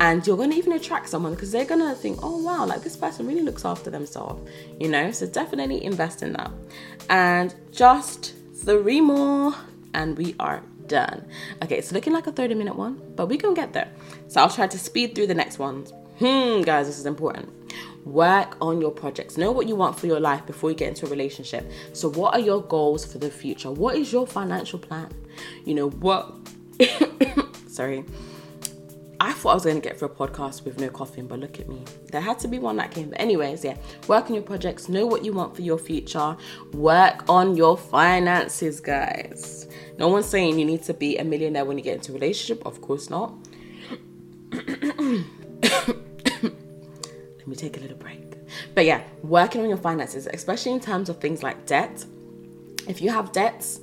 And 0.00 0.26
you're 0.26 0.36
going 0.36 0.50
to 0.50 0.56
even 0.56 0.72
attract 0.72 1.08
someone 1.08 1.34
because 1.34 1.52
they're 1.52 1.64
going 1.64 1.80
to 1.80 1.94
think, 1.94 2.20
oh, 2.22 2.38
wow, 2.38 2.64
like 2.64 2.82
this 2.82 2.96
person 2.96 3.26
really 3.26 3.42
looks 3.42 3.64
after 3.64 3.90
themselves, 3.90 4.48
you 4.78 4.88
know? 4.88 5.10
So 5.10 5.26
definitely 5.26 5.84
invest 5.84 6.22
in 6.22 6.32
that. 6.34 6.50
And 7.10 7.54
just 7.72 8.34
three 8.54 9.00
more, 9.00 9.54
and 9.94 10.16
we 10.16 10.34
are 10.38 10.62
done. 10.86 11.24
Okay, 11.62 11.76
it's 11.76 11.92
looking 11.92 12.12
like 12.12 12.26
a 12.26 12.32
30 12.32 12.54
minute 12.54 12.76
one, 12.76 13.00
but 13.16 13.26
we 13.26 13.36
can 13.36 13.54
get 13.54 13.72
there. 13.72 13.90
So 14.28 14.40
I'll 14.40 14.50
try 14.50 14.66
to 14.66 14.78
speed 14.78 15.14
through 15.14 15.26
the 15.26 15.34
next 15.34 15.58
ones. 15.58 15.92
Hmm, 16.18 16.62
guys, 16.62 16.86
this 16.86 16.98
is 16.98 17.06
important. 17.06 17.48
Work 18.04 18.56
on 18.60 18.80
your 18.80 18.90
projects. 18.90 19.36
Know 19.36 19.52
what 19.52 19.68
you 19.68 19.76
want 19.76 19.98
for 19.98 20.06
your 20.06 20.20
life 20.20 20.44
before 20.46 20.70
you 20.70 20.76
get 20.76 20.88
into 20.88 21.06
a 21.06 21.10
relationship. 21.10 21.70
So, 21.92 22.10
what 22.10 22.34
are 22.34 22.40
your 22.40 22.62
goals 22.62 23.04
for 23.04 23.18
the 23.18 23.30
future? 23.30 23.70
What 23.70 23.96
is 23.96 24.12
your 24.12 24.26
financial 24.26 24.78
plan? 24.78 25.10
You 25.64 25.74
know, 25.74 25.90
what. 25.90 26.34
Sorry. 27.68 28.04
I 29.24 29.32
thought 29.32 29.50
I 29.50 29.54
was 29.54 29.62
going 29.62 29.80
to 29.80 29.88
get 29.88 30.00
through 30.00 30.08
a 30.08 30.10
podcast 30.10 30.64
with 30.64 30.80
no 30.80 30.88
coughing, 30.88 31.28
but 31.28 31.38
look 31.38 31.60
at 31.60 31.68
me. 31.68 31.84
There 32.10 32.20
had 32.20 32.40
to 32.40 32.48
be 32.48 32.58
one 32.58 32.74
that 32.78 32.90
came. 32.90 33.10
But, 33.10 33.20
anyways, 33.20 33.64
yeah, 33.64 33.76
work 34.08 34.26
on 34.26 34.34
your 34.34 34.42
projects, 34.42 34.88
know 34.88 35.06
what 35.06 35.24
you 35.24 35.32
want 35.32 35.54
for 35.54 35.62
your 35.62 35.78
future, 35.78 36.36
work 36.72 37.22
on 37.28 37.56
your 37.56 37.76
finances, 37.76 38.80
guys. 38.80 39.68
No 39.96 40.08
one's 40.08 40.26
saying 40.26 40.58
you 40.58 40.64
need 40.64 40.82
to 40.82 40.94
be 40.94 41.18
a 41.18 41.24
millionaire 41.24 41.64
when 41.64 41.78
you 41.78 41.84
get 41.84 41.98
into 41.98 42.10
a 42.10 42.14
relationship, 42.14 42.66
of 42.66 42.80
course 42.80 43.10
not. 43.10 43.32
Let 47.42 47.48
me 47.48 47.56
take 47.56 47.76
a 47.76 47.80
little 47.80 47.96
break. 47.96 48.20
But 48.72 48.84
yeah, 48.84 49.02
working 49.24 49.62
on 49.62 49.68
your 49.68 49.76
finances, 49.76 50.28
especially 50.32 50.72
in 50.72 50.80
terms 50.80 51.08
of 51.08 51.18
things 51.18 51.42
like 51.42 51.66
debt. 51.66 52.04
If 52.86 53.02
you 53.02 53.10
have 53.10 53.32
debts, 53.32 53.80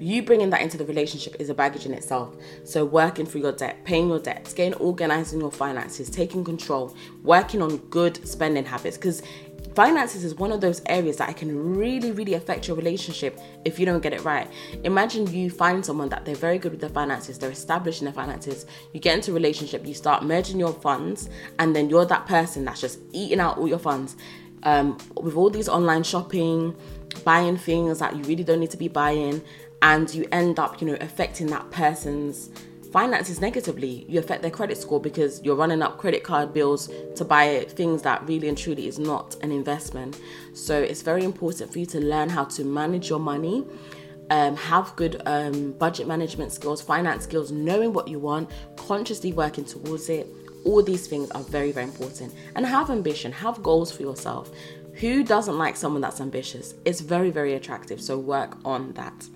you 0.00 0.24
bringing 0.24 0.50
that 0.50 0.62
into 0.62 0.76
the 0.76 0.84
relationship 0.84 1.36
is 1.38 1.48
a 1.48 1.54
baggage 1.54 1.86
in 1.86 1.94
itself. 1.94 2.34
So, 2.64 2.84
working 2.84 3.24
through 3.24 3.42
your 3.42 3.52
debt, 3.52 3.84
paying 3.84 4.08
your 4.08 4.18
debts, 4.18 4.52
getting 4.52 4.74
organized 4.74 5.32
in 5.32 5.38
your 5.38 5.52
finances, 5.52 6.10
taking 6.10 6.42
control, 6.44 6.96
working 7.22 7.62
on 7.62 7.76
good 7.88 8.26
spending 8.26 8.64
habits. 8.64 8.96
Because 8.96 9.22
finances 9.74 10.24
is 10.24 10.34
one 10.34 10.52
of 10.52 10.60
those 10.60 10.82
areas 10.86 11.16
that 11.16 11.36
can 11.36 11.76
really, 11.76 12.12
really 12.12 12.34
affect 12.34 12.68
your 12.68 12.76
relationship 12.76 13.38
if 13.64 13.78
you 13.78 13.86
don't 13.86 14.02
get 14.02 14.12
it 14.12 14.24
right. 14.24 14.50
Imagine 14.84 15.26
you 15.32 15.50
find 15.50 15.84
someone 15.84 16.08
that 16.08 16.24
they're 16.24 16.34
very 16.34 16.58
good 16.58 16.72
with 16.72 16.80
their 16.80 16.90
finances, 16.90 17.38
they're 17.38 17.50
established 17.50 18.00
in 18.00 18.06
their 18.06 18.14
finances, 18.14 18.66
you 18.92 19.00
get 19.00 19.14
into 19.14 19.32
a 19.32 19.34
relationship, 19.34 19.86
you 19.86 19.94
start 19.94 20.24
merging 20.24 20.58
your 20.58 20.72
funds, 20.72 21.28
and 21.58 21.74
then 21.74 21.88
you're 21.88 22.06
that 22.06 22.26
person 22.26 22.64
that's 22.64 22.80
just 22.80 23.00
eating 23.12 23.40
out 23.40 23.58
all 23.58 23.68
your 23.68 23.78
funds. 23.78 24.16
Um, 24.64 24.98
with 25.20 25.36
all 25.36 25.50
these 25.50 25.68
online 25.68 26.02
shopping, 26.02 26.74
buying 27.24 27.56
things 27.56 28.00
that 28.00 28.16
you 28.16 28.22
really 28.24 28.44
don't 28.44 28.60
need 28.60 28.70
to 28.72 28.76
be 28.76 28.88
buying, 28.88 29.42
and 29.82 30.12
you 30.12 30.26
end 30.32 30.58
up, 30.58 30.80
you 30.80 30.86
know, 30.88 30.96
affecting 31.00 31.46
that 31.48 31.70
person's 31.70 32.50
finances 32.92 33.40
negatively. 33.40 34.04
You 34.08 34.18
affect 34.18 34.42
their 34.42 34.50
credit 34.50 34.78
score 34.78 35.00
because 35.00 35.42
you're 35.42 35.56
running 35.56 35.82
up 35.82 35.98
credit 35.98 36.24
card 36.24 36.52
bills 36.52 36.90
to 37.16 37.24
buy 37.24 37.66
things 37.68 38.02
that 38.02 38.26
really 38.26 38.48
and 38.48 38.56
truly 38.56 38.86
is 38.86 38.98
not 38.98 39.36
an 39.42 39.52
investment. 39.52 40.20
So 40.54 40.78
it's 40.80 41.02
very 41.02 41.24
important 41.24 41.72
for 41.72 41.78
you 41.78 41.86
to 41.86 42.00
learn 42.00 42.28
how 42.28 42.44
to 42.44 42.64
manage 42.64 43.08
your 43.08 43.20
money. 43.20 43.66
Um, 44.30 44.56
have 44.56 44.94
good 44.96 45.22
um, 45.24 45.72
budget 45.72 46.06
management 46.06 46.52
skills, 46.52 46.82
finance 46.82 47.24
skills, 47.24 47.50
knowing 47.50 47.94
what 47.94 48.08
you 48.08 48.18
want, 48.18 48.50
consciously 48.76 49.32
working 49.32 49.64
towards 49.64 50.10
it. 50.10 50.26
All 50.66 50.82
these 50.82 51.06
things 51.06 51.30
are 51.30 51.42
very, 51.42 51.72
very 51.72 51.86
important. 51.86 52.34
And 52.54 52.66
have 52.66 52.90
ambition, 52.90 53.32
have 53.32 53.62
goals 53.62 53.90
for 53.90 54.02
yourself. 54.02 54.50
Who 54.94 55.22
doesn't 55.22 55.56
like 55.56 55.76
someone 55.76 56.02
that's 56.02 56.20
ambitious? 56.20 56.74
It's 56.84 57.00
very, 57.00 57.30
very 57.30 57.54
attractive. 57.54 58.02
So 58.02 58.18
work 58.18 58.58
on 58.66 58.92
that. 58.94 59.28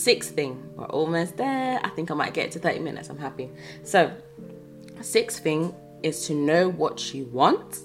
Sixth 0.00 0.34
thing, 0.34 0.66
we're 0.76 0.86
almost 0.86 1.36
there. 1.36 1.78
I 1.84 1.90
think 1.90 2.10
I 2.10 2.14
might 2.14 2.32
get 2.32 2.50
to 2.52 2.58
30 2.58 2.78
minutes. 2.78 3.10
I'm 3.10 3.18
happy. 3.18 3.50
So, 3.84 4.10
sixth 5.02 5.42
thing 5.42 5.74
is 6.02 6.26
to 6.28 6.34
know 6.34 6.70
what 6.70 7.12
you 7.12 7.26
want 7.26 7.80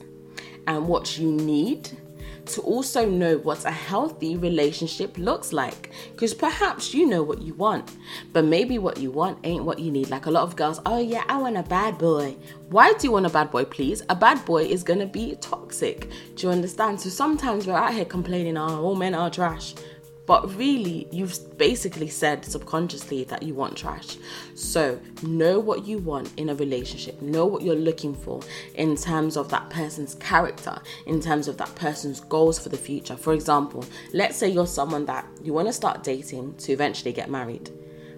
and 0.65 0.87
what 0.87 1.17
you 1.17 1.29
need 1.29 1.89
to 2.45 2.61
also 2.61 3.05
know 3.05 3.37
what 3.39 3.65
a 3.65 3.71
healthy 3.71 4.37
relationship 4.37 5.17
looks 5.17 5.51
like. 5.51 5.91
Because 6.13 6.33
perhaps 6.33 6.93
you 6.93 7.05
know 7.05 7.21
what 7.21 7.41
you 7.41 7.53
want, 7.55 7.91
but 8.31 8.45
maybe 8.45 8.77
what 8.77 8.97
you 8.97 9.11
want 9.11 9.39
ain't 9.43 9.65
what 9.65 9.79
you 9.79 9.91
need. 9.91 10.09
Like 10.09 10.25
a 10.25 10.31
lot 10.31 10.43
of 10.43 10.55
girls, 10.55 10.79
oh 10.85 10.99
yeah, 10.99 11.25
I 11.27 11.35
want 11.35 11.57
a 11.57 11.63
bad 11.63 11.97
boy. 11.97 12.37
Why 12.69 12.93
do 12.93 13.07
you 13.07 13.11
want 13.11 13.25
a 13.25 13.29
bad 13.29 13.51
boy, 13.51 13.65
please? 13.65 14.03
A 14.07 14.15
bad 14.15 14.45
boy 14.45 14.63
is 14.63 14.83
gonna 14.83 15.05
be 15.05 15.35
toxic. 15.41 16.09
Do 16.35 16.47
you 16.47 16.53
understand? 16.53 17.01
So 17.01 17.09
sometimes 17.09 17.67
we're 17.67 17.73
out 17.73 17.93
here 17.93 18.05
complaining, 18.05 18.57
oh, 18.57 18.81
all 18.81 18.95
men 18.95 19.15
are 19.15 19.29
trash. 19.29 19.75
But 20.25 20.55
really, 20.55 21.07
you've 21.11 21.57
basically 21.57 22.09
said 22.09 22.45
subconsciously 22.45 23.25
that 23.25 23.43
you 23.43 23.53
want 23.53 23.77
trash. 23.77 24.17
So, 24.55 24.99
know 25.21 25.59
what 25.59 25.85
you 25.85 25.99
want 25.99 26.33
in 26.37 26.49
a 26.49 26.55
relationship. 26.55 27.21
Know 27.21 27.45
what 27.45 27.61
you're 27.61 27.75
looking 27.75 28.15
for 28.15 28.41
in 28.73 28.95
terms 28.95 29.37
of 29.37 29.49
that 29.49 29.69
person's 29.69 30.15
character, 30.15 30.81
in 31.05 31.21
terms 31.21 31.47
of 31.47 31.57
that 31.57 31.73
person's 31.75 32.19
goals 32.21 32.57
for 32.57 32.69
the 32.69 32.77
future. 32.77 33.15
For 33.15 33.33
example, 33.33 33.85
let's 34.13 34.37
say 34.37 34.49
you're 34.49 34.67
someone 34.67 35.05
that 35.05 35.27
you 35.43 35.53
want 35.53 35.67
to 35.67 35.73
start 35.73 36.03
dating 36.03 36.55
to 36.55 36.71
eventually 36.71 37.13
get 37.13 37.29
married 37.29 37.71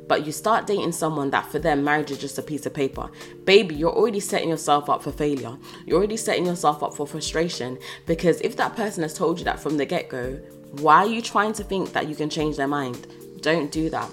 but 0.08 0.26
you 0.26 0.32
start 0.32 0.66
dating 0.66 0.92
someone 0.92 1.30
that 1.32 1.46
for 1.52 1.60
them 1.60 1.84
marriage 1.84 2.12
is 2.12 2.18
just 2.18 2.38
a 2.38 2.42
piece 2.42 2.66
of 2.66 2.74
paper 2.74 3.10
baby 3.46 3.76
you're 3.76 3.92
already 3.92 4.20
setting 4.20 4.50
yourself 4.50 4.90
up 4.90 5.04
for 5.04 5.12
failure 5.12 5.58
you're 5.86 5.98
already 5.98 6.18
setting 6.18 6.46
yourself 6.46 6.82
up 6.82 6.94
for 6.94 7.06
frustration 7.06 7.78
because 8.06 8.40
if 8.42 8.56
that 8.56 8.76
person 8.76 9.04
has 9.04 9.14
told 9.14 9.38
you 9.38 9.46
that 9.46 9.60
from 9.60 9.78
the 9.78 9.86
get-go 9.86 10.40
why 10.80 10.98
are 10.98 11.08
you 11.08 11.22
trying 11.22 11.54
to 11.54 11.64
think 11.64 11.94
that 11.94 12.08
you 12.08 12.16
can 12.16 12.30
change 12.30 12.58
their 12.58 12.68
mind? 12.68 13.08
Don't 13.42 13.72
do 13.72 13.90
that. 13.90 14.10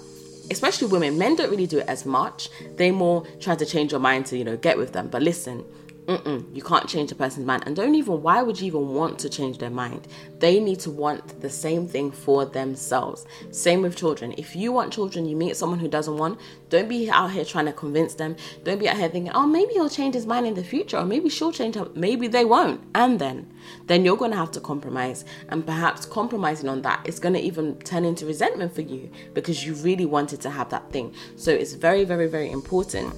Especially 0.50 0.88
women, 0.88 1.18
men 1.18 1.36
don't 1.36 1.50
really 1.50 1.66
do 1.66 1.78
it 1.78 1.86
as 1.88 2.04
much. 2.04 2.50
They 2.76 2.90
more 2.90 3.24
try 3.40 3.54
to 3.54 3.64
change 3.64 3.92
your 3.92 4.00
mind 4.00 4.26
to, 4.26 4.36
you 4.36 4.44
know, 4.44 4.56
get 4.56 4.76
with 4.76 4.92
them. 4.92 5.08
But 5.08 5.22
listen, 5.22 5.64
Mm-mm, 6.06 6.54
you 6.54 6.60
can't 6.60 6.86
change 6.86 7.10
a 7.12 7.14
person's 7.14 7.46
mind. 7.46 7.62
And 7.64 7.74
don't 7.74 7.94
even, 7.94 8.20
why 8.20 8.42
would 8.42 8.60
you 8.60 8.66
even 8.66 8.88
want 8.88 9.18
to 9.20 9.30
change 9.30 9.56
their 9.56 9.70
mind? 9.70 10.06
They 10.38 10.60
need 10.60 10.78
to 10.80 10.90
want 10.90 11.40
the 11.40 11.48
same 11.48 11.88
thing 11.88 12.10
for 12.10 12.44
themselves. 12.44 13.24
Same 13.50 13.80
with 13.80 13.96
children. 13.96 14.34
If 14.36 14.54
you 14.54 14.70
want 14.70 14.92
children, 14.92 15.24
you 15.24 15.34
meet 15.34 15.56
someone 15.56 15.78
who 15.78 15.88
doesn't 15.88 16.18
want, 16.18 16.38
don't 16.68 16.90
be 16.90 17.08
out 17.10 17.30
here 17.30 17.44
trying 17.44 17.64
to 17.66 17.72
convince 17.72 18.14
them. 18.14 18.36
Don't 18.64 18.78
be 18.78 18.88
out 18.88 18.98
here 18.98 19.08
thinking, 19.08 19.32
oh, 19.32 19.46
maybe 19.46 19.72
he'll 19.72 19.88
change 19.88 20.14
his 20.14 20.26
mind 20.26 20.46
in 20.46 20.52
the 20.52 20.64
future, 20.64 20.98
or 20.98 21.06
maybe 21.06 21.30
she'll 21.30 21.52
change 21.52 21.76
her. 21.76 21.88
Maybe 21.94 22.28
they 22.28 22.44
won't. 22.44 22.82
And 22.94 23.18
then, 23.18 23.50
then 23.86 24.04
you're 24.04 24.18
going 24.18 24.32
to 24.32 24.36
have 24.36 24.50
to 24.52 24.60
compromise. 24.60 25.24
And 25.48 25.64
perhaps 25.64 26.04
compromising 26.04 26.68
on 26.68 26.82
that 26.82 27.06
is 27.08 27.18
going 27.18 27.34
to 27.34 27.40
even 27.40 27.78
turn 27.78 28.04
into 28.04 28.26
resentment 28.26 28.74
for 28.74 28.82
you 28.82 29.10
because 29.32 29.64
you 29.64 29.72
really 29.76 30.04
wanted 30.04 30.42
to 30.42 30.50
have 30.50 30.68
that 30.68 30.92
thing. 30.92 31.14
So 31.36 31.50
it's 31.50 31.72
very, 31.72 32.04
very, 32.04 32.26
very 32.26 32.50
important 32.50 33.14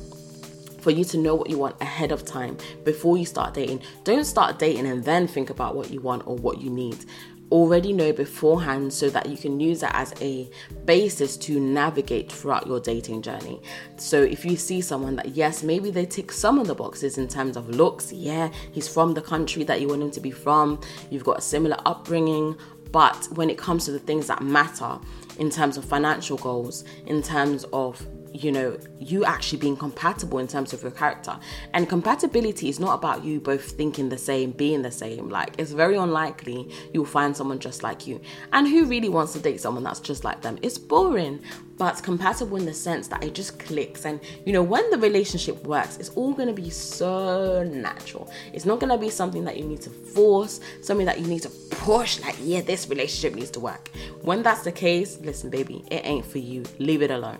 for 0.87 0.93
you 0.93 1.05
to 1.05 1.19
know 1.19 1.35
what 1.35 1.51
you 1.51 1.59
want 1.59 1.75
ahead 1.83 2.13
of 2.13 2.25
time 2.25 2.57
before 2.85 3.19
you 3.19 3.25
start 3.25 3.53
dating. 3.53 3.83
Don't 4.05 4.25
start 4.25 4.61
dating 4.61 4.87
and 4.87 5.05
then 5.05 5.27
think 5.27 5.51
about 5.51 5.75
what 5.75 5.91
you 5.91 6.01
want 6.01 6.25
or 6.29 6.37
what 6.37 6.61
you 6.61 6.71
need. 6.71 7.05
Already 7.51 7.93
know 7.93 8.13
beforehand 8.13 8.93
so 8.93 9.11
that 9.11 9.29
you 9.29 9.37
can 9.37 9.59
use 9.59 9.81
that 9.81 9.97
as 9.97 10.15
a 10.21 10.49
basis 10.85 11.37
to 11.39 11.59
navigate 11.59 12.31
throughout 12.31 12.69
your 12.69 12.79
dating 12.79 13.23
journey. 13.23 13.61
So, 13.97 14.23
if 14.23 14.45
you 14.45 14.57
see 14.57 14.81
someone 14.81 15.17
that, 15.17 15.31
yes, 15.31 15.65
maybe 15.65 15.91
they 15.91 16.07
tick 16.07 16.31
some 16.31 16.57
of 16.61 16.69
the 16.69 16.75
boxes 16.77 17.19
in 17.19 17.27
terms 17.27 17.57
of 17.57 17.69
looks, 17.69 18.13
yeah, 18.13 18.53
he's 18.71 18.87
from 18.87 19.15
the 19.15 19.23
country 19.23 19.65
that 19.65 19.81
you 19.81 19.89
want 19.89 20.03
him 20.03 20.13
to 20.13 20.21
be 20.21 20.31
from, 20.31 20.81
you've 21.11 21.25
got 21.25 21.39
a 21.39 21.43
similar 21.43 21.79
upbringing, 21.85 22.57
but 22.93 23.27
when 23.33 23.51
it 23.51 23.59
comes 23.59 23.87
to 23.87 23.91
the 23.91 23.99
things 23.99 24.29
that 24.29 24.41
matter 24.41 25.01
in 25.41 25.51
terms 25.51 25.77
of 25.77 25.85
financial 25.85 26.37
goals, 26.37 26.85
in 27.07 27.23
terms 27.23 27.65
of 27.73 28.07
you 28.33 28.53
know, 28.53 28.79
you 28.99 29.25
actually 29.25 29.59
being 29.59 29.77
compatible 29.77 30.39
in 30.39 30.47
terms 30.47 30.73
of 30.73 30.83
your 30.83 30.91
character. 30.91 31.39
And 31.73 31.89
compatibility 31.89 32.69
is 32.69 32.79
not 32.79 32.95
about 32.95 33.25
you 33.25 33.41
both 33.41 33.73
thinking 33.73 34.09
the 34.09 34.19
same, 34.19 34.51
being 34.51 34.83
the 34.83 34.91
same. 34.91 35.29
Like, 35.29 35.55
it's 35.59 35.73
very 35.73 35.97
unlikely 35.97 36.71
you'll 36.93 37.07
find 37.07 37.37
someone 37.37 37.59
just 37.59 37.83
like 37.83 38.07
you. 38.07 38.21
And 38.53 38.67
who 38.67 38.85
really 38.87 39.09
wants 39.09 39.33
to 39.35 39.39
date 39.39 39.61
someone 39.61 39.85
that's 39.85 40.01
just 40.01 40.25
like 40.25 40.43
them? 40.43 40.59
It's 40.63 40.79
boring, 40.79 41.41
but 41.79 42.03
compatible 42.03 42.57
in 42.57 42.67
the 42.67 42.75
sense 42.75 43.09
that 43.09 43.23
it 43.23 43.35
just 43.35 43.59
clicks. 43.59 44.05
And, 44.05 44.21
you 44.45 44.53
know, 44.53 44.63
when 44.63 44.89
the 44.91 44.99
relationship 44.99 45.63
works, 45.65 45.97
it's 45.99 46.11
all 46.11 46.33
going 46.33 46.49
to 46.49 46.55
be 46.55 46.71
so 46.71 47.63
natural. 47.65 48.31
It's 48.53 48.65
not 48.65 48.81
going 48.81 48.91
to 48.91 48.99
be 48.99 49.11
something 49.11 49.45
that 49.45 49.57
you 49.57 49.65
need 49.65 49.83
to 49.83 49.91
force, 49.91 50.61
something 50.83 51.07
that 51.07 51.21
you 51.21 51.27
need 51.27 51.43
to 51.43 51.51
push, 51.71 52.21
like, 52.21 52.37
yeah, 52.41 52.61
this 52.61 52.89
relationship 52.89 53.35
needs 53.35 53.51
to 53.53 53.61
work. 53.61 53.91
When 54.23 54.43
that's 54.43 54.63
the 54.63 54.73
case, 54.73 55.19
listen, 55.21 55.51
baby, 55.51 55.85
it 55.91 56.05
ain't 56.05 56.27
for 56.27 56.39
you. 56.39 56.65
Leave 56.79 57.03
it 57.03 57.11
alone. 57.11 57.39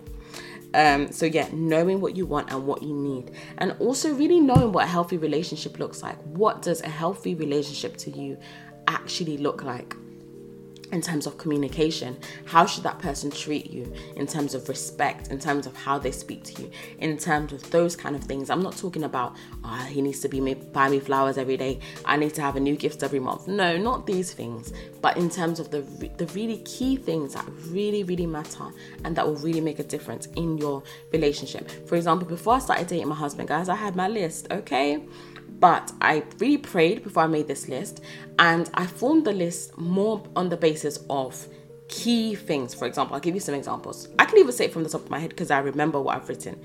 Um, 0.73 1.11
so 1.11 1.25
yeah, 1.25 1.47
knowing 1.53 2.01
what 2.01 2.15
you 2.15 2.25
want 2.25 2.51
and 2.51 2.65
what 2.65 2.83
you 2.83 2.93
need, 2.93 3.31
and 3.57 3.75
also 3.79 4.13
really 4.13 4.39
knowing 4.39 4.71
what 4.71 4.85
a 4.85 4.87
healthy 4.87 5.17
relationship 5.17 5.79
looks 5.79 6.03
like. 6.03 6.21
What 6.23 6.61
does 6.61 6.81
a 6.81 6.89
healthy 6.89 7.35
relationship 7.35 7.97
to 7.97 8.11
you 8.11 8.37
actually 8.87 9.37
look 9.37 9.63
like? 9.63 9.95
In 10.91 11.01
terms 11.01 11.25
of 11.27 11.37
communication 11.37 12.17
how 12.45 12.65
should 12.65 12.83
that 12.83 12.99
person 12.99 13.29
treat 13.29 13.69
you 13.69 13.91
in 14.15 14.25
terms 14.25 14.53
of 14.53 14.67
respect 14.69 15.29
in 15.29 15.39
terms 15.39 15.65
of 15.67 15.75
how 15.75 15.97
they 15.97 16.11
speak 16.11 16.43
to 16.43 16.61
you 16.61 16.71
in 16.99 17.17
terms 17.17 17.53
of 17.53 17.69
those 17.71 17.95
kind 17.95 18.15
of 18.15 18.23
things? 18.23 18.49
I'm 18.49 18.61
not 18.61 18.77
talking 18.77 19.03
about 19.03 19.35
oh, 19.63 19.87
he 19.89 20.01
needs 20.01 20.19
to 20.21 20.29
be 20.29 20.39
me, 20.41 20.53
buy 20.53 20.89
me 20.89 20.99
flowers 20.99 21.37
every 21.37 21.57
day. 21.57 21.79
I 22.05 22.17
need 22.17 22.33
to 22.35 22.41
have 22.41 22.55
a 22.55 22.59
new 22.59 22.75
gift 22.75 23.03
every 23.03 23.19
month. 23.19 23.47
No 23.47 23.77
not 23.77 24.05
these 24.05 24.33
things. 24.33 24.73
But 25.01 25.17
in 25.17 25.29
terms 25.29 25.59
of 25.59 25.71
the 25.71 25.81
the 26.17 26.27
really 26.27 26.59
key 26.59 26.97
things 26.97 27.33
that 27.33 27.45
really 27.67 28.03
really 28.03 28.25
matter 28.25 28.67
and 29.03 29.15
that 29.15 29.25
will 29.25 29.35
really 29.37 29.61
make 29.61 29.79
a 29.79 29.83
difference 29.83 30.27
in 30.35 30.57
your 30.57 30.83
relationship. 31.11 31.69
For 31.87 31.95
example 31.95 32.27
before 32.27 32.55
i 32.55 32.59
started 32.59 32.87
dating 32.87 33.07
my 33.07 33.15
husband 33.15 33.47
guys 33.47 33.69
i 33.69 33.75
had 33.75 33.95
my 33.95 34.07
list 34.07 34.47
okay 34.51 35.03
but 35.59 35.91
I 36.01 36.23
really 36.39 36.57
prayed 36.57 37.03
before 37.03 37.23
I 37.23 37.27
made 37.27 37.47
this 37.47 37.67
list 37.67 38.01
and 38.39 38.69
I 38.73 38.85
formed 38.85 39.25
the 39.25 39.33
list 39.33 39.77
more 39.77 40.23
on 40.35 40.49
the 40.49 40.57
basis 40.57 40.99
of 41.09 41.47
key 41.87 42.35
things. 42.35 42.73
For 42.73 42.85
example, 42.85 43.15
I'll 43.15 43.21
give 43.21 43.33
you 43.33 43.41
some 43.41 43.55
examples. 43.55 44.09
I 44.19 44.25
can 44.25 44.37
even 44.37 44.51
say 44.51 44.65
it 44.65 44.73
from 44.73 44.83
the 44.83 44.89
top 44.89 45.03
of 45.03 45.09
my 45.09 45.19
head 45.19 45.29
because 45.29 45.51
I 45.51 45.59
remember 45.59 46.01
what 46.01 46.17
I've 46.17 46.27
written. 46.29 46.61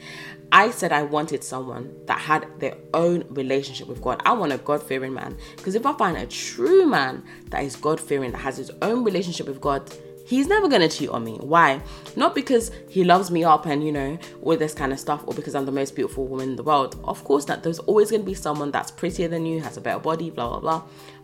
I 0.51 0.71
said 0.71 0.93
I 0.93 1.05
wanted 1.05 1.45
someone 1.45 1.95
that 2.07 2.19
had 2.19 2.47
their 2.61 2.77
own 2.93 3.25
relationship 3.31 3.87
with 3.87 4.03
God. 4.03 4.21
I 4.27 4.33
want 4.33 4.53
a 4.53 4.59
God 4.59 4.83
fearing 4.83 5.15
man 5.15 5.39
because 5.57 5.75
if 5.75 5.87
I 5.87 5.97
find 5.97 6.17
a 6.17 6.27
true 6.27 6.87
man 6.87 7.25
that 7.49 7.65
is 7.65 7.77
God 7.77 8.01
fearing, 8.01 8.33
that 8.33 8.39
has 8.39 8.57
his 8.57 8.71
own 8.83 9.05
relationship 9.05 9.47
with 9.47 9.61
God, 9.61 9.91
he's 10.33 10.47
never 10.47 10.67
gonna 10.67 10.89
cheat 10.89 11.11
on 11.11 11.23
me. 11.23 11.37
Why? 11.41 11.83
Not 12.17 12.35
because 12.35 12.71
he 12.89 13.05
loves 13.05 13.31
me 13.31 13.45
up 13.45 13.67
and 13.67 13.85
you 13.85 13.93
know 13.93 14.19
all 14.43 14.57
this 14.57 14.73
kind 14.73 14.93
of 14.93 14.99
stuff, 14.99 15.23
or 15.27 15.35
because 15.35 15.55
I'm 15.55 15.67
the 15.67 15.73
most 15.73 15.95
beautiful 15.95 16.27
woman 16.27 16.51
in 16.51 16.57
the 16.57 16.63
world. 16.63 16.99
Of 17.05 17.23
course 17.25 17.47
not. 17.49 17.63
There's 17.63 17.81
always 17.81 18.11
gonna 18.11 18.23
be 18.23 18.35
someone 18.35 18.71
that's 18.71 18.91
prettier 18.91 19.29
than 19.29 19.45
you, 19.45 19.61
has 19.61 19.77
a 19.77 19.81
better 19.81 20.01
body, 20.01 20.31
blah 20.31 20.49
blah 20.49 20.61
blah. 20.61 20.83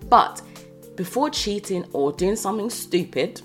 But 0.09 0.42
before 0.97 1.31
cheating 1.31 1.87
or 1.94 2.12
doing 2.12 2.37
something 2.37 2.68
stupid, 2.68 3.40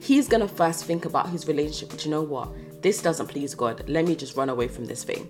he's 0.00 0.28
gonna 0.28 0.48
first 0.48 0.84
think 0.84 1.04
about 1.04 1.30
his 1.30 1.48
relationship. 1.48 1.90
But 1.90 2.04
you 2.04 2.10
know 2.12 2.22
what? 2.22 2.52
This 2.80 3.02
doesn't 3.02 3.26
please 3.26 3.54
God. 3.56 3.88
Let 3.88 4.06
me 4.06 4.14
just 4.14 4.36
run 4.36 4.50
away 4.50 4.68
from 4.68 4.84
this 4.84 5.02
thing 5.02 5.28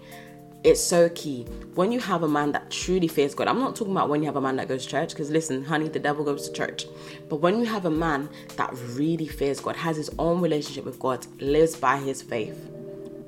it's 0.64 0.80
so 0.80 1.08
key 1.10 1.42
when 1.74 1.90
you 1.90 1.98
have 1.98 2.22
a 2.22 2.28
man 2.28 2.52
that 2.52 2.70
truly 2.70 3.08
fears 3.08 3.34
God. 3.34 3.48
I'm 3.48 3.58
not 3.58 3.74
talking 3.74 3.92
about 3.92 4.08
when 4.08 4.22
you 4.22 4.26
have 4.26 4.36
a 4.36 4.40
man 4.40 4.56
that 4.56 4.68
goes 4.68 4.84
to 4.84 4.90
church, 4.90 5.10
because 5.10 5.30
listen, 5.30 5.64
honey, 5.64 5.88
the 5.88 5.98
devil 5.98 6.24
goes 6.24 6.48
to 6.48 6.54
church. 6.54 6.86
But 7.28 7.36
when 7.36 7.58
you 7.58 7.64
have 7.64 7.84
a 7.84 7.90
man 7.90 8.28
that 8.56 8.70
really 8.94 9.26
fears 9.26 9.60
God, 9.60 9.76
has 9.76 9.96
his 9.96 10.10
own 10.18 10.40
relationship 10.40 10.84
with 10.84 10.98
God, 10.98 11.26
lives 11.40 11.74
by 11.74 11.98
his 11.98 12.22
faith, 12.22 12.70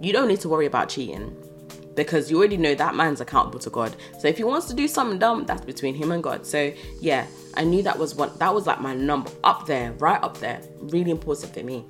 you 0.01 0.12
don't 0.12 0.29
need 0.29 0.40
to 0.40 0.49
worry 0.49 0.66
about 0.66 0.90
cheating 0.90 1.37
because 1.94 2.31
you 2.31 2.38
already 2.38 2.57
know 2.57 2.75
that 2.75 2.94
man's 2.94 3.20
accountable 3.20 3.59
to 3.61 3.70
God. 3.70 3.94
So 4.18 4.29
if 4.29 4.37
he 4.37 4.44
wants 4.44 4.66
to 4.66 4.75
do 4.75 4.88
something 4.88 5.18
dumb, 5.18 5.44
that's 5.44 5.64
between 5.64 5.94
him 5.94 6.12
and 6.12 6.23
God. 6.23 6.47
So 6.47 6.73
yeah, 7.01 7.27
I 7.57 7.64
knew 7.64 7.83
that 7.83 7.99
was 7.99 8.14
what 8.14 8.38
that 8.38 8.55
was 8.55 8.66
like 8.66 8.81
my 8.81 8.94
number 8.94 9.31
up 9.42 9.66
there, 9.66 9.92
right 9.92 10.23
up 10.23 10.38
there, 10.38 10.61
really 10.81 11.11
important 11.11 11.55
for 11.55 11.62
me. 11.62 11.85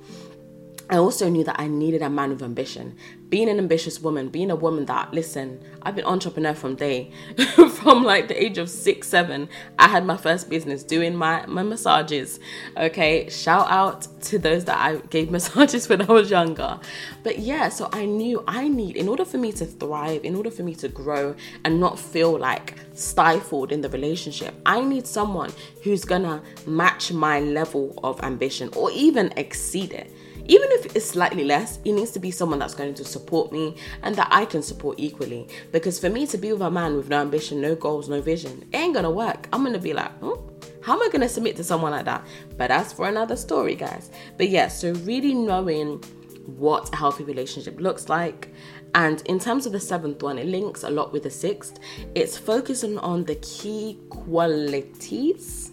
I 0.89 0.97
also 0.97 1.29
knew 1.29 1.43
that 1.45 1.59
I 1.59 1.67
needed 1.67 2.03
a 2.03 2.09
man 2.09 2.29
with 2.29 2.43
ambition. 2.43 2.95
Being 3.29 3.49
an 3.49 3.57
ambitious 3.57 3.99
woman, 3.99 4.29
being 4.29 4.51
a 4.51 4.55
woman 4.55 4.85
that, 4.85 5.11
listen, 5.11 5.59
I've 5.81 5.95
been 5.95 6.05
entrepreneur 6.05 6.53
from 6.53 6.75
day, 6.75 7.11
from 7.69 8.03
like 8.03 8.27
the 8.27 8.41
age 8.41 8.59
of 8.59 8.69
six, 8.69 9.07
seven. 9.07 9.49
I 9.79 9.87
had 9.87 10.05
my 10.05 10.15
first 10.15 10.47
business 10.47 10.83
doing 10.83 11.15
my, 11.15 11.43
my 11.47 11.63
massages. 11.63 12.39
Okay, 12.77 13.27
shout 13.29 13.65
out 13.69 14.07
to 14.23 14.37
those 14.37 14.65
that 14.65 14.77
I 14.77 14.97
gave 15.07 15.31
massages 15.37 15.89
when 15.89 16.03
I 16.03 16.05
was 16.05 16.29
younger. 16.29 16.79
But 17.23 17.39
yeah, 17.39 17.69
so 17.69 17.89
I 17.91 18.05
knew 18.05 18.43
I 18.47 18.67
need, 18.67 18.95
in 18.95 19.07
order 19.07 19.25
for 19.25 19.39
me 19.39 19.51
to 19.53 19.65
thrive, 19.65 20.23
in 20.23 20.35
order 20.35 20.51
for 20.51 20.61
me 20.61 20.75
to 20.75 20.87
grow 20.87 21.35
and 21.63 21.79
not 21.79 21.97
feel 21.97 22.37
like 22.37 22.75
stifled 22.93 23.71
in 23.71 23.81
the 23.81 23.89
relationship, 23.89 24.53
I 24.67 24.81
need 24.81 25.07
someone 25.07 25.51
who's 25.83 26.05
gonna 26.05 26.43
match 26.67 27.11
my 27.11 27.39
level 27.39 27.99
of 28.03 28.21
ambition 28.23 28.69
or 28.75 28.91
even 28.91 29.33
exceed 29.35 29.91
it 29.91 30.11
even 30.47 30.69
if 30.71 30.95
it's 30.95 31.05
slightly 31.05 31.43
less, 31.43 31.79
it 31.83 31.93
needs 31.93 32.11
to 32.11 32.19
be 32.19 32.31
someone 32.31 32.59
that's 32.59 32.75
going 32.75 32.93
to 32.95 33.05
support 33.05 33.51
me 33.51 33.75
and 34.03 34.15
that 34.15 34.27
I 34.31 34.45
can 34.45 34.61
support 34.61 34.99
equally. 34.99 35.47
Because 35.71 35.99
for 35.99 36.09
me 36.09 36.27
to 36.27 36.37
be 36.37 36.51
with 36.51 36.61
a 36.61 36.71
man 36.71 36.95
with 36.97 37.09
no 37.09 37.21
ambition, 37.21 37.61
no 37.61 37.75
goals, 37.75 38.09
no 38.09 38.21
vision, 38.21 38.67
it 38.71 38.77
ain't 38.77 38.93
gonna 38.93 39.11
work. 39.11 39.47
I'm 39.51 39.63
gonna 39.63 39.79
be 39.79 39.93
like, 39.93 40.11
hmm? 40.19 40.33
how 40.81 40.93
am 40.93 41.01
I 41.01 41.09
gonna 41.11 41.29
submit 41.29 41.55
to 41.57 41.63
someone 41.63 41.91
like 41.91 42.05
that? 42.05 42.25
But 42.57 42.67
that's 42.67 42.93
for 42.93 43.07
another 43.07 43.35
story, 43.35 43.75
guys. 43.75 44.11
But 44.37 44.49
yeah, 44.49 44.67
so 44.67 44.93
really 44.93 45.33
knowing 45.33 46.03
what 46.45 46.93
a 46.93 46.95
healthy 46.95 47.23
relationship 47.23 47.79
looks 47.79 48.07
like. 48.07 48.53
And 48.93 49.21
in 49.25 49.39
terms 49.39 49.65
of 49.65 49.71
the 49.71 49.79
seventh 49.79 50.21
one, 50.23 50.37
it 50.37 50.45
links 50.45 50.83
a 50.83 50.89
lot 50.89 51.11
with 51.11 51.23
the 51.23 51.29
sixth. 51.29 51.79
It's 52.13 52.37
focusing 52.37 52.97
on 52.99 53.25
the 53.25 53.35
key 53.35 53.99
qualities 54.09 55.71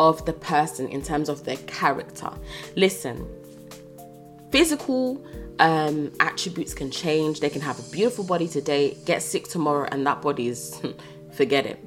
of 0.00 0.24
the 0.24 0.32
person 0.32 0.88
in 0.88 1.02
terms 1.02 1.28
of 1.28 1.44
their 1.44 1.58
character. 1.66 2.30
Listen, 2.74 3.28
physical 4.50 5.22
um, 5.58 6.10
attributes 6.20 6.72
can 6.72 6.90
change. 6.90 7.40
They 7.40 7.50
can 7.50 7.60
have 7.60 7.78
a 7.78 7.82
beautiful 7.90 8.24
body 8.24 8.48
today, 8.48 8.96
get 9.04 9.22
sick 9.22 9.46
tomorrow, 9.46 9.86
and 9.92 10.06
that 10.06 10.22
body 10.22 10.48
is 10.48 10.80
forget 11.32 11.66
it. 11.66 11.78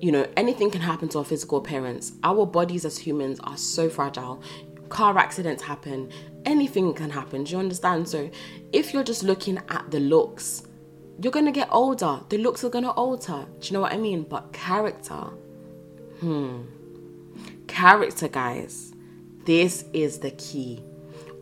You 0.00 0.12
know, 0.12 0.24
anything 0.36 0.70
can 0.70 0.80
happen 0.80 1.08
to 1.08 1.18
our 1.18 1.24
physical 1.24 1.58
appearance. 1.58 2.12
Our 2.22 2.46
bodies 2.46 2.84
as 2.84 2.96
humans 2.96 3.40
are 3.42 3.56
so 3.56 3.90
fragile. 3.90 4.40
Car 4.88 5.18
accidents 5.18 5.64
happen, 5.64 6.12
anything 6.44 6.94
can 6.94 7.10
happen. 7.10 7.42
Do 7.42 7.52
you 7.52 7.58
understand? 7.58 8.08
So, 8.08 8.30
if 8.72 8.94
you're 8.94 9.02
just 9.02 9.24
looking 9.24 9.58
at 9.68 9.90
the 9.90 9.98
looks, 9.98 10.62
you're 11.20 11.32
gonna 11.32 11.50
get 11.50 11.68
older. 11.72 12.20
The 12.28 12.38
looks 12.38 12.62
are 12.62 12.70
gonna 12.70 12.92
alter. 12.92 13.44
Do 13.58 13.66
you 13.66 13.72
know 13.72 13.80
what 13.80 13.92
I 13.92 13.96
mean? 13.96 14.22
But 14.22 14.52
character, 14.52 15.24
hmm 16.20 16.77
Character, 17.78 18.26
guys. 18.26 18.92
This 19.44 19.84
is 19.92 20.18
the 20.18 20.32
key. 20.32 20.82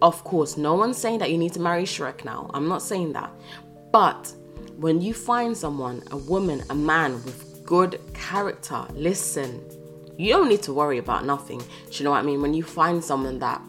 Of 0.03 0.23
course, 0.23 0.59
no 0.59 0.75
one's 0.75 0.99
saying 0.99 1.21
that 1.21 1.31
you 1.31 1.39
need 1.39 1.55
to 1.55 1.61
marry 1.61 1.85
Shrek 1.85 2.27
now. 2.27 2.51
I'm 2.53 2.69
not 2.69 2.83
saying 2.83 3.15
that. 3.15 3.33
But 3.91 4.35
when 4.77 5.01
you 5.01 5.15
find 5.15 5.57
someone, 5.57 6.03
a 6.11 6.19
woman, 6.19 6.63
a 6.69 6.75
man 6.75 7.15
with 7.25 7.65
good 7.65 7.99
character, 8.13 8.85
listen, 8.93 9.65
you 10.19 10.31
don't 10.31 10.51
need 10.51 10.63
to 10.65 10.75
worry 10.75 10.99
about 10.99 11.25
nothing. 11.25 11.61
Do 11.61 11.67
you 11.93 12.05
know 12.05 12.11
what 12.11 12.19
I 12.19 12.23
mean? 12.23 12.43
When 12.43 12.53
you 12.53 12.65
find 12.65 13.03
someone 13.03 13.39
that 13.39 13.63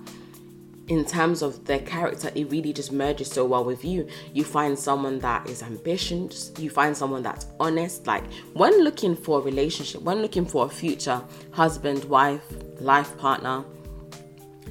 in 0.88 1.04
terms 1.04 1.42
of 1.42 1.66
their 1.66 1.80
character, 1.80 2.32
it 2.34 2.50
really 2.50 2.72
just 2.72 2.92
merges 2.92 3.30
so 3.30 3.46
well 3.46 3.64
with 3.64 3.84
you. 3.84 4.08
You 4.34 4.44
find 4.44 4.78
someone 4.78 5.20
that 5.20 5.50
is 5.50 5.62
ambitious, 5.62 6.52
you 6.58 6.70
find 6.70 6.96
someone 6.96 7.24
that's 7.24 7.46
honest. 7.60 8.08
Like 8.08 8.24
when 8.54 8.84
looking 8.84 9.16
for 9.16 9.40
a 9.40 9.42
relationship, 9.42 10.02
when 10.02 10.22
looking 10.22 10.46
for 10.46 10.66
a 10.66 10.70
future 10.70 11.22
husband, 11.52 12.06
wife, 12.06 12.44
life 12.80 13.18
partner, 13.18 13.66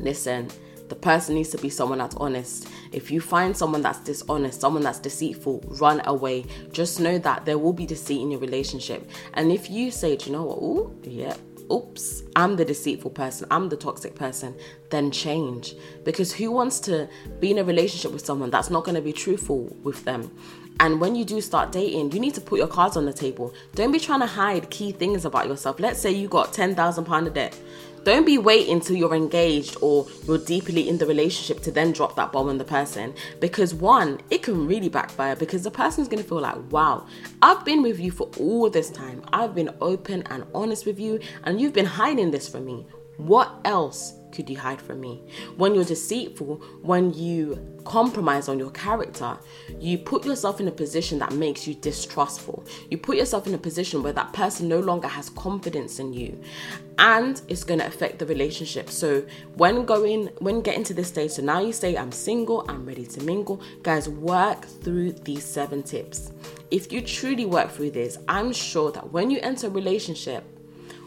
listen, 0.01 0.49
the 0.89 0.95
person 0.95 1.35
needs 1.35 1.51
to 1.51 1.59
be 1.59 1.69
someone 1.69 1.99
that's 1.99 2.17
honest. 2.17 2.69
If 2.93 3.11
you 3.11 3.21
find 3.21 3.57
someone 3.57 3.83
that's 3.83 4.01
dishonest, 4.01 4.61
someone 4.61 4.83
that's 4.83 5.01
deceitful, 5.01 5.65
run 5.81 6.01
away. 6.07 6.47
Just 6.73 7.01
know 7.01 7.19
that 7.19 7.45
there 7.45 7.59
will 7.59 7.73
be 7.73 7.87
deceit 7.87 8.21
in 8.21 8.31
your 8.31 8.41
relationship. 8.41 9.11
And 9.35 9.51
if 9.51 9.69
you 9.69 9.91
say, 9.91 10.17
Do 10.17 10.27
you 10.27 10.33
know 10.33 10.45
what? 10.45 10.59
Oh, 10.61 10.95
yeah, 11.03 11.37
oops, 11.71 12.23
I'm 12.35 12.57
the 12.57 12.65
deceitful 12.65 13.11
person, 13.11 13.47
I'm 13.51 13.69
the 13.69 13.77
toxic 13.77 14.15
person, 14.15 14.55
then 14.91 15.11
change. 15.11 15.75
Because 16.05 16.33
who 16.33 16.51
wants 16.51 16.81
to 16.81 17.09
be 17.41 17.51
in 17.51 17.59
a 17.59 17.65
relationship 17.65 18.13
with 18.13 18.25
someone 18.25 18.51
that's 18.51 18.71
not 18.71 18.85
going 18.85 18.95
to 18.95 19.01
be 19.01 19.13
truthful 19.13 19.77
with 19.83 20.05
them? 20.05 20.31
And 20.79 21.01
when 21.01 21.15
you 21.15 21.25
do 21.25 21.41
start 21.41 21.73
dating, 21.73 22.13
you 22.13 22.21
need 22.21 22.35
to 22.35 22.41
put 22.41 22.59
your 22.59 22.69
cards 22.69 22.97
on 22.99 23.07
the 23.07 23.13
table. 23.13 23.55
Don't 23.75 23.93
be 23.93 23.99
trying 23.99 24.21
to 24.21 24.27
hide 24.27 24.69
key 24.69 24.93
things 24.93 25.25
about 25.25 25.49
yourself. 25.49 25.81
Let's 25.81 25.99
say 25.99 26.11
you 26.11 26.29
got 26.29 26.53
£10,000 26.53 27.27
a 27.27 27.31
debt 27.31 27.59
don't 28.07 28.25
be 28.25 28.39
waiting 28.39 28.79
till 28.79 28.95
you're 28.95 29.17
engaged 29.17 29.77
or 29.83 30.07
you're 30.29 30.39
deeply 30.39 30.89
in 30.89 30.97
the 30.97 31.05
relationship 31.05 31.61
to 31.65 31.73
then 31.73 31.91
drop 31.91 32.15
that 32.15 32.31
bomb 32.31 32.49
on 32.49 32.57
the 32.57 32.65
person. 32.65 33.13
Because 33.41 33.75
one, 33.75 34.21
it 34.31 34.45
can 34.45 34.65
really 34.69 34.89
backfire 34.89 35.35
because 35.35 35.65
the 35.65 35.73
person's 35.73 36.07
gonna 36.07 36.23
feel 36.23 36.41
like, 36.41 36.57
wow, 36.71 37.05
I've 37.43 37.65
been 37.65 37.83
with 37.83 37.99
you 37.99 38.13
for 38.13 38.31
all 38.39 38.71
this 38.71 38.91
time. 38.91 39.25
I've 39.33 39.57
been 39.57 39.75
open 39.81 40.23
and 40.31 40.45
honest 40.55 40.87
with 40.87 41.01
you, 41.01 41.19
and 41.43 41.61
you've 41.61 41.73
been 41.73 41.85
hiding 41.85 42.31
this 42.31 42.49
from 42.49 42.65
me. 42.65 42.87
What 43.17 43.51
else 43.65 44.13
could 44.37 44.51
you 44.51 44.59
hide 44.59 44.81
from 44.83 45.01
me? 45.01 45.23
When 45.57 45.75
you're 45.75 45.85
deceitful, 45.85 46.57
when 46.83 47.15
you 47.15 47.59
compromise 47.85 48.49
on 48.49 48.59
your 48.59 48.71
character, 48.71 49.39
you 49.81 49.97
put 49.97 50.27
yourself 50.27 50.61
in 50.61 50.69
a 50.69 50.73
position 50.73 51.19
that 51.21 51.33
makes 51.33 51.67
you 51.67 51.75
distrustful. 51.75 52.65
You 52.91 52.99
put 52.99 53.17
yourself 53.17 53.47
in 53.47 53.55
a 53.55 53.59
position 53.59 54.03
where 54.03 54.13
that 54.13 54.35
person 54.35 54.69
no 54.69 54.81
longer 54.81 55.09
has 55.09 55.31
confidence 55.31 55.99
in 55.99 56.13
you. 56.13 56.39
And 56.99 57.41
it's 57.49 57.65
going 57.65 57.81
to 57.81 57.87
affect 57.87 58.19
the 58.19 58.27
relationship. 58.27 58.91
So 58.91 59.25
when 59.55 59.87
going, 59.87 60.27
when 60.39 60.61
getting 60.61 60.85
to 60.85 60.95
this 60.95 61.09
stage, 61.09 61.31
so 61.31 61.43
now 61.43 61.61
you 61.61 61.73
say, 61.73 61.97
I'm 61.97 62.13
single, 62.13 62.67
I'm 62.69 62.85
ready 62.85 63.07
to 63.07 63.23
mingle, 63.23 63.63
guys, 63.83 64.09
work 64.09 64.67
through 64.67 65.13
these 65.13 65.45
seven 65.45 65.83
tips. 65.83 66.31
If 66.71 66.93
you 66.93 67.01
truly 67.01 67.47
work 67.47 67.71
through 67.71 67.93
this, 67.93 68.19
I'm 68.29 68.53
sure 68.53 68.93
that 68.93 69.13
when 69.13 69.31
you 69.31 69.39
enter 69.41 69.69
a 69.69 69.71
relationship, 69.71 70.45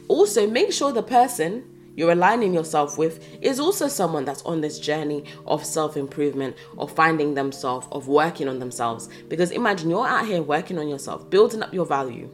also 0.08 0.48
make 0.48 0.74
sure 0.74 0.92
the 0.92 1.04
person 1.04 1.79
you're 2.00 2.14
aligning 2.14 2.54
yourself 2.54 2.98
with 2.98 3.22
is 3.42 3.60
also 3.60 3.90
someone 3.90 4.24
that's 4.24 4.42
on 4.44 4.62
this 4.62 4.80
journey 4.80 5.26
of 5.46 5.66
self 5.66 5.98
improvement, 5.98 6.56
of 6.78 6.90
finding 6.94 7.34
themselves, 7.34 7.90
of 7.92 8.08
working 8.08 8.48
on 8.48 8.58
themselves. 8.60 9.10
Because 9.28 9.52
imagine 9.52 9.90
you're 9.90 10.08
out 10.08 10.26
here 10.26 10.42
working 10.42 10.80
on 10.80 10.88
yourself, 10.88 11.30
building 11.30 11.62
up 11.62 11.74
your 11.74 11.86
value. 11.86 12.30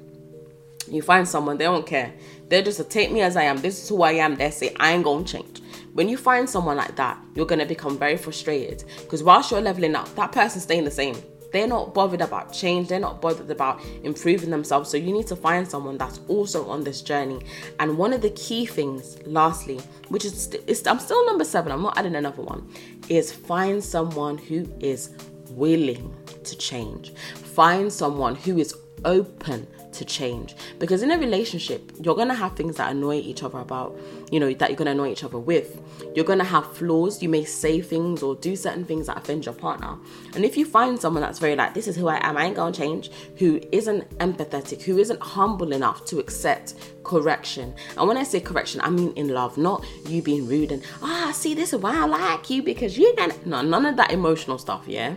You 0.88 1.02
find 1.02 1.28
someone, 1.28 1.58
they 1.58 1.64
don't 1.64 1.88
care. 1.88 2.14
They're 2.48 2.62
just 2.62 2.92
take 2.92 3.12
me 3.12 3.22
as 3.22 3.36
I 3.36 3.46
am. 3.46 3.58
This 3.58 3.82
is 3.82 3.90
who 3.90 4.04
I 4.04 4.12
am. 4.12 4.36
They 4.36 4.52
say, 4.52 4.72
I 4.80 4.92
ain't 4.92 5.04
gonna 5.04 5.26
change. 5.26 5.64
When 5.94 6.10
you 6.10 6.18
find 6.18 6.48
someone 6.48 6.78
like 6.78 6.96
that, 6.98 7.20
you're 7.34 7.48
gonna 7.48 7.66
become 7.66 7.98
very 7.98 8.18
frustrated 8.18 8.84
because 9.02 9.24
whilst 9.24 9.50
you're 9.50 9.62
leveling 9.62 9.96
up, 9.96 10.14
that 10.14 10.32
person's 10.32 10.62
staying 10.62 10.84
the 10.84 10.92
same 10.92 11.16
they're 11.56 11.68
not 11.68 11.94
bothered 11.94 12.22
about 12.22 12.54
change 12.54 12.90
they're 12.90 13.00
not 13.00 13.22
bothered 13.22 13.50
about 13.50 13.82
improving 14.04 14.50
themselves. 14.50 14.90
So 14.90 14.98
you 14.98 15.14
need 15.14 15.28
to 15.28 15.36
find 15.36 15.68
someone 15.68 15.98
that's 15.98 16.20
also 16.28 16.68
on 16.70 16.84
this 16.84 17.02
journey. 17.02 17.40
And 17.80 17.98
one 17.98 18.14
of 18.14 18.22
the 18.22 18.32
key 18.32 18.66
things 18.66 19.18
lastly 19.26 19.80
which 20.10 20.26
is, 20.26 20.44
st- 20.44 20.88
i'm 20.88 21.00
still 21.00 21.26
number 21.26 21.44
seven 21.44 21.72
i'm 21.72 21.82
not 21.82 21.98
adding 21.98 22.16
another 22.16 22.44
one 22.44 22.70
is 23.10 23.32
find 23.32 23.84
someone 23.84 24.38
who 24.38 24.68
is 24.80 25.10
willing 25.56 26.14
to 26.44 26.58
change. 26.58 27.14
Find 27.14 27.92
someone 27.92 28.36
who 28.36 28.58
is 28.58 28.76
open 29.04 29.68
to 29.96 30.06
change. 30.06 30.56
Because 30.80 31.04
in 31.04 31.12
a 31.12 31.18
relationship 31.18 31.92
you're 32.00 32.16
going 32.16 32.28
to 32.28 32.36
have 32.36 32.56
things 32.56 32.78
that 32.78 32.92
annoy 32.92 33.16
each 33.16 33.44
other 33.44 33.60
about 33.60 33.98
you 34.32 34.40
know 34.40 34.54
that 34.54 34.70
you're 34.70 34.78
going 34.78 34.86
to 34.86 34.92
annoy 34.92 35.12
each 35.12 35.24
other 35.24 35.40
with. 35.40 35.82
You're 36.16 36.26
going 36.26 36.40
to 36.40 36.46
have 36.46 36.76
flaws. 36.76 37.22
You 37.22 37.30
may 37.30 37.44
say 37.44 37.82
things 37.82 38.24
or 38.24 38.36
do 38.36 38.56
certain 38.56 38.86
things 38.86 39.08
that 39.08 39.18
offend 39.18 39.46
your 39.46 39.56
partner. 39.56 39.98
And 40.36 40.46
if 40.46 40.58
you 40.58 40.66
find 40.66 41.00
someone 41.00 41.22
that's 41.22 41.40
very 41.40 41.56
like 41.56 41.74
this 41.74 41.88
is 41.88 41.96
who 41.96 42.08
i 42.08 42.20
am. 42.28 42.38
I 42.38 42.46
ain't 42.46 42.56
going 42.56 42.74
to 42.74 42.80
change 42.80 43.12
who 43.38 43.60
isn't 43.72 44.18
empathetic 44.20 44.82
who 44.82 44.98
isn't 44.98 45.22
humble 45.22 45.72
enough 45.72 46.06
to 46.06 46.20
accept 46.20 46.76
correction. 47.04 47.74
And 47.98 48.08
when 48.08 48.18
i 48.18 48.24
say 48.24 48.40
correction 48.40 48.82
i 48.82 48.90
mean 48.90 49.14
in 49.16 49.30
love 49.30 49.58
not 49.58 49.86
you 50.08 50.22
being 50.22 50.48
rude 50.48 50.72
and 50.72 50.84
ah 51.02 51.30
oh, 51.30 51.32
see 51.32 51.54
this 51.54 51.74
is 51.74 51.80
why 51.80 51.96
i 51.96 52.06
like 52.06 52.50
you 52.50 52.62
because 52.64 52.98
you're 52.98 53.16
gonna 53.16 53.36
no 53.46 53.62
none 53.62 53.86
of 53.86 53.98
that 53.98 54.12
emotional 54.12 54.58
stuff 54.58 54.84
yeah 54.88 55.16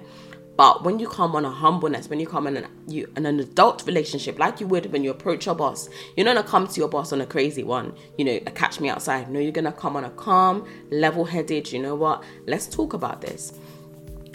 but 0.59 0.83
when 0.83 0.99
you 0.99 1.07
come 1.07 1.37
on 1.37 1.45
a 1.45 1.51
humbleness, 1.51 2.11
when 2.11 2.19
you 2.19 2.27
come 2.27 2.49
in 2.49 2.57
an, 2.57 2.67
you, 2.89 3.09
in 3.17 3.27
an 3.27 3.39
adult 3.39 3.87
relationship, 3.87 4.41
like 4.41 4.59
you 4.61 4.67
would 4.67 4.93
when 4.93 5.05
you 5.05 5.11
approach 5.13 5.47
your 5.47 5.55
boss, 5.55 5.89
you're 6.17 6.27
not 6.27 6.35
gonna 6.35 6.49
come 6.49 6.67
to 6.67 6.81
your 6.81 6.89
boss 6.89 7.13
on 7.13 7.21
a 7.21 7.27
crazy 7.27 7.63
one, 7.63 7.95
you 8.17 8.25
know, 8.25 8.41
catch 8.57 8.81
me 8.81 8.89
outside. 8.89 9.31
No, 9.31 9.39
you're 9.39 9.53
gonna 9.53 9.71
come 9.71 9.95
on 9.95 10.03
a 10.03 10.11
calm, 10.11 10.69
level 10.91 11.25
headed, 11.25 11.71
you 11.71 11.79
know 11.79 11.95
what? 11.95 12.25
Let's 12.49 12.67
talk 12.67 12.93
about 12.93 13.21
this. 13.21 13.53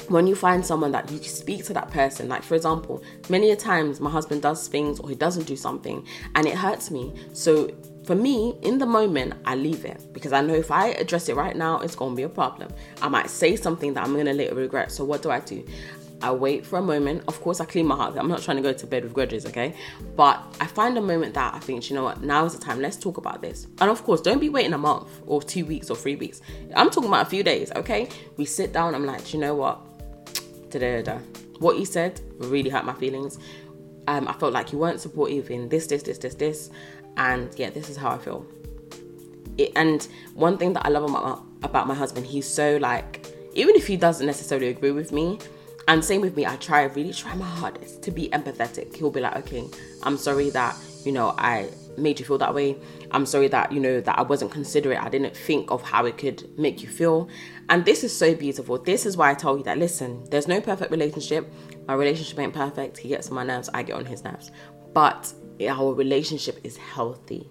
When 0.08 0.26
you 0.26 0.34
find 0.34 0.66
someone 0.66 0.94
that 0.94 1.12
you 1.12 1.22
speak 1.24 1.66
to 1.66 1.74
that 1.74 1.92
person 1.92 2.30
like 2.30 2.44
for 2.44 2.56
example 2.56 3.02
many 3.30 3.52
a 3.52 3.56
times 3.56 4.02
my 4.02 4.10
husband 4.10 4.42
does 4.42 4.68
things 4.68 5.00
or 5.00 5.08
he 5.08 5.16
doesn't 5.16 5.48
do 5.48 5.56
something 5.56 6.06
and 6.36 6.48
it 6.48 6.56
hurts 6.56 6.90
me. 6.90 7.14
So 7.34 7.70
for 8.06 8.16
me 8.16 8.58
in 8.62 8.78
the 8.80 8.86
moment 8.86 9.34
i 9.46 9.56
leave 9.56 9.86
it 9.86 10.06
because 10.12 10.34
i 10.34 10.42
know 10.42 10.54
if 10.54 10.72
i 10.72 10.90
address 10.90 11.30
it 11.30 11.38
right 11.38 11.56
now 11.56 11.80
it's 11.80 11.96
going 11.96 12.12
to 12.12 12.16
be 12.18 12.24
a 12.24 12.30
problem. 12.30 12.70
I 13.02 13.08
might 13.08 13.30
say 13.30 13.56
something 13.56 13.94
that 13.94 14.04
i'm 14.04 14.14
going 14.14 14.26
to 14.26 14.34
later 14.34 14.56
regret. 14.56 14.92
So 14.92 15.06
what 15.06 15.22
do 15.22 15.30
i 15.30 15.40
do 15.40 15.66
I 16.24 16.32
wait 16.32 16.66
for 16.66 16.80
a 16.80 16.82
moment. 16.82 17.26
Of 17.28 17.42
course, 17.42 17.60
I 17.60 17.66
clean 17.66 17.86
my 17.86 17.98
heart. 17.98 18.16
I'm 18.18 18.30
not 18.30 18.42
trying 18.42 18.56
to 18.56 18.64
go 18.64 18.72
to 18.72 18.88
bed 18.88 19.04
with 19.04 19.14
grudges, 19.14 19.46
okay? 19.46 19.76
But 20.16 20.42
I 20.62 20.68
find 20.68 20.98
a 20.98 21.02
moment 21.02 21.34
that 21.34 21.54
I 21.54 21.60
think, 21.60 21.90
you 21.90 21.98
know 21.98 22.04
what, 22.06 22.24
now 22.24 22.46
is 22.46 22.58
the 22.58 22.64
time. 22.64 22.80
Let's 22.80 22.96
talk 22.96 23.18
about 23.18 23.42
this. 23.42 23.68
And 23.82 23.90
of 23.90 24.04
course, 24.06 24.22
don't 24.22 24.40
be 24.40 24.48
waiting 24.48 24.72
a 24.72 24.78
month 24.78 25.10
or 25.28 25.44
two 25.44 25.66
weeks 25.66 25.90
or 25.90 25.98
three 25.98 26.16
weeks. 26.16 26.42
I'm 26.78 26.90
talking 26.90 27.10
about 27.10 27.28
a 27.28 27.30
few 27.30 27.44
days, 27.44 27.74
okay? 27.76 28.08
We 28.38 28.46
sit 28.46 28.72
down. 28.72 28.96
I'm 28.96 29.06
like, 29.06 29.34
you 29.34 29.40
know 29.42 29.54
what? 29.54 29.82
Da-da-da-da. 30.70 31.20
What 31.60 31.78
you 31.78 31.86
said 31.86 32.22
really 32.38 32.70
hurt 32.70 32.86
my 32.86 32.94
feelings. 32.94 33.38
Um, 34.08 34.30
I 34.30 34.34
felt 34.34 34.54
like 34.54 34.72
you 34.72 34.78
weren't 34.78 35.02
supportive 35.02 35.52
in 35.52 35.68
this, 35.68 35.88
this, 35.88 36.04
this, 36.04 36.20
this, 36.20 36.36
this, 36.36 36.72
and 37.18 37.54
yeah, 37.60 37.70
this 37.70 37.90
is 37.90 37.98
how 37.98 38.12
I 38.12 38.18
feel. 38.18 38.46
It, 39.58 39.74
and 39.76 40.08
one 40.36 40.58
thing 40.58 40.72
that 40.74 40.86
I 40.86 40.90
love 40.90 41.04
about 41.04 41.24
my, 41.24 41.68
about 41.68 41.88
my 41.88 41.94
husband, 41.94 42.26
he's 42.26 42.48
so 42.48 42.78
like, 42.78 43.26
even 43.56 43.76
if 43.76 43.88
he 43.88 43.98
doesn't 43.98 44.26
necessarily 44.26 44.70
agree 44.70 44.92
with 44.92 45.12
me, 45.12 45.40
and 45.88 46.04
same 46.04 46.22
with 46.22 46.36
me, 46.36 46.46
I 46.46 46.56
try, 46.56 46.84
really 46.84 47.14
try 47.14 47.36
my 47.36 47.46
hardest 47.46 48.02
to 48.04 48.12
be 48.12 48.30
empathetic. 48.30 48.96
He'll 48.96 49.12
be 49.12 49.22
like, 49.22 49.36
okay, 49.38 49.68
I'm 50.04 50.18
sorry 50.18 50.50
that, 50.52 50.78
you 51.04 51.12
know, 51.12 51.36
I 51.38 51.70
made 51.98 52.20
you 52.20 52.26
feel 52.26 52.38
that 52.38 52.54
way. 52.54 52.78
I'm 53.12 53.26
sorry 53.26 53.48
that, 53.50 53.72
you 53.72 53.80
know, 53.80 54.02
that 54.02 54.18
I 54.18 54.22
wasn't 54.22 54.52
considerate. 54.52 55.02
I 55.02 55.10
didn't 55.10 55.36
think 55.36 55.72
of 55.72 55.82
how 55.82 56.06
it 56.06 56.18
could 56.18 56.58
make 56.58 56.82
you 56.82 56.90
feel. 56.90 57.28
And 57.70 57.86
this 57.86 58.04
is 58.04 58.18
so 58.18 58.34
beautiful. 58.34 58.78
This 58.78 59.06
is 59.06 59.18
why 59.18 59.32
I 59.32 59.34
tell 59.34 59.58
you 59.58 59.64
that, 59.64 59.78
listen, 59.78 60.26
there's 60.32 60.48
no 60.48 60.62
perfect 60.62 60.90
relationship. 60.92 61.52
My 61.88 61.94
relationship 61.94 62.40
ain't 62.40 62.54
perfect. 62.54 62.98
He 62.98 63.10
gets 63.10 63.28
on 63.30 63.36
my 63.36 63.44
nerves, 63.44 63.70
I 63.74 63.84
get 63.84 63.96
on 63.96 64.06
his 64.06 64.24
nerves. 64.24 64.52
But 64.94 65.34
our 65.68 65.94
relationship 65.94 66.60
is 66.64 66.78
healthy. 66.78 67.50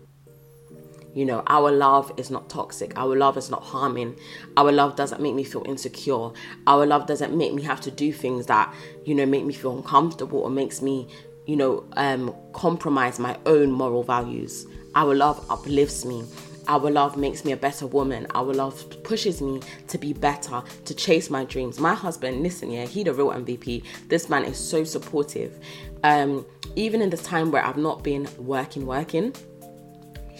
You 1.15 1.27
know, 1.27 1.43
our 1.47 1.71
love 1.71 2.13
is 2.17 2.31
not 2.31 2.49
toxic. 2.49 2.97
Our 2.97 3.17
love 3.17 3.37
is 3.37 3.51
not 3.51 3.63
harming. 3.63 4.17
Our 4.57 4.73
love 4.73 4.97
doesn't 4.97 5.21
make 5.21 5.35
me 5.35 5.45
feel 5.45 5.63
insecure. 5.67 6.31
Our 6.67 6.87
love 6.87 7.07
doesn't 7.07 7.37
make 7.37 7.53
me 7.53 7.63
have 7.63 7.81
to 7.83 7.91
do 7.91 8.13
things 8.13 8.47
that, 8.47 8.75
you 9.05 9.15
know, 9.15 9.27
make 9.27 9.45
me 9.45 9.53
feel 9.53 9.77
uncomfortable 9.77 10.39
or 10.41 10.51
makes 10.51 10.81
me, 10.81 11.09
you 11.47 11.57
know, 11.57 11.85
um, 11.97 12.35
compromise 12.53 13.19
my 13.19 13.37
own 13.47 13.71
moral 13.71 14.03
values. 14.03 14.67
Our 14.95 15.15
love 15.15 15.45
uplifts 15.51 16.05
me. 16.05 16.25
Our 16.69 16.91
love 16.91 17.17
makes 17.17 17.45
me 17.45 17.53
a 17.53 17.57
better 17.57 17.87
woman. 17.87 18.27
Our 18.35 18.55
love 18.55 19.03
pushes 19.03 19.43
me 19.43 19.61
to 19.89 19.99
be 19.99 20.13
better, 20.13 20.63
to 20.85 20.95
chase 20.95 21.29
my 21.29 21.45
dreams. 21.45 21.79
My 21.81 21.95
husband, 21.95 22.43
listen, 22.43 22.71
yeah, 22.71 22.87
he 22.87 23.03
the 23.03 23.13
real 23.13 23.31
MVP. 23.31 23.83
This 24.09 24.29
man 24.29 24.45
is 24.45 24.57
so 24.57 24.85
supportive. 24.85 25.59
Um, 26.05 26.47
even 26.77 27.03
in 27.03 27.11
this 27.11 27.23
time 27.23 27.51
where 27.51 27.65
I've 27.65 27.77
not 27.77 28.03
been 28.05 28.29
working, 28.39 28.87
working, 28.87 29.35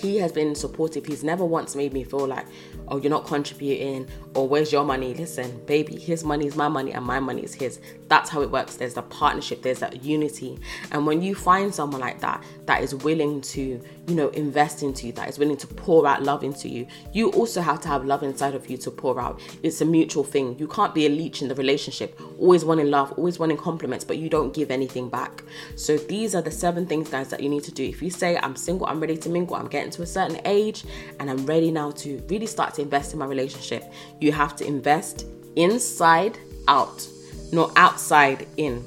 he 0.03 0.19
has 0.19 0.33
been 0.33 0.55
supportive. 0.55 1.07
He's 1.07 1.23
never 1.23 1.45
once 1.45 1.77
made 1.77 1.93
me 1.93 2.03
feel 2.03 2.27
like, 2.27 2.47
oh, 2.89 2.99
you're 2.99 3.11
not 3.11 3.25
contributing 3.27 4.09
or 4.35 4.49
where's 4.49 4.73
your 4.73 4.85
money? 4.85 5.15
Listen, 5.15 5.61
baby, 5.67 5.99
his 5.99 6.25
money 6.25 6.47
is 6.47 6.57
my 6.57 6.69
money 6.69 6.93
and 6.93 7.05
my 7.05 7.21
money 7.21 7.43
is 7.43 7.55
his. 7.55 7.81
That's 8.09 8.31
how 8.31 8.43
it 8.43 8.51
works. 8.51 8.77
There's 8.77 8.97
a 8.97 9.03
partnership, 9.03 9.63
there's 9.63 9.81
that 9.81 10.03
unity. 10.03 10.59
And 10.91 11.07
when 11.07 11.23
you 11.23 11.35
find 11.35 11.75
someone 11.75 12.01
like 12.01 12.21
that, 12.21 12.43
that 12.67 12.83
is 12.83 12.95
willing 12.95 13.41
to, 13.43 13.61
you 14.07 14.15
know, 14.15 14.29
invest 14.31 14.83
into 14.83 15.07
you, 15.07 15.13
that 15.15 15.29
is 15.29 15.39
willing 15.39 15.57
to 15.59 15.67
pour 15.67 16.07
out 16.07 16.23
love 16.23 16.45
into 16.45 16.69
you, 16.69 16.87
you 17.13 17.31
also 17.31 17.61
have 17.61 17.81
to 17.83 17.89
have 17.89 18.05
love 18.05 18.23
inside 18.23 18.55
of 18.55 18.69
you 18.71 18.77
to 18.79 18.91
pour 18.91 19.21
out. 19.21 19.41
It's 19.63 19.81
a 19.81 19.85
mutual 19.85 20.25
thing. 20.25 20.59
You 20.59 20.69
can't 20.69 20.95
be 20.95 21.07
a 21.07 21.09
leech 21.09 21.43
in 21.43 21.49
the 21.49 21.55
relationship, 21.55 22.21
always 22.39 22.65
wanting 22.65 22.91
love, 22.91 23.13
always 23.13 23.39
wanting 23.39 23.59
compliments, 23.59 24.05
but 24.05 24.19
you 24.19 24.29
don't 24.29 24.55
give 24.55 24.71
anything 24.71 25.09
back. 25.09 25.43
So 25.77 25.97
these 25.97 26.35
are 26.35 26.43
the 26.43 26.51
seven 26.51 26.87
things, 26.87 27.09
guys, 27.09 27.29
that 27.29 27.43
you 27.43 27.49
need 27.49 27.65
to 27.65 27.73
do. 27.73 27.85
If 27.85 28.03
you 28.03 28.11
say, 28.11 28.39
I'm 28.43 28.57
single, 28.57 28.87
I'm 28.87 29.01
ready 29.01 29.17
to 29.19 29.29
mingle, 29.29 29.57
I'm 29.57 29.69
getting 29.69 29.91
to 29.93 30.03
a 30.03 30.07
certain 30.07 30.41
age 30.45 30.85
and 31.21 31.31
I'm 31.31 31.45
ready 31.47 31.71
now 31.71 31.91
to 31.93 32.23
really 32.29 32.47
start 32.47 32.75
to 32.75 32.83
invest 32.83 33.13
in 33.13 33.19
my 33.19 33.27
relationship. 33.27 33.85
You 34.23 34.31
have 34.31 34.55
to 34.57 34.65
invest 34.65 35.27
inside 35.57 36.39
out, 36.69 37.09
not 37.51 37.73
outside 37.75 38.47
in. 38.57 38.85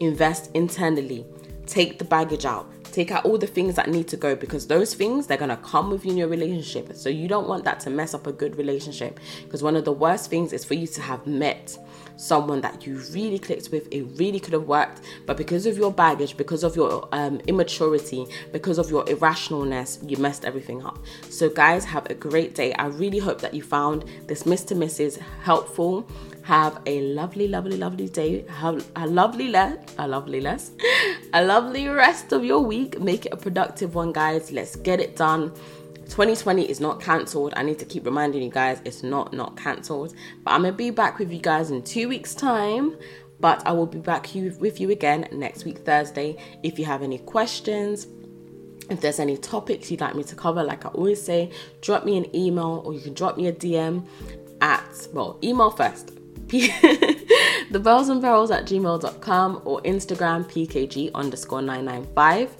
Invest 0.00 0.50
internally. 0.54 1.26
Take 1.66 1.98
the 1.98 2.06
baggage 2.06 2.46
out. 2.46 2.66
Take 2.84 3.10
out 3.10 3.26
all 3.26 3.36
the 3.36 3.46
things 3.46 3.74
that 3.74 3.90
need 3.90 4.08
to 4.08 4.16
go 4.16 4.34
because 4.34 4.66
those 4.66 4.94
things 4.94 5.26
they're 5.26 5.36
gonna 5.36 5.58
come 5.58 5.90
with 5.90 6.06
you 6.06 6.12
in 6.12 6.16
your 6.16 6.28
relationship. 6.28 6.94
So 6.94 7.10
you 7.10 7.28
don't 7.28 7.46
want 7.46 7.64
that 7.64 7.80
to 7.80 7.90
mess 7.90 8.14
up 8.14 8.26
a 8.26 8.32
good 8.32 8.56
relationship. 8.56 9.20
Because 9.44 9.62
one 9.62 9.76
of 9.76 9.84
the 9.84 9.92
worst 9.92 10.30
things 10.30 10.54
is 10.54 10.64
for 10.64 10.72
you 10.72 10.86
to 10.86 11.02
have 11.02 11.26
met 11.26 11.76
someone 12.18 12.60
that 12.60 12.84
you 12.84 12.98
really 13.12 13.38
clicked 13.38 13.70
with, 13.70 13.88
it 13.90 14.02
really 14.16 14.40
could 14.40 14.52
have 14.52 14.64
worked, 14.64 15.00
but 15.24 15.36
because 15.36 15.64
of 15.64 15.78
your 15.78 15.92
baggage, 15.92 16.36
because 16.36 16.62
of 16.64 16.76
your 16.76 17.08
um, 17.12 17.40
immaturity, 17.46 18.26
because 18.52 18.76
of 18.76 18.90
your 18.90 19.04
irrationalness, 19.06 19.98
you 20.08 20.16
messed 20.18 20.44
everything 20.44 20.84
up. 20.84 20.98
So, 21.30 21.48
guys, 21.48 21.84
have 21.84 22.06
a 22.10 22.14
great 22.14 22.54
day. 22.54 22.72
I 22.74 22.86
really 22.86 23.18
hope 23.18 23.40
that 23.40 23.54
you 23.54 23.62
found 23.62 24.04
this 24.26 24.44
Miss 24.44 24.64
to 24.64 24.74
Mrs. 24.74 25.18
helpful. 25.42 26.06
Have 26.42 26.80
a 26.86 27.02
lovely, 27.02 27.46
lovely, 27.46 27.76
lovely 27.76 28.08
day. 28.08 28.44
Have 28.48 28.84
a 28.96 29.06
lovely 29.06 29.54
a 29.54 30.08
lovely 30.08 30.40
less, 30.40 30.70
a 31.34 31.44
lovely 31.44 31.86
rest 31.88 32.32
of 32.32 32.42
your 32.42 32.60
week. 32.60 32.98
Make 33.00 33.26
it 33.26 33.32
a 33.32 33.36
productive 33.36 33.94
one, 33.94 34.12
guys. 34.12 34.50
Let's 34.50 34.74
get 34.76 34.98
it 34.98 35.14
done. 35.16 35.52
2020 36.08 36.68
is 36.68 36.80
not 36.80 37.00
cancelled. 37.00 37.52
I 37.56 37.62
need 37.62 37.78
to 37.78 37.84
keep 37.84 38.04
reminding 38.04 38.42
you 38.42 38.50
guys 38.50 38.80
it's 38.84 39.02
not 39.02 39.32
not 39.32 39.56
cancelled. 39.56 40.14
But 40.42 40.52
I'm 40.52 40.62
gonna 40.62 40.72
be 40.72 40.90
back 40.90 41.18
with 41.18 41.32
you 41.32 41.38
guys 41.38 41.70
in 41.70 41.82
two 41.82 42.08
weeks' 42.08 42.34
time. 42.34 42.96
But 43.40 43.64
I 43.66 43.72
will 43.72 43.86
be 43.86 43.98
back 43.98 44.28
with 44.34 44.80
you 44.80 44.90
again 44.90 45.28
next 45.30 45.64
week 45.64 45.78
Thursday. 45.78 46.36
If 46.64 46.78
you 46.78 46.84
have 46.86 47.02
any 47.02 47.18
questions, 47.18 48.08
if 48.90 49.00
there's 49.00 49.20
any 49.20 49.36
topics 49.36 49.90
you'd 49.90 50.00
like 50.00 50.14
me 50.14 50.24
to 50.24 50.34
cover, 50.34 50.64
like 50.64 50.84
I 50.84 50.88
always 50.88 51.22
say, 51.22 51.50
drop 51.80 52.04
me 52.04 52.16
an 52.16 52.34
email 52.34 52.82
or 52.84 52.94
you 52.94 53.00
can 53.00 53.14
drop 53.14 53.36
me 53.36 53.46
a 53.46 53.52
DM 53.52 54.06
at 54.60 55.08
well, 55.12 55.38
email 55.42 55.70
first. 55.70 56.14
the 56.48 57.80
pearls 57.82 58.08
and 58.08 58.22
perils 58.22 58.50
at 58.50 58.64
gmail.com 58.64 59.62
or 59.66 59.82
Instagram 59.82 60.44
pkg 60.50 61.12
underscore 61.14 61.60
995. 61.60 62.56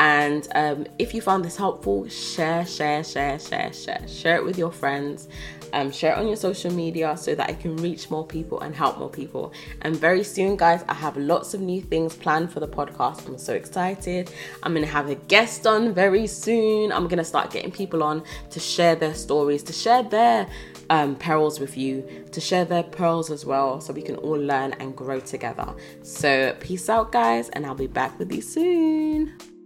And 0.00 0.48
um, 0.54 0.86
if 0.98 1.12
you 1.12 1.20
found 1.20 1.44
this 1.44 1.56
helpful, 1.56 2.08
share, 2.08 2.64
share, 2.64 3.04
share, 3.04 3.38
share, 3.38 3.70
share. 3.70 4.08
Share 4.08 4.36
it 4.36 4.44
with 4.46 4.56
your 4.56 4.72
friends. 4.72 5.28
Um, 5.74 5.92
share 5.92 6.12
it 6.14 6.18
on 6.18 6.26
your 6.26 6.38
social 6.38 6.72
media 6.72 7.18
so 7.18 7.34
that 7.34 7.50
I 7.50 7.52
can 7.52 7.76
reach 7.76 8.10
more 8.10 8.26
people 8.26 8.60
and 8.60 8.74
help 8.74 8.98
more 8.98 9.10
people. 9.10 9.52
And 9.82 9.94
very 9.94 10.24
soon, 10.24 10.56
guys, 10.56 10.82
I 10.88 10.94
have 10.94 11.18
lots 11.18 11.52
of 11.52 11.60
new 11.60 11.82
things 11.82 12.16
planned 12.16 12.50
for 12.50 12.60
the 12.60 12.66
podcast. 12.66 13.28
I'm 13.28 13.36
so 13.36 13.52
excited. 13.52 14.32
I'm 14.62 14.72
going 14.72 14.86
to 14.86 14.90
have 14.90 15.10
a 15.10 15.16
guest 15.16 15.66
on 15.66 15.92
very 15.92 16.26
soon. 16.26 16.92
I'm 16.92 17.06
going 17.06 17.18
to 17.18 17.24
start 17.24 17.50
getting 17.50 17.70
people 17.70 18.02
on 18.02 18.24
to 18.52 18.58
share 18.58 18.96
their 18.96 19.14
stories, 19.14 19.62
to 19.64 19.74
share 19.74 20.02
their 20.02 20.48
um, 20.88 21.14
perils 21.14 21.60
with 21.60 21.76
you, 21.76 22.08
to 22.32 22.40
share 22.40 22.64
their 22.64 22.84
pearls 22.84 23.30
as 23.30 23.44
well, 23.44 23.82
so 23.82 23.92
we 23.92 24.00
can 24.00 24.16
all 24.16 24.40
learn 24.40 24.72
and 24.80 24.96
grow 24.96 25.20
together. 25.20 25.74
So, 26.02 26.56
peace 26.58 26.88
out, 26.88 27.12
guys, 27.12 27.50
and 27.50 27.66
I'll 27.66 27.74
be 27.74 27.86
back 27.86 28.18
with 28.18 28.32
you 28.32 28.40
soon. 28.40 29.59